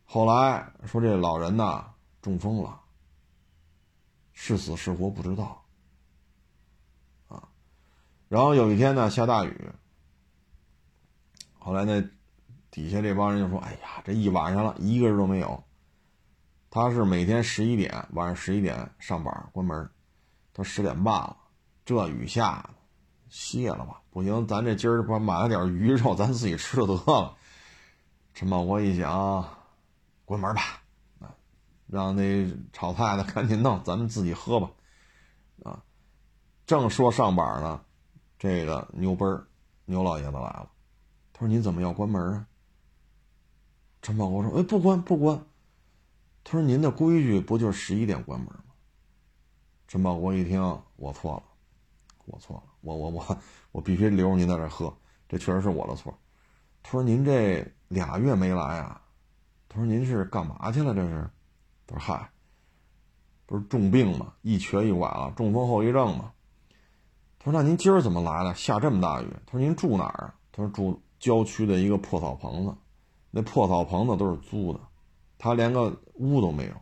[0.06, 2.82] 后来说这老人呐中风了，
[4.34, 5.64] 是死是活不知道。”
[7.30, 7.48] 啊
[8.28, 9.70] 然后有一天呢，下大雨。
[11.60, 12.02] 后来那
[12.72, 15.64] 底下这帮人就说：“哎呀，这一晚上了，一个人都没有。”
[16.72, 19.90] 他是每天十一点晚上十一点上班关门，
[20.54, 21.38] 他十点半了，
[21.86, 22.70] 这雨下的，
[23.30, 27.36] 歇了吧，不行，咱这今儿把买了点鱼肉，咱自己吃了得了。
[28.34, 29.48] 陈宝国一想，
[30.26, 30.82] 关门吧，
[31.20, 31.36] 啊，
[31.88, 34.72] 让那炒菜的赶紧弄，咱们自己喝吧，
[35.64, 35.84] 啊，
[36.66, 37.82] 正说上班呢。
[38.40, 39.46] 这个牛奔，
[39.86, 40.68] 牛老爷子来了。
[41.32, 42.48] 他说：“您怎么要关门啊？”
[44.02, 45.40] 陈宝国说：“哎，不关不关。”
[46.44, 48.64] 他说：“您的规矩不就是十一点关门吗？”
[49.88, 51.44] 陈宝国一听，我错了，
[52.26, 53.38] 我错了，我我我
[53.72, 54.96] 我必须留着您在这喝，
[55.28, 56.14] 这确实是我的错。
[56.84, 59.02] 他说：“您这俩月没来啊？”
[59.70, 60.94] 他说：“您是干嘛去了？
[60.94, 61.30] 这是？”
[61.86, 62.30] 他说：“嗨，
[63.46, 64.34] 不是重病吗？
[64.42, 66.32] 一瘸一拐了，中风后遗症嘛。”
[67.38, 68.56] 他说：“那您今儿怎么来了？
[68.56, 72.76] 下这么大雨。”他说：“您住哪儿啊？”他说：“住郊区的一个破草棚子，
[73.30, 74.80] 那破草棚子都是租的，
[75.38, 76.74] 他连个屋都没有。”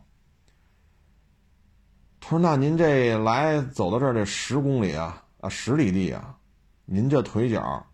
[2.21, 6.39] 他说：“那您这来走到这儿这十公里啊啊十里地啊，
[6.85, 7.85] 您这腿脚，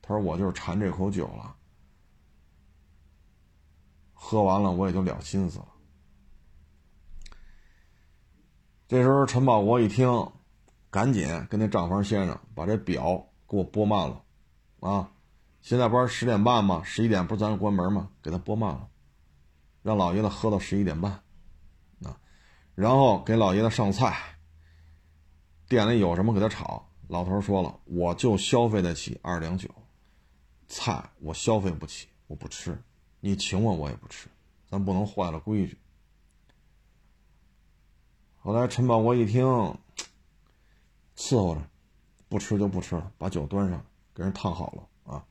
[0.00, 1.54] 他说我就是馋这口酒了，
[4.12, 5.68] 喝完了我也就了心思了。”
[8.88, 10.08] 这时候陈宝国一听。
[10.92, 14.24] 赶紧跟那账房先生把这表给我拨慢了，
[14.80, 15.08] 啊，
[15.60, 16.82] 现在不是十点半吗？
[16.84, 18.10] 十一点不是咱关门吗？
[18.20, 18.88] 给他拨慢了，
[19.82, 21.12] 让老爷子喝到十一点半，
[22.02, 22.18] 啊，
[22.74, 24.18] 然后给老爷子上菜。
[25.68, 26.89] 店里有什么给他炒。
[27.10, 29.68] 老头说了，我就消费得起二两酒，
[30.68, 32.80] 菜我消费不起，我不吃，
[33.18, 34.28] 你请我我也不吃，
[34.68, 35.76] 咱不能坏了规矩。
[38.38, 39.44] 后来陈宝国一听。
[41.16, 41.60] 伺候着，
[42.30, 43.84] 不吃就不吃了，把酒端上，
[44.14, 45.22] 给人烫好了啊。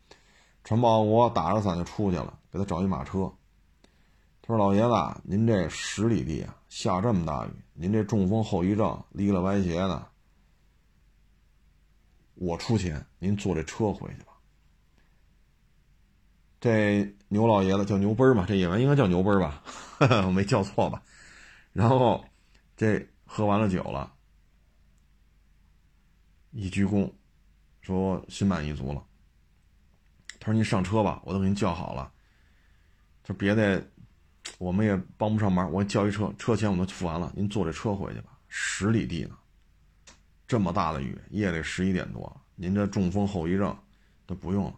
[0.64, 3.34] 陈宝国打着伞就出去了，给他找一马车。
[4.44, 10.08] 他说：“老爷子，您这十里地啊，下这么大雨，您这中风后遗症，离了歪斜的，
[12.40, 14.34] 我出钱，您坐这车回去吧。”
[16.60, 19.64] 这牛老爷子叫牛奔儿嘛，这演员应该叫牛奔儿吧？
[20.26, 21.02] 我没叫错吧？
[21.72, 22.26] 然后
[22.76, 24.14] 这喝完了酒了。
[26.52, 27.12] 一鞠躬，
[27.82, 29.06] 说心满意足了。
[30.40, 32.12] 他说：“您上车吧，我都给您叫好了。
[33.24, 33.86] 就别的，
[34.58, 35.72] 我们也帮不上忙。
[35.72, 37.32] 我叫一车，车钱我都付完了。
[37.36, 38.38] 您坐这车回去吧。
[38.48, 39.38] 十里地呢，
[40.50, 43.78] 这么大的雨，夜里十一点多，您这中风后遗症
[44.26, 44.74] 都不用了，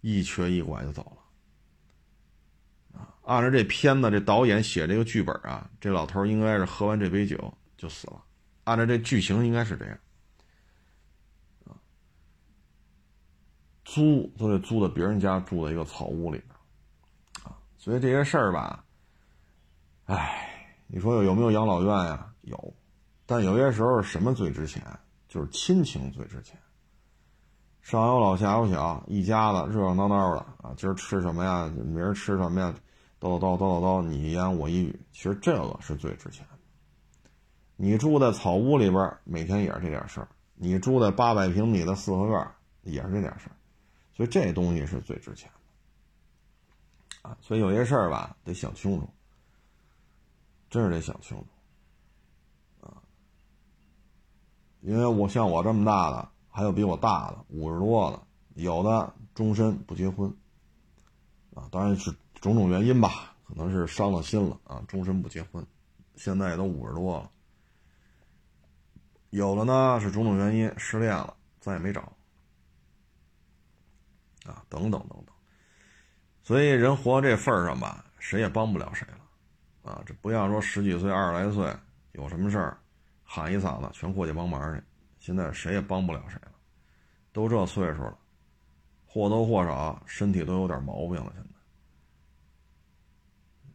[0.00, 3.00] 一瘸一拐就走了。
[3.22, 8.20] 按照这片子，这导演写这个剧本啊，这老头应该是喝完这杯酒就死了。
[8.64, 9.96] 按照这剧情，应该是这样。”
[13.84, 16.50] 租都得租到别人家住的一个草屋里边，
[17.44, 18.84] 啊，所以这些事儿吧，
[20.06, 22.32] 哎，你说有没有养老院呀？
[22.40, 22.74] 有，
[23.32, 24.84] 但有些时候什么最值钱？
[25.26, 26.60] 就是亲情最值钱。
[27.80, 31.66] 上有老下有小，一家子热热闹闹的啊，今儿吃什么呀？
[31.68, 32.74] 明儿吃什么呀？
[33.18, 36.58] 叨叨叨叨叨叨，你一言我一语，其实这个是最值钱的。
[37.76, 42.46] 你住在草屋里边，每天也是这点事儿；你住在八百平米的四合院，
[42.82, 43.56] 也是这点事儿。
[44.14, 45.50] 所以这东西是最值钱
[47.22, 49.08] 的，啊，所以有些事儿吧，得想清楚，
[50.68, 53.00] 真是得想清楚，啊，
[54.82, 58.20] 因为我像我这么大的，还有比我大的五十多的，
[58.54, 60.28] 有的终身不结婚，
[61.54, 65.64] 啊，当然是种种原因吧，可能是伤了心了啊，终身不结婚，
[66.16, 67.30] 现在也都五十多了，
[69.30, 72.12] 有的呢是种种原因失恋了，再也没找。
[74.44, 75.26] 啊，等等等等，
[76.42, 81.72] 所以人活到这份上吧，谁也帮不了谁了，啊，这不像说十几岁、二十来岁
[82.10, 82.76] 有什么事儿，
[83.34, 84.82] 喊一嗓子全过去帮忙去。
[85.18, 86.52] 现在谁也帮不了谁了，
[87.32, 88.18] 都这岁数了，
[89.06, 91.32] 或多或少身体都有点毛病了。
[91.34, 91.48] 现在，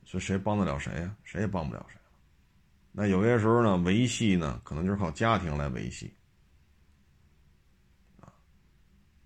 [0.06, 1.16] 所以谁帮得了谁呀？
[1.24, 2.02] 谁也帮不了谁了。
[2.92, 6.14] 那有些时候呢，维系呢，可能就是靠家庭来维系，
[8.20, 8.30] 啊，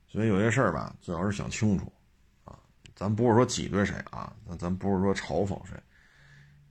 [0.07, 1.91] 所以有些事儿吧，最好是想清楚
[2.45, 2.57] 啊。
[2.95, 5.77] 咱不是说挤兑谁啊，咱咱不是说嘲讽谁，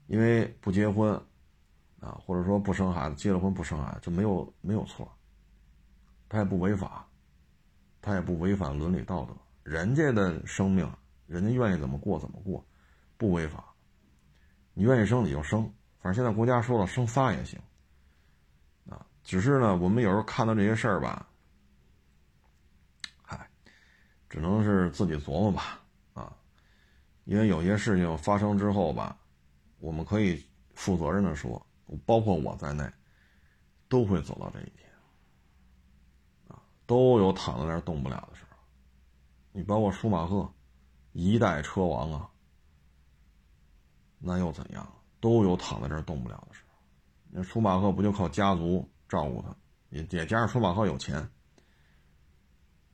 [0.07, 1.21] 因为不结婚，
[2.01, 5.09] 啊，或者说不生孩子，结了婚不生孩子，这没有没有错，
[6.27, 7.07] 他也不违法，
[8.01, 9.33] 他也不违反伦理道德，
[9.63, 10.91] 人家的生命，
[11.27, 12.65] 人家愿意怎么过怎么过，
[13.17, 13.73] 不违法，
[14.73, 15.61] 你愿意生你就生，
[15.99, 17.59] 反正现在国家说了，生仨也行，
[18.89, 21.27] 啊，只是呢，我们有时候看到这些事儿吧，
[23.21, 23.47] 嗨，
[24.27, 25.79] 只能是自己琢磨吧。
[26.13, 26.35] 啊
[27.25, 29.15] 因为有些事情发生之后吧，
[29.77, 31.63] 我们可以负责任的说，
[31.97, 32.89] 包括我在内，
[33.87, 34.89] 都会走到这一天，
[36.47, 38.57] 啊，都有躺在那儿动不了的时候。
[39.51, 40.51] 你包括舒马赫，
[41.11, 42.29] 一代车王啊，
[44.17, 44.87] 那又怎样？
[45.19, 46.77] 都有躺在这儿动不了的时候。
[47.29, 49.55] 那舒马赫不就靠家族照顾他，
[49.89, 51.17] 也也加上舒马赫有钱，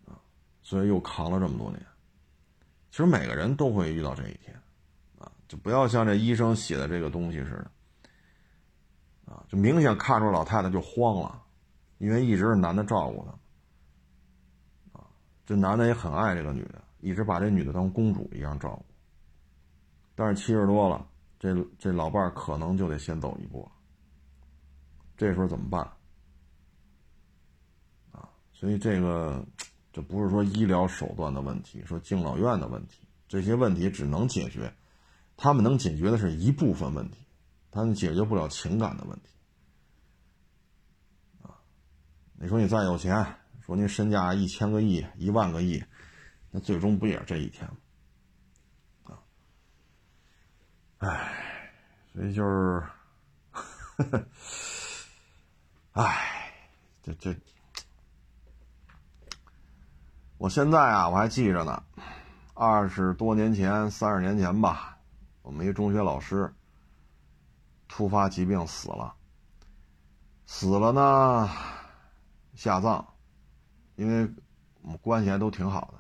[0.06, 0.20] 啊，
[0.62, 1.86] 所以又扛了这么多年。
[2.92, 4.60] 其实每个人都会遇到这一天，
[5.20, 7.72] 啊，就不要像这医生写的这个东西似的，
[9.28, 11.44] 啊，就明显看出老太太就慌了，
[12.00, 15.06] 因为一直是男的照顾她，啊，
[15.46, 18.86] 这男的也很爱这个女的，一直把这女的当公主一样照顾。
[20.16, 23.70] 但是七十多了，这这老伴儿可能就得先走一步，
[25.16, 25.82] 这时候怎么办？
[28.12, 29.46] 啊，所以这个。
[29.94, 34.72] 这不是说医疗手段的问题，说敬老院的问题，这些问题只能解决，
[35.36, 37.26] 他们能解决的是一部分问题，
[37.72, 39.30] 他解决不了情感的问题。
[41.44, 41.60] 啊，
[42.34, 43.26] 你说你再有钱，
[43.66, 45.84] 说你身价一千个亿、一万个亿，
[46.52, 47.78] 那最终不也是这一天吗？
[49.04, 49.20] 啊，
[51.00, 51.72] 唉，
[52.14, 52.84] 所以就是，
[55.94, 56.54] 唉，
[57.04, 57.36] 这这。
[60.38, 61.84] 我现在啊，我还记着呢，
[62.54, 64.98] 二十多年前、三十年前吧，
[65.42, 66.54] 我们一中学老师
[67.98, 69.16] 突发疾病死了。
[70.46, 71.50] 死了呢，
[72.54, 73.04] 下葬，
[73.96, 74.32] 因为
[74.84, 76.00] 我们关系还都挺好的。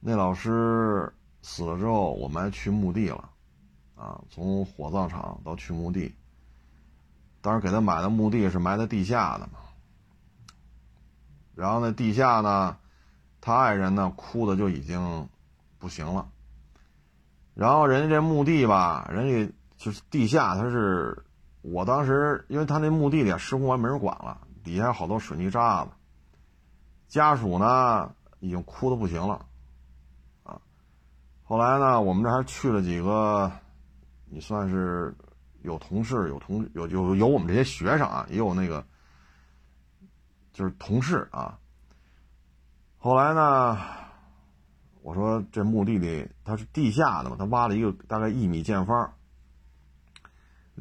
[0.00, 3.30] 那老师死了之后，我们还去墓地了，
[3.94, 6.12] 啊，从火葬场到去墓地。
[7.40, 9.60] 当时给他买的墓地是埋在地下的嘛。
[11.54, 12.76] 然后那地下呢，
[13.40, 15.28] 他爱人呢哭的就已经
[15.78, 16.28] 不行了。
[17.54, 21.24] 然后人家这墓地吧，人家就是地下，他是
[21.60, 25.90] 我当时，因为他那墓地里啊施工完没人管了，底下好多水泥渣子。
[27.08, 29.44] 家属呢已经哭的不行了，
[30.44, 30.60] 啊，
[31.42, 33.50] 后来呢，我们这还去了几个，
[34.26, 35.12] 你算是
[35.62, 38.86] 有同事、有同有有有我们这些学生啊，也有那个。
[40.52, 41.58] 就是同事啊。
[42.98, 43.78] 后来呢，
[45.00, 49.14] 我说这墓地里它是地下的嘛，他挖了一个大概一米见方，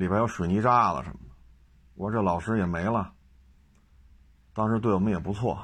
[0.02, 1.36] 里边有水泥渣子什么的。
[1.94, 3.14] 我说这老师也没了，
[4.54, 5.58] 当时对我们也不错，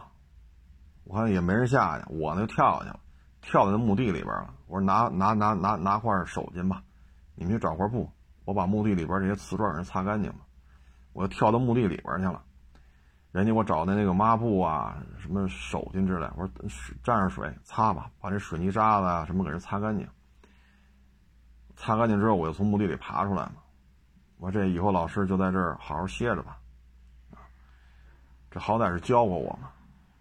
[1.03, 2.99] 我看也没人下去，我呢就跳下去了，
[3.41, 4.53] 跳在那墓地里边了。
[4.67, 6.83] 我说拿拿拿拿拿块手巾吧，
[7.35, 8.09] 你们去找块布，
[8.45, 10.39] 我把墓地里边这些瓷砖给人擦干净吧。
[11.13, 12.43] 我就跳到墓地里边去了。
[13.31, 16.51] 人家给我找的那个抹布啊，什么手巾之类，我说
[17.03, 20.07] 沾上水擦吧，把这水泥渣子啊什么给人擦干净。
[21.75, 23.55] 擦干净之后，我就从墓地里爬出来嘛。
[24.37, 26.59] 我这以后老师就在这儿好好歇着吧。
[27.31, 27.41] 啊，
[28.49, 29.71] 这好歹是教过我嘛，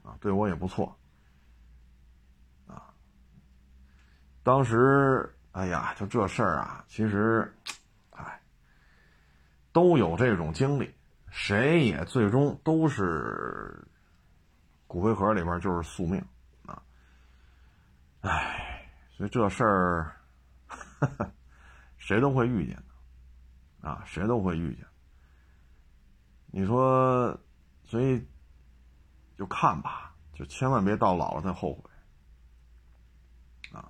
[0.02, 0.96] 啊，对我也不错。
[2.66, 2.92] 啊，
[4.42, 7.54] 当时哎呀，就这事儿啊，其实，
[8.10, 8.40] 哎，
[9.72, 10.94] 都有这种经历。
[11.28, 13.86] 谁也最终都是
[14.86, 16.24] 骨灰盒里边就是宿命
[16.64, 16.82] 啊！
[18.22, 20.16] 唉，所以这事儿
[21.98, 22.82] 谁都会遇见
[23.86, 24.84] 啊，谁都会遇见。
[26.46, 27.38] 你说，
[27.84, 28.26] 所以
[29.38, 31.82] 就看吧，就千万别到老了再后悔
[33.78, 33.88] 啊！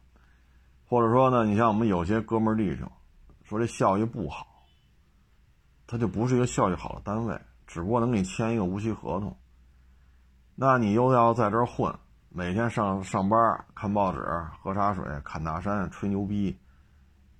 [0.87, 2.93] 或者说呢，你像我们有些哥们弟兄
[3.45, 4.47] 说这效益不好。
[5.87, 9.35] 他就不是一个效益好的单位，只不过能给你签一个无期合同。
[10.57, 11.97] 那你又要在这儿混，
[12.29, 14.19] 每天上上班看报纸、
[14.61, 16.59] 喝茶水、侃大山、吹牛逼，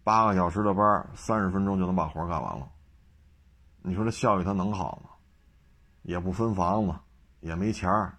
[0.07, 2.69] 八个小时的班，三十分钟就能把活干完了。
[3.83, 5.11] 你说这效益它能好吗？
[6.03, 6.95] 也不分房子，
[7.41, 8.17] 也没钱儿，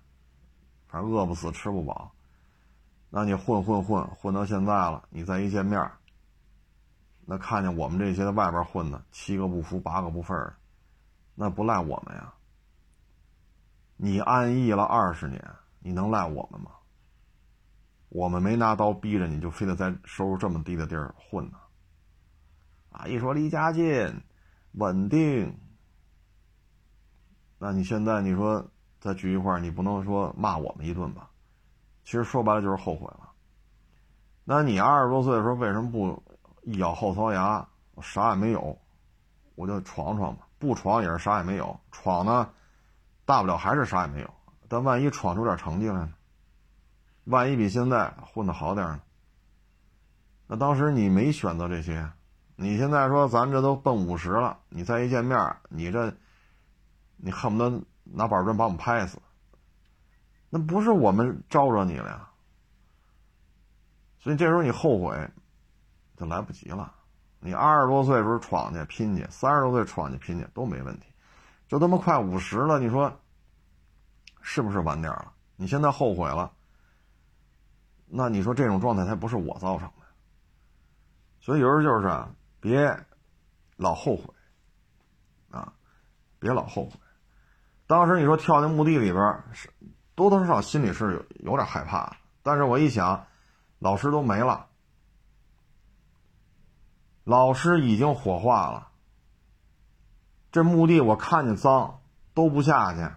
[0.88, 2.12] 反正饿不死吃不饱。
[3.10, 5.90] 那你混混混混到现在了，你再一见面，
[7.26, 10.58] 那看见我们这些在外边混的，七个不服八个不忿儿，
[11.36, 12.34] 那不赖我们呀。
[13.96, 15.42] 你安逸了二十年，
[15.80, 16.72] 你能赖我们吗？
[18.10, 21.58] 我们没拿刀逼着你，就非得在收入这么低的地儿混呢？
[22.98, 24.22] 啊，一说离家近。
[24.74, 25.58] 稳定，
[27.58, 28.70] 那你现在你说
[29.00, 31.32] 再聚一块儿，你不能说骂我们一顿吧？
[32.04, 33.32] 其实说白了就是后悔了。
[34.44, 36.22] 那你二十多岁的时候为什么不
[36.62, 37.68] 一咬后槽牙，
[38.04, 38.78] 啥也没有，
[39.56, 40.48] 我就闯闯吧？
[40.60, 42.48] 不闯也是啥也没有，闯呢，
[43.26, 44.32] 大不了还是啥也没有。
[44.68, 46.14] 但万一闯出点成绩来呢？
[47.24, 49.02] 万一比现在混的好点呢？
[50.46, 52.12] 那当时你没选择这些。
[52.60, 56.12] 你现在说咱这都奔五十了，你再一见面，你这，
[57.16, 59.22] 你恨不得拿板砖把我们拍死。
[60.50, 62.28] 那不是我们招惹你了呀？
[64.18, 65.30] 所以这时候你后悔，
[66.16, 66.92] 就来不及了。
[67.40, 71.06] 你二十多岁时候闯去拼去，三十多岁闯去拼去都没问题，
[71.68, 73.20] 就他妈快五十了，你说
[74.42, 75.32] 是不是晚点了？
[75.58, 76.52] 你现在后悔了，
[78.08, 80.06] 那你说这种状态才不是我造成的。
[81.40, 82.26] 所以有时候就是。
[82.60, 83.06] 别
[83.76, 84.34] 老后悔
[85.52, 85.74] 啊！
[86.40, 86.92] 别老后悔。
[87.86, 89.70] 当时你说跳那墓地里边，是
[90.16, 92.18] 多多少少心里是有有点害怕。
[92.44, 93.28] 但是我一想，
[93.80, 94.68] 老师都没了，
[97.24, 98.90] 老师已经火化了。
[100.52, 102.02] 这墓地我看见脏，
[102.34, 103.08] 都不下去。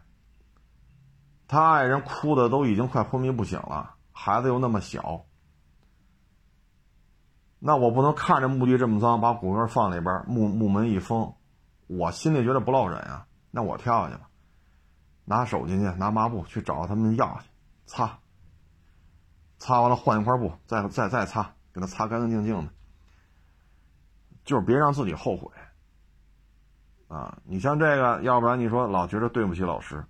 [1.49, 5.25] 他爱人哭的都已经快昏迷不醒了，孩子又那么小。
[7.63, 11.35] 那我不能看着墓地这么脏，把骨灰放里边，墓墓门一封，
[11.87, 13.27] 我心里觉得不落忍啊。
[13.51, 14.29] 那我跳下去了，
[15.27, 17.49] 拿手进去，拿抹布去找他们要去，
[17.85, 18.19] 擦，
[19.59, 22.73] 擦完了换一块布，再再再擦，给他擦干干净净的，
[24.43, 25.51] 就是别让自己后悔
[27.09, 27.37] 啊。
[27.45, 30.03] 你像这个，要不然你说老觉得对不起老师，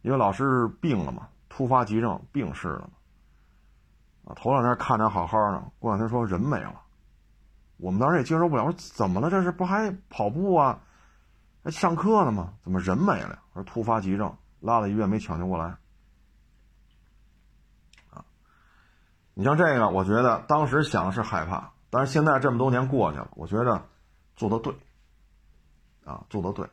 [0.00, 3.01] 因为老师病了嘛，突发急症病逝了嘛。
[4.24, 6.80] 啊，头两天看着好好的，过两天说人没了，
[7.76, 8.64] 我们当时也接受不了。
[8.64, 9.30] 说怎么了？
[9.30, 10.80] 这是不还跑步啊？
[11.64, 12.54] 还上课呢吗？
[12.62, 13.38] 怎么人没了？
[13.54, 15.76] 说突发急症，拉到医院没抢救过来。
[18.10, 18.24] 啊，
[19.34, 23.82] 你像这个，我觉得当时想是害怕，但是现在这么多年过去了，我觉得
[24.36, 24.74] 做的对。
[26.04, 26.68] 啊，做的对，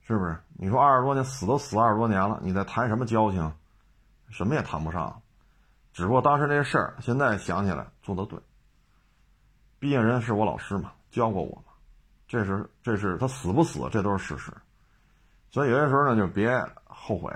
[0.00, 0.36] 是不是？
[0.54, 3.54] 你说二十多年死都死二十多年了，你在谈什么交情？
[4.32, 5.22] 什么也谈不上，
[5.92, 8.40] 只不过当时这事儿，现在想起来做的对。
[9.78, 11.72] 毕竟人是我老师嘛，教过我嘛，
[12.26, 14.50] 这是这是他死不死，这都是事实。
[15.50, 16.50] 所以有些时候呢，就别
[16.84, 17.30] 后悔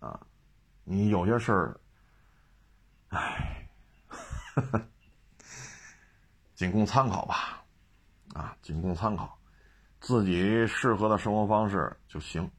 [0.00, 0.18] 啊。
[0.84, 1.80] 你有些事儿，
[3.10, 3.68] 唉，
[6.56, 7.62] 仅供参考吧，
[8.34, 9.38] 啊，仅供参考，
[10.00, 12.50] 自己适合的生活方式就行，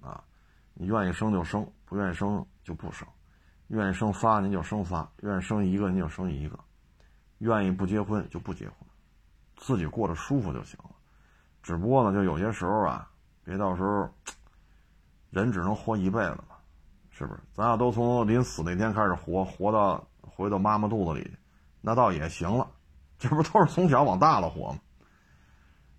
[0.00, 0.22] 啊，
[0.74, 1.68] 你愿意生就生。
[1.94, 3.06] 不愿生就不生，
[3.68, 6.58] 愿意生仨您就生仨，愿意生一个您就生一个，
[7.38, 8.76] 愿意不结婚就不结婚，
[9.58, 10.90] 自己过得舒服就行了。
[11.62, 13.08] 只不过呢，就有些时候啊，
[13.44, 14.10] 别到时候，
[15.30, 16.56] 人只能活一辈子嘛，
[17.10, 17.40] 是不是？
[17.52, 21.38] 咱要都从临死那天开始活，活到回到妈妈肚子里去，
[21.80, 22.68] 那倒也行了。
[23.20, 24.78] 这不都是从小往大了活吗？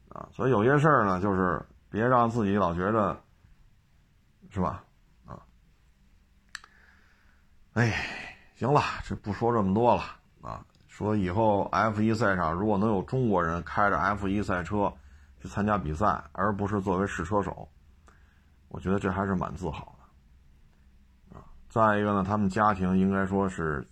[0.10, 3.18] 啊，所以有些事儿呢，就是别让自己老觉着，
[4.50, 4.84] 是吧？
[7.76, 7.93] 哎，
[8.56, 10.02] 行了，这不说这么多了
[10.41, 10.65] 啊！
[10.88, 14.93] 说以后 F1 赛场如果能有中国人开着 F1 赛车
[15.41, 17.68] 去参加比赛，而不是作为试车手，
[18.69, 21.43] 我觉得这还是蛮自豪的啊。
[21.68, 23.85] 再一个呢，他们家庭应该说是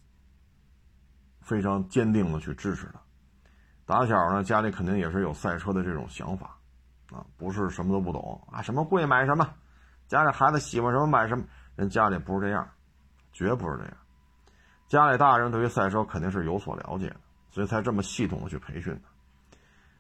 [1.42, 3.02] 非常坚定的去支持他。
[3.86, 6.58] 打小呢，家里肯定也是有赛车的这种想法
[7.12, 9.46] 啊，不是什么都不懂啊，什么贵买什么，
[10.08, 11.44] 家里孩子喜欢什么买什么，
[11.76, 12.66] 人家里不是这样。
[13.34, 13.94] 绝不是这样，
[14.88, 17.16] 家里大人对于赛车肯定是有所了解的，
[17.50, 19.10] 所以才这么系统的去培训他。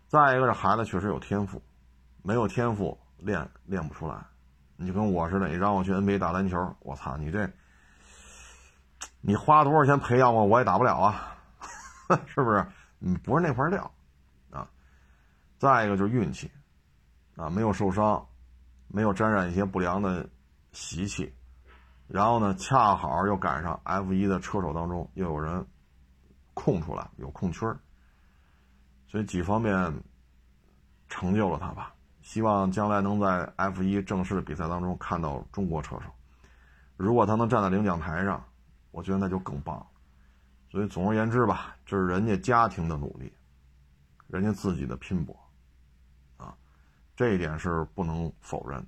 [0.07, 1.61] 再一个，这孩子确实有天赋，
[2.21, 4.23] 没有天赋练练不出来。
[4.75, 7.49] 你就跟我似的，你让我去 NBA 打篮球，我操，你这，
[9.21, 11.35] 你花多少钱培养我，我也打不了啊，
[12.27, 12.65] 是不是？
[12.99, 13.91] 你不是那块料
[14.51, 14.69] 啊。
[15.57, 16.51] 再一个就是运气
[17.35, 18.23] 啊，没有受伤，
[18.87, 20.27] 没有沾染一些不良的
[20.71, 21.33] 习气，
[22.13, 25.65] 然后呢，恰好又赶上 F1 的车手当中又有人
[26.53, 27.65] 空出来，有空缺
[29.07, 29.91] 所以几方面
[31.09, 31.95] 成就了他吧。
[32.21, 36.03] 希望将来能在 F1 正式的比赛当中看到中国车手。
[36.97, 38.45] 如果他能站在领奖台上，
[38.91, 39.83] 我觉得那就更棒。
[40.69, 43.33] 所以总而言之吧，这是人家家庭的努力，
[44.27, 45.35] 人家自己的拼搏，
[46.37, 46.55] 啊，
[47.15, 48.85] 这一点是不能否认。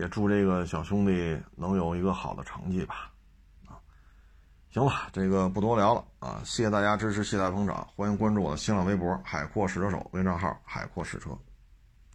[0.00, 3.12] 也祝这个小兄弟能有一个好的成绩吧。
[3.68, 3.76] 啊，
[4.70, 11.30] 行了，这个不多聊了啊，谢谢大家支持，谢谢大捧场，欢迎关注我的新浪微博“海阔试车手”微信账号“海阔试车”。